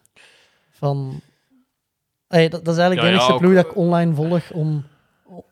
[0.69, 1.21] van...
[2.27, 4.85] Dat, dat is eigenlijk Ja, de enige ook- ploeg dat ik online volg, om,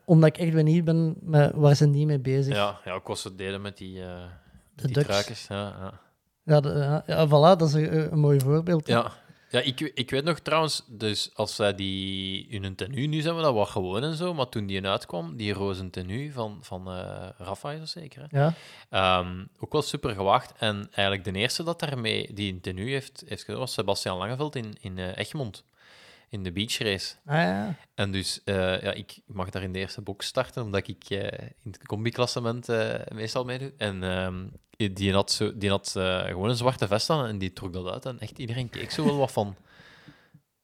[0.04, 2.54] omdat ik echt benieuwd ben met waar ze niet mee bezig.
[2.54, 4.24] Ja, ja, ik was het deden met die, eh
[4.74, 5.06] de die.
[5.48, 6.00] Ja, ja.
[6.42, 8.86] Ja, de- voilà, dat is een, een mooi voorbeeld.
[8.86, 9.12] Ja,
[9.56, 13.36] ja ik, ik weet nog trouwens, dus als zij die in een tenue, nu zijn
[13.36, 16.90] we dat wat gewoon en zo, maar toen die uitkwam, die roze tenue van, van
[16.90, 18.38] eh Rafa is dat zeker, hè?
[18.38, 18.54] Ja.
[18.90, 20.52] Ehm, ook wel super gewaagd.
[20.58, 24.56] En eigenlijk de eerste dat daarmee die een tenue heeft, heeft gedaan, was Sebastian Langeveld
[24.56, 25.64] in, in eh, Egmond,
[26.36, 27.14] in de beachrace.
[27.24, 27.74] Ah, ja.
[27.94, 31.48] En dus, eh, ja, ik mag daar in de eerste box starten, omdat ik eh,
[31.62, 33.72] in het combi-klassement eh, meestal meedoe.
[33.76, 34.46] En ehm,
[34.94, 35.90] die had, zo, die had
[36.26, 38.06] gewoon een zwarte vest aan en die trok dat uit.
[38.06, 39.56] En echt iedereen keek zo wel wat van...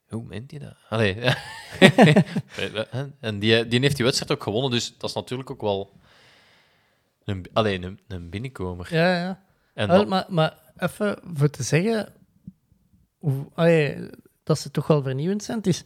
[0.09, 0.75] Hoe meent hij dat?
[0.89, 1.14] Allee,
[3.20, 5.93] en die, die heeft die wedstrijd ook gewonnen, dus dat is natuurlijk ook wel
[7.25, 8.95] een, allee, een, een binnenkomer.
[8.95, 9.43] Ja, ja.
[9.75, 12.12] En Wel, dan- maar, maar even voor te zeggen
[13.18, 14.11] hoe, allee,
[14.53, 15.57] dat ze toch wel vernieuwend zijn.
[15.57, 15.84] Het is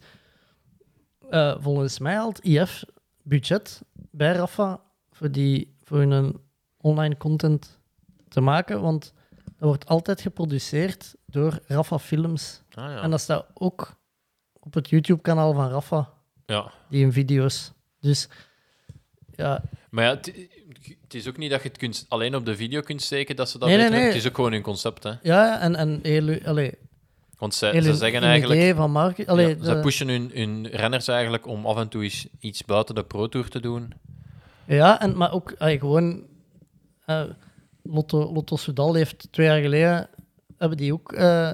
[1.29, 2.83] eh, volgens mij al het IF
[3.23, 6.39] budget bij Rafa voor, die, voor hun
[6.77, 7.79] online content
[8.27, 9.13] te maken, want
[9.45, 12.61] dat wordt altijd geproduceerd door Rafa Films.
[12.73, 13.01] Ah, ja.
[13.01, 13.97] En dat staat ook
[14.53, 16.13] op het YouTube-kanaal van Rafa,
[16.45, 16.71] ja.
[16.89, 17.71] die in video's.
[17.99, 18.29] Dus
[19.35, 22.81] ja, Maar ja, het, is ook niet dat je het kunt, alleen op de video
[22.81, 24.05] kunt steken dat ze dat Nee, nee, nee.
[24.05, 25.03] Het is ook gewoon hun concept.
[25.03, 25.13] Hè.
[25.21, 26.77] ja en, en heel, allee,
[27.37, 28.75] Want ze, heel ze hun- zeggen eigenlijk...
[28.75, 32.27] van market, allee, ja, ze pushen hun, hun renners eigenlijk om af en toe eens
[32.39, 33.93] iets buiten de Pro Tour te doen.
[34.65, 36.23] Ja, en, maar ook allee, gewoon.
[37.05, 37.23] eh,
[37.83, 40.09] Lotto, Lotto Soudal heeft twee jaar geleden.
[40.57, 41.51] hebben die ook eh,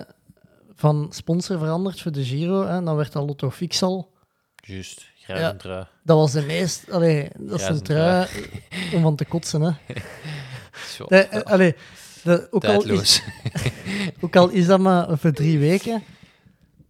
[0.75, 2.65] van sponsor veranderd voor de Giro.
[2.67, 2.83] Hè.
[2.83, 4.11] Dan werd dat Lotto Fixal.
[4.55, 5.87] Juist, grijze Ja.
[6.03, 6.91] Dat was de meest.
[6.91, 8.27] Allee, dat is een trui
[8.93, 9.61] om van te kotsen.
[9.61, 9.71] Hè.
[10.95, 11.75] Zo, De, eh, allee,
[12.23, 13.23] de, ook, al is,
[14.21, 16.03] ook al is dat maar voor drie weken.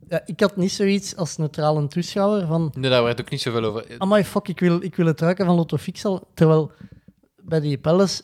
[0.10, 2.72] Ja, ik had niet zoiets als neutrale toeschouwer van.
[2.78, 3.86] Nee, daar werd ook niet zoveel over.
[3.98, 6.28] Amai, fuck, ik wil, ik wil het ruiken van Lotto Fixal.
[6.34, 6.72] Terwijl
[7.42, 8.24] bij die Pelles,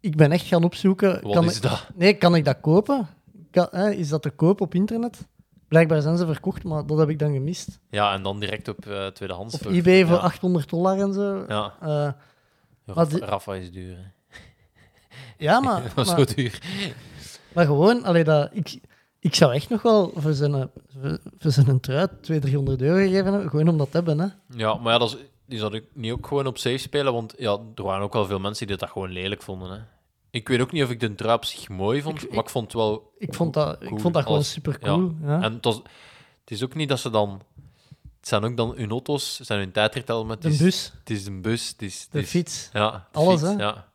[0.00, 1.22] ik ben echt gaan opzoeken.
[1.22, 1.86] Wat kan is ik, dat?
[1.94, 3.08] Nee, kan ik dat kopen?
[3.50, 5.26] Kan, hè, is dat te koop op internet?
[5.68, 7.78] Blijkbaar zijn ze verkocht, maar dat heb ik dan gemist.
[7.90, 9.54] Ja, en dan direct op eh, tweedehands.
[9.54, 10.22] Op voor- eBay voor ja.
[10.22, 11.44] 800 dollar en zo.
[11.48, 12.14] Ja, Eh, Rafa,
[12.94, 13.96] Maar die- Rafa is duur.
[13.96, 14.02] Hè.
[15.38, 16.58] Ja, maar, Dat was maar, zo duur.
[17.54, 18.78] maar gewoon, allee, dat, ik,
[19.18, 20.70] ik zou echt nog wel voor zijn,
[21.38, 24.18] voor, zijn trui 200, 300 euro gegeven hebben, gewoon om dat te hebben.
[24.18, 24.26] Hè.
[24.56, 25.16] Ja, maar ja, dat is,
[25.46, 28.26] die zou ik niet ook gewoon op safe spelen, want ja, er waren ook wel
[28.26, 29.70] veel mensen die dat gewoon lelijk vonden.
[29.70, 29.78] Hè.
[30.30, 32.50] Ik weet ook niet of ik de trui op zich mooi vond, Ik- maar ik
[32.50, 33.12] vond het wel...
[33.18, 34.50] Ik vond dat, ik vond dat gewoon alles.
[34.52, 35.14] super cool.
[35.22, 35.40] Ja.
[35.42, 35.76] En het, was,
[36.40, 37.42] het is ook niet dat ze dan...
[38.20, 40.32] Het zijn ook dan hun auto's, het zijn hun tijdrithelmen.
[40.32, 42.02] Het De is, bus, Het is een bus, het is...
[42.02, 42.68] het de is- fiets.
[42.72, 43.58] Ja, de Alles, fiets, hè.
[43.62, 43.91] Ja.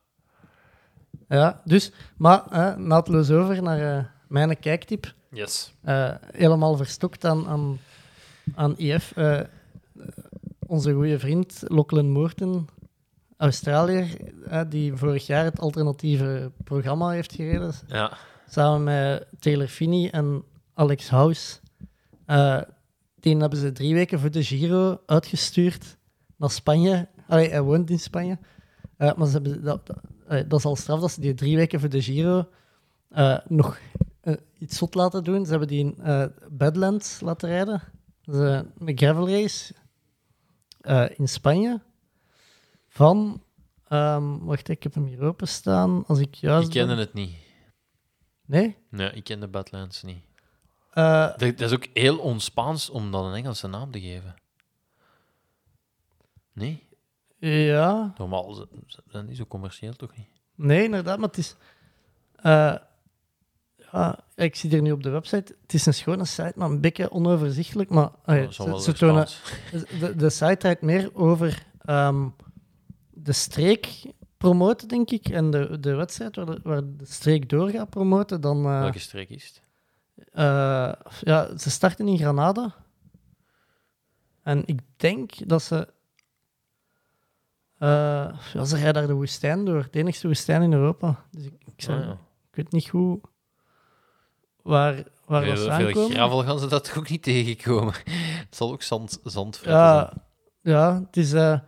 [1.28, 5.14] Ja, dus, maar hè, naadloos over naar eh, mijn kijktip.
[5.32, 5.74] Yes.
[5.82, 7.80] Eh, helemaal verstokt aan, aan,
[8.56, 9.12] aan IF.
[9.16, 9.40] Eh,
[10.68, 12.68] onze goede vriend Lachlan Moorten,
[13.38, 14.08] Australiër,
[14.70, 18.18] die vorig jaar het alternatieve programma heeft gereden, Ja.
[18.50, 21.60] samen met Taylor Finney en Alex House.
[23.20, 25.98] Die hebben ze drie weken voor de Giro uitgestuurd
[26.36, 27.08] naar Spanje.
[27.28, 28.38] Allee, hij woont in Spanje.
[28.98, 29.82] Maar ze hebben, dat,
[30.28, 32.50] dat, eh, dat is al straf dat ze die drie weken voor de Giro
[33.10, 33.80] eh, nog
[34.22, 35.44] eh, iets zot laten doen.
[35.44, 35.98] Ze hebben die in
[36.50, 37.82] Badlands laten rijden.
[38.26, 39.74] Eh, een gravel race
[41.18, 41.82] in Spanje.
[42.88, 43.44] Van,
[43.88, 46.06] ehm, wacht, ik heb hem hier openstaan.
[46.06, 47.36] Als ik juist Ik kende ben- het niet.
[48.46, 48.76] Nee?
[48.90, 50.22] Nee, ik ken de Badlands niet.
[50.94, 54.36] Dat, dat is ook heel onspaans om dan een Engelse naam te geven.
[56.54, 56.87] Nee?
[57.40, 60.28] Ja, Normaal ze- ze zijn niet zo commercieel, toch niet?
[60.56, 61.56] nee, inderdaad, maar het is...
[62.36, 62.76] eh,
[63.92, 65.56] ja, ik zie er nu op de website.
[65.62, 67.90] Het is een schone site, maar een beetje onoverzichtelijk.
[67.90, 69.28] Maar ja, ze, tonen,
[70.18, 72.28] de site draait meer over ehm,
[73.10, 74.04] de streek
[74.38, 75.30] promoten, denk ik.
[75.30, 78.42] En de, de wedstrijd waar de, waar de streek door gaat promoten.
[78.42, 79.62] Dan, eh, Welke streek is het?
[80.34, 82.76] eh, ja, ze starten in Granada.
[84.44, 85.88] En ik denk dat ze...
[87.78, 87.88] eh,
[88.54, 89.88] ja, ze rijden daar de woestijn door.
[89.92, 91.26] De enigste woestijn in Europa.
[91.32, 92.12] Dus ik, ik, zou- Ah, ja.
[92.50, 93.22] ik weet niet hoe...
[94.62, 96.12] Waar, waar dat Veel, veel aankomen.
[96.12, 97.94] gravel gaan ze dat ook niet tegenkomen.
[98.46, 99.98] Het zal ook zand, zandfretten Ja,
[100.62, 100.76] zijn.
[100.76, 101.34] ja, het is...
[101.34, 101.60] eh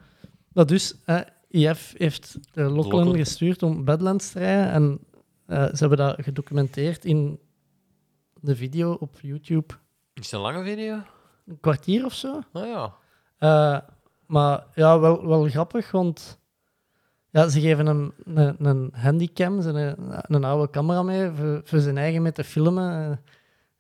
[0.54, 1.20] dat dus, eh,
[1.50, 3.16] IF heeft de Lachlan.
[3.16, 4.72] gestuurd om Badlands te rijden.
[4.72, 5.00] En
[5.46, 7.40] eh, ze hebben dat gedocumenteerd in
[8.42, 9.74] de video op YouTube.
[10.14, 11.02] Is het een lange video?
[11.46, 12.40] Een kwartier of zo.
[12.54, 12.96] Nou ja.
[14.30, 16.40] Maar ja, wel, wel grappig, want
[17.30, 21.80] ja, ze geven hem een, een handycam, zijn een, een oude camera mee, voor, voor
[21.80, 23.20] zijn eigen mee te filmen.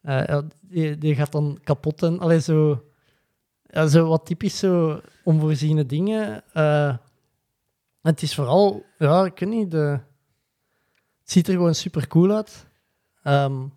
[0.01, 2.83] Eh, eh, die, die gaat dan kapot en allee, zo,
[3.87, 6.43] zo wat typisch zo onvoorziene dingen.
[6.53, 6.97] Eh,
[8.01, 9.99] het is vooral, ja, ik weet niet, de,
[11.19, 12.65] het ziet er gewoon super cool uit.
[13.23, 13.67] Ehm,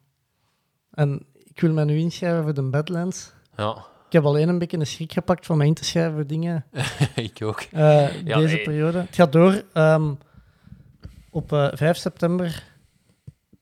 [0.91, 3.33] en ik wil mij nu inschrijven voor de Badlands.
[3.57, 6.27] Ja, Ik heb alleen een beetje een schrik gepakt van mij in te schrijven voor
[6.27, 6.65] dingen
[7.15, 7.61] ik ook.
[7.61, 8.63] eh, Ja, deze nee.
[8.65, 8.99] periode.
[8.99, 10.13] Het gaat door ehm,
[11.31, 12.63] op eh, 5 september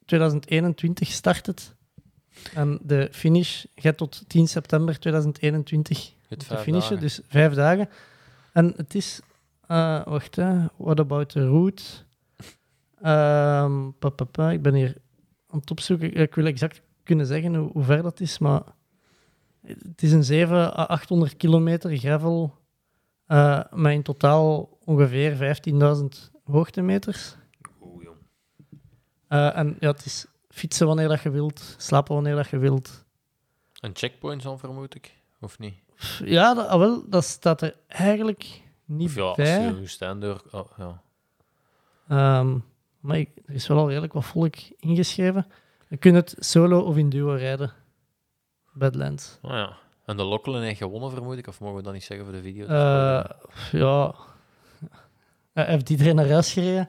[0.05, 1.74] 2021 start het.
[2.55, 7.01] En de finish gaat tot 10 september 2021 Het te finishen, dagen.
[7.01, 7.89] dus vijf dagen.
[8.52, 9.20] En het is,
[9.66, 11.82] eh, wacht hè, what about the route?
[13.98, 14.94] Pa, pa, pa, ik ben hier
[15.48, 16.14] aan het opzoeken.
[16.14, 18.62] Ik wil exact kunnen zeggen hoe, hoe ver dat is, maar
[19.66, 22.59] Het is een 700 à 800 kilometer gravel,
[23.27, 25.57] eh met in totaal ongeveer
[26.32, 27.37] 15.000 hoogtemeters.
[27.82, 28.16] Oeh, jong.
[29.28, 33.05] Eh, en ja, het is fietsen wanneer dat je wilt, slapen wanneer dat je wilt.
[33.81, 35.15] Een checkpoint dan, vermoed ik.
[35.41, 35.74] Of niet?
[36.24, 39.65] Ja, dat, ah, wel, dat staat er eigenlijk niet ja, als bij.
[39.65, 40.43] je woestijn door...
[40.51, 41.03] Oh, ja.
[42.09, 42.59] Ehm,
[43.01, 45.47] maar ik- er is wel al redelijk wat volk ingeschreven.
[45.89, 47.73] Je kunt het solo of in duo rijden.
[48.81, 49.39] Badlands.
[49.43, 49.77] Oh, ja.
[50.05, 51.47] En de Lokkelen heeft gewonnen, vermoed ik.
[51.47, 52.66] Of mogen we dat niet zeggen voor de video?
[52.66, 53.24] Eh,
[53.73, 54.15] ja.
[55.52, 56.89] Hij heeft iedereen naar huis gereden.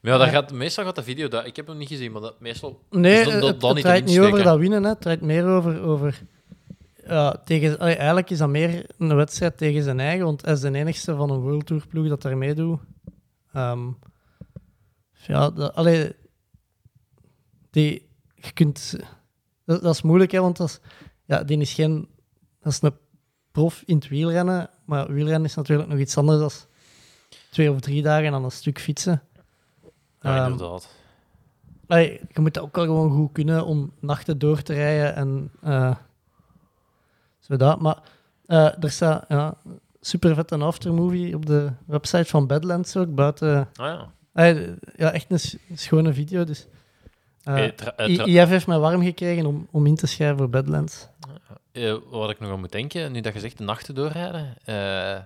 [0.00, 0.32] Maar ja, dat ja.
[0.32, 1.28] gaat, meestal gaat de video...
[1.28, 2.80] Dat, ik heb hem niet gezien, maar dat, meestal...
[2.90, 4.82] Nee, dan- het, het niet draait niet over dat winnen.
[4.82, 4.88] Hè.
[4.88, 5.82] Het draait meer over...
[5.82, 6.22] over
[7.06, 10.72] ja, tegen, eigenlijk is dat meer een wedstrijd tegen zijn eigen, want hij is de
[10.72, 12.80] enigste van een World Tour ploeg dat daar meedoet.
[13.52, 13.88] Ehm,
[15.12, 16.12] ja, dat, allee,
[17.70, 18.96] die, je kunt,
[19.64, 20.80] dat, dat is moeilijk, hè, want dat is,
[21.30, 22.08] ja, die is geen...
[22.60, 22.94] Dat is een
[23.52, 26.50] prof in het wielrennen, maar wielrennen is natuurlijk nog iets anders dan
[27.50, 29.22] twee of drie dagen aan een stuk fietsen.
[30.20, 30.88] Ja, Ehm, inderdaad.
[31.86, 35.50] Allee, je moet dat ook wel gewoon goed kunnen om nachten door te rijden en
[35.62, 35.96] eh
[37.38, 37.80] zo dat.
[37.80, 37.98] Maar
[38.46, 39.54] eh, er staat ja,
[40.00, 43.14] super vet een aftermovie op de website van Badlands ook.
[43.14, 44.12] Buiten, Ah ja.
[44.32, 46.44] Allee, ja, echt een schone video.
[46.44, 46.66] Dus,
[47.42, 50.36] eh, tra- eh, I- tra- IF heeft mij warm gekregen om, om in te schrijven
[50.38, 51.06] voor Badlands.
[51.72, 54.54] Eh, wat ik nog aan moet denken, nu dat je zegt de nachten doorrijden.
[54.64, 55.22] eh, eh,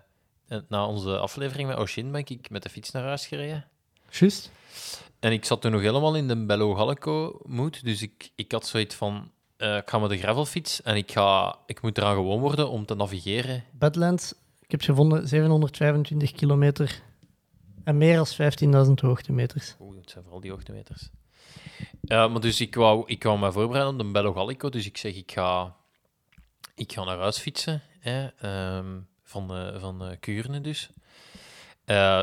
[0.68, 3.64] na onze aflevering met Oshin ben ik met de fiets naar huis gereden.
[4.10, 4.50] Juist.
[5.20, 7.84] En ik zat toen nog helemaal in de Bello Gallico mood.
[7.84, 11.58] Dus ik, ik had zoiets van: eh, ik ga met de gravelfiets en ik, ga,
[11.66, 13.64] ik moet eraan gewoon worden om te navigeren.
[13.72, 17.02] Badlands, ik heb gevonden, 725 kilometer
[17.84, 18.26] en meer dan
[18.86, 19.74] 15.000 hoogtemeters.
[19.80, 21.10] Oeh, dat zijn vooral die hoogtemeters.
[22.04, 24.68] Ja, maar dus ik wou, ik wou me voorbereiden op de Bello Gallico.
[24.68, 25.76] Dus ik zeg: ik ga,
[26.74, 27.82] ik ga naar huis fietsen.
[27.98, 30.90] Hè, ehm, van eh, van eh, Kuurne dus.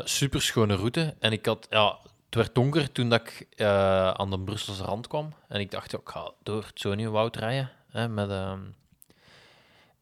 [0.04, 1.14] super schone route.
[1.18, 1.98] En ik had, ja,
[2.32, 5.32] het werd donker toen dat ik eh, aan de Brusselse rand kwam.
[5.48, 7.70] En ik dacht, ik ga door het Zoniewoud rijden.
[7.88, 8.60] Hè, met, ehm,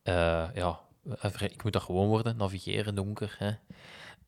[0.02, 0.80] eh, ja,
[1.40, 3.36] ik moet dat gewoon worden, navigeren, donker.
[3.38, 3.50] Hè.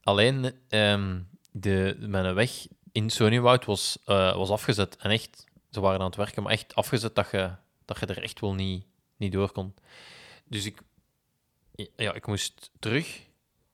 [0.03, 1.21] Alleen, ehm,
[1.51, 4.97] de, mijn weg in Zoniewoud was, eh, was afgezet.
[4.97, 7.51] En echt, ze waren aan het werken, maar echt afgezet dat je,
[7.85, 8.85] dat je er echt wel niet,
[9.17, 9.75] niet door kon.
[10.45, 10.81] Dus ik,
[11.97, 13.21] ja, ik moest terug.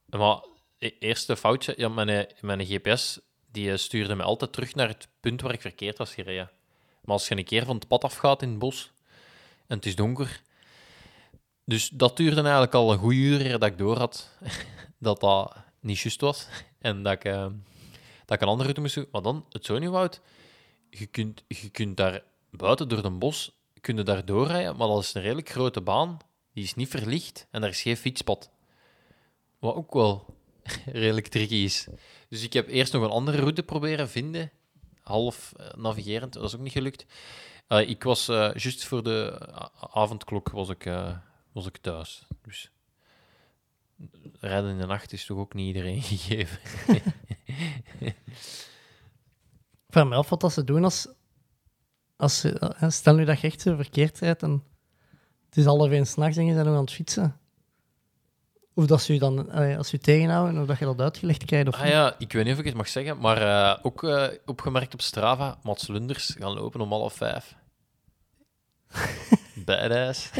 [0.04, 0.44] Maar
[0.78, 3.20] e- eerste foutje, ja, mijn, mijn GPS
[3.50, 6.50] die eh, stuurde me altijd terug naar het punt waar ik verkeerd was gereden.
[7.00, 8.90] Maar als je een keer van het pad afgaat in het bos
[9.66, 10.42] en het is donker.
[11.64, 14.30] Dus dat duurde eigenlijk al een goede uur dat ik door had
[14.98, 16.46] dat dat niet juist was.
[16.78, 17.46] En dat ik, eh,
[18.28, 19.08] dat ik een andere route moest doen.
[19.12, 20.20] Maar dan, het Zoniewoud,
[20.90, 25.02] je kunt, je kunt daar buiten door een bos kun je daar doorrijden, maar dat
[25.02, 26.18] is een redelijk grote baan.
[26.52, 28.50] Die is niet verlicht en daar is geen fietspad.
[29.58, 30.36] Wat ook wel
[30.86, 31.86] redelijk tricky is.
[32.28, 34.50] Dus ik heb eerst nog een andere route proberen vinden.
[35.02, 37.06] Half eh, navigerend, dat is ook niet gelukt.
[37.66, 39.48] Eh, ik was eh, juist voor de
[39.92, 40.84] avondklok was ik,
[41.52, 42.26] was ik thuis.
[42.42, 42.70] Dus
[44.40, 46.58] rijden in de nacht is toch ook niet iedereen gegeven.
[49.88, 51.08] Ik vraag me af wat dat ze doen als,
[52.16, 54.64] als ze, stel nu dat je echt verkeerd rijdt en
[55.48, 57.40] het is half één s'nachts en je bent nog aan het fietsen.
[58.74, 61.68] Of dat ze je dan, als ze je tegenhouden, of dat je dat uitgelegd krijgt.
[61.68, 61.92] Of Ah niet.
[61.92, 65.00] ja, ik weet niet of ik het mag zeggen, maar eh, ook eh, opgemerkt op
[65.00, 67.54] Strava, Mats Lunders gaan lopen om half vijf.
[69.66, 70.30] Badass.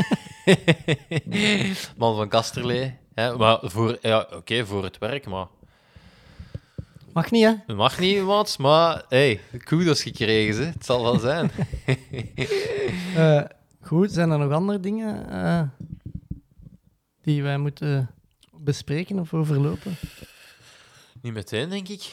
[1.97, 2.99] Man van Kasterlee.
[3.15, 3.37] Hè?
[3.37, 5.47] Maar voor, ja, oké, voor het werk, maar
[7.13, 7.53] Mag niet, hè?
[7.67, 10.63] het mag niet, Mats, maar hey, kudos gekregen, ze.
[10.63, 11.51] het zal wel zijn.
[13.17, 13.43] Eh,
[13.83, 15.63] goed, zijn er nog andere dingen eh,
[17.23, 18.11] die wij moeten
[18.53, 19.97] bespreken of overlopen?
[21.23, 22.13] niet meteen, denk ik.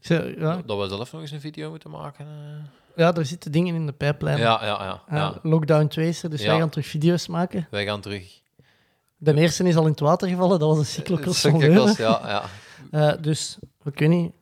[0.00, 2.26] Ja, Dat we zelf nog eens een video moeten maken.
[2.26, 2.64] eh.
[2.96, 4.38] ja, er zitten dingen in de pijplijn.
[4.38, 5.38] Ja, ja, ja.
[5.42, 7.66] Lockdown 2 is er, dus wij gaan terug video's maken.
[7.70, 8.40] Wij gaan terug.
[9.16, 12.48] De eerste is al in het water gevallen, dat was een cyclocross Cyclocross, ja,
[12.90, 13.16] ja.
[13.16, 14.32] Dus, we kunnen niet.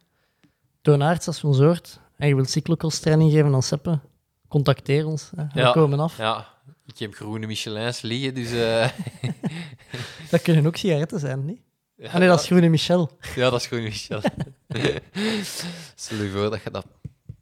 [0.82, 4.00] Toonaards, als je ons hoort en je wilt cyclocross training geven aan Seppe,
[4.48, 5.30] contacteer ons.
[5.36, 5.44] hè.
[5.52, 5.72] We Ja.
[5.72, 6.16] komen af.
[6.18, 6.46] Ja,
[6.86, 8.52] ik heb groene Michelins liggen, dus...
[8.52, 8.88] eh,
[10.30, 11.60] Dat kunnen ook sigaretten zijn, niet?
[11.96, 13.10] ja, Ah nee, dat is Groene Michel.
[13.34, 14.20] Ja, dat is groene Michel.
[15.94, 16.86] Stel je voor dat je dat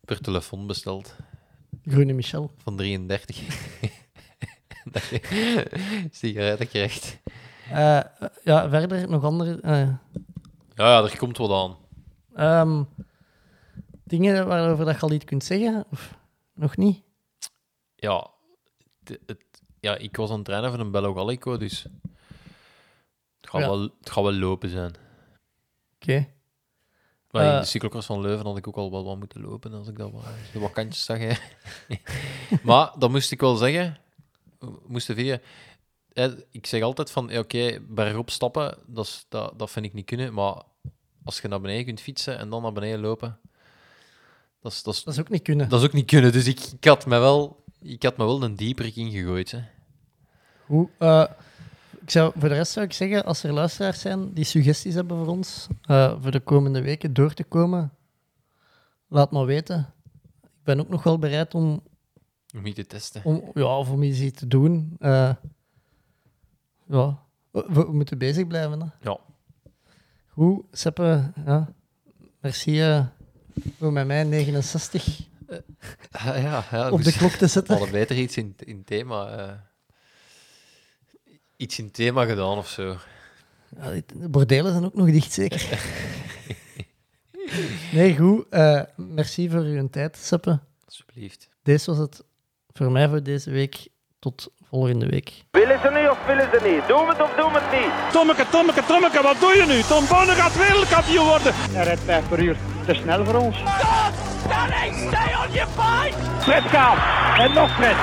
[0.04, 1.14] per telefoon bestelt
[1.86, 2.50] Groene Michel.
[2.62, 3.40] van 33.
[4.92, 5.66] dat je
[6.10, 7.18] sigaretten krijgt.
[7.70, 8.00] Eh,
[8.44, 9.78] ja, verder nog andere eh,
[10.74, 11.76] Ja, ja, er komt wat aan.
[12.34, 12.82] Ehm,
[14.04, 16.18] dingen waarover dat je al iets kunt zeggen, of
[16.54, 17.02] nog niet?
[17.96, 18.30] Ja,
[18.98, 19.44] de- het,
[19.80, 21.82] ja, ik was aan het trainen voor een Bello Gallico, dus
[23.40, 23.66] het gaat, Ja.
[23.68, 24.94] wel, het gaat wel lopen zijn.
[25.94, 26.28] Oké.
[27.30, 27.58] Maar in Eh.
[27.60, 30.10] de cyclocross van Leuven had ik ook al wel wat moeten lopen als ik dat
[30.10, 30.22] wat,
[30.52, 31.18] zo wat kantjes zag.
[31.18, 31.32] Hè.
[32.68, 33.98] maar dan moest ik wel zeggen,
[34.86, 35.40] moesten via.
[36.50, 40.34] Ik zeg altijd van, oké, bergop stappen, dat, dat, dat vind ik niet kunnen.
[40.34, 40.62] Maar
[41.24, 43.38] als je naar beneden kunt fietsen en dan naar beneden lopen,
[44.60, 45.68] dat is, dat is, Dat is ook niet kunnen.
[45.68, 46.32] dat is ook niet kunnen.
[46.32, 49.50] Dus ik, ik, had me wel, ik had me wel een dieper ingegooid.
[49.50, 49.60] Hè.
[50.66, 51.24] Hoe, eh,
[52.00, 55.16] ik zou, voor de rest zou ik zeggen, als er luisteraars zijn die suggesties hebben
[55.16, 57.92] voor ons, eh, voor de komende weken door te komen,
[59.08, 59.92] laat maar weten.
[60.42, 61.82] Ik ben ook nog wel bereid om,
[62.56, 63.24] Om je te testen.
[63.24, 64.96] om, ja, of om iets te doen.
[64.98, 65.34] Eh,
[66.86, 67.18] ja,
[67.50, 68.80] we, we moeten bezig blijven.
[68.80, 68.86] Hè.
[69.10, 69.18] Ja.
[70.34, 71.72] Goed, Seppe, ja.
[72.40, 73.06] merci eh,
[73.78, 75.18] voor met mij 69
[76.10, 77.74] Ja, ja, ja op de dus- klok te We zetten.
[77.76, 79.28] hadden beter iets in, in thema.
[79.28, 79.52] eh,
[81.56, 82.96] iets in thema gedaan of zo.
[83.76, 85.78] Ja, de bordelen zijn ook nog dicht, zeker.
[87.92, 88.46] nee, goed.
[88.50, 90.60] eh, merci voor uw tijd, Seppe.
[90.84, 91.48] Alsjeblieft.
[91.62, 92.24] Deze was het
[92.72, 93.88] voor mij voor deze week.
[94.18, 95.28] Tot volgende week.
[95.50, 96.82] Willen ze niet of willen ze niet?
[96.88, 97.92] Doen we het of doen we het niet?
[98.12, 99.78] Tommeke, Tommeke, Tommeke, wat doe je nu?
[99.92, 101.52] Tom Bonne gaat wereldkampioen worden.
[101.54, 102.56] Hij rijdt 5 per uur.
[102.86, 103.56] Te snel voor ons.
[106.40, 106.98] Fred gaat.
[107.38, 107.96] En nog Fred.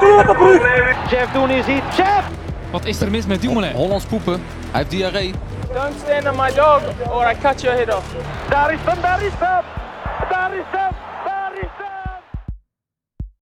[0.00, 0.94] Doe op de.
[1.10, 1.96] Jeff doen is iets.
[1.96, 2.24] Jeff!
[2.70, 3.72] Wat is er mis met Dumoulin?
[3.72, 4.32] Hollands poepen.
[4.70, 5.34] Hij heeft diarree.
[5.72, 6.80] Don't stand on my dog
[7.10, 8.06] or I cut your head off.
[8.48, 9.64] Daar is hem, daar is hem.
[10.28, 11.05] Daar is hem.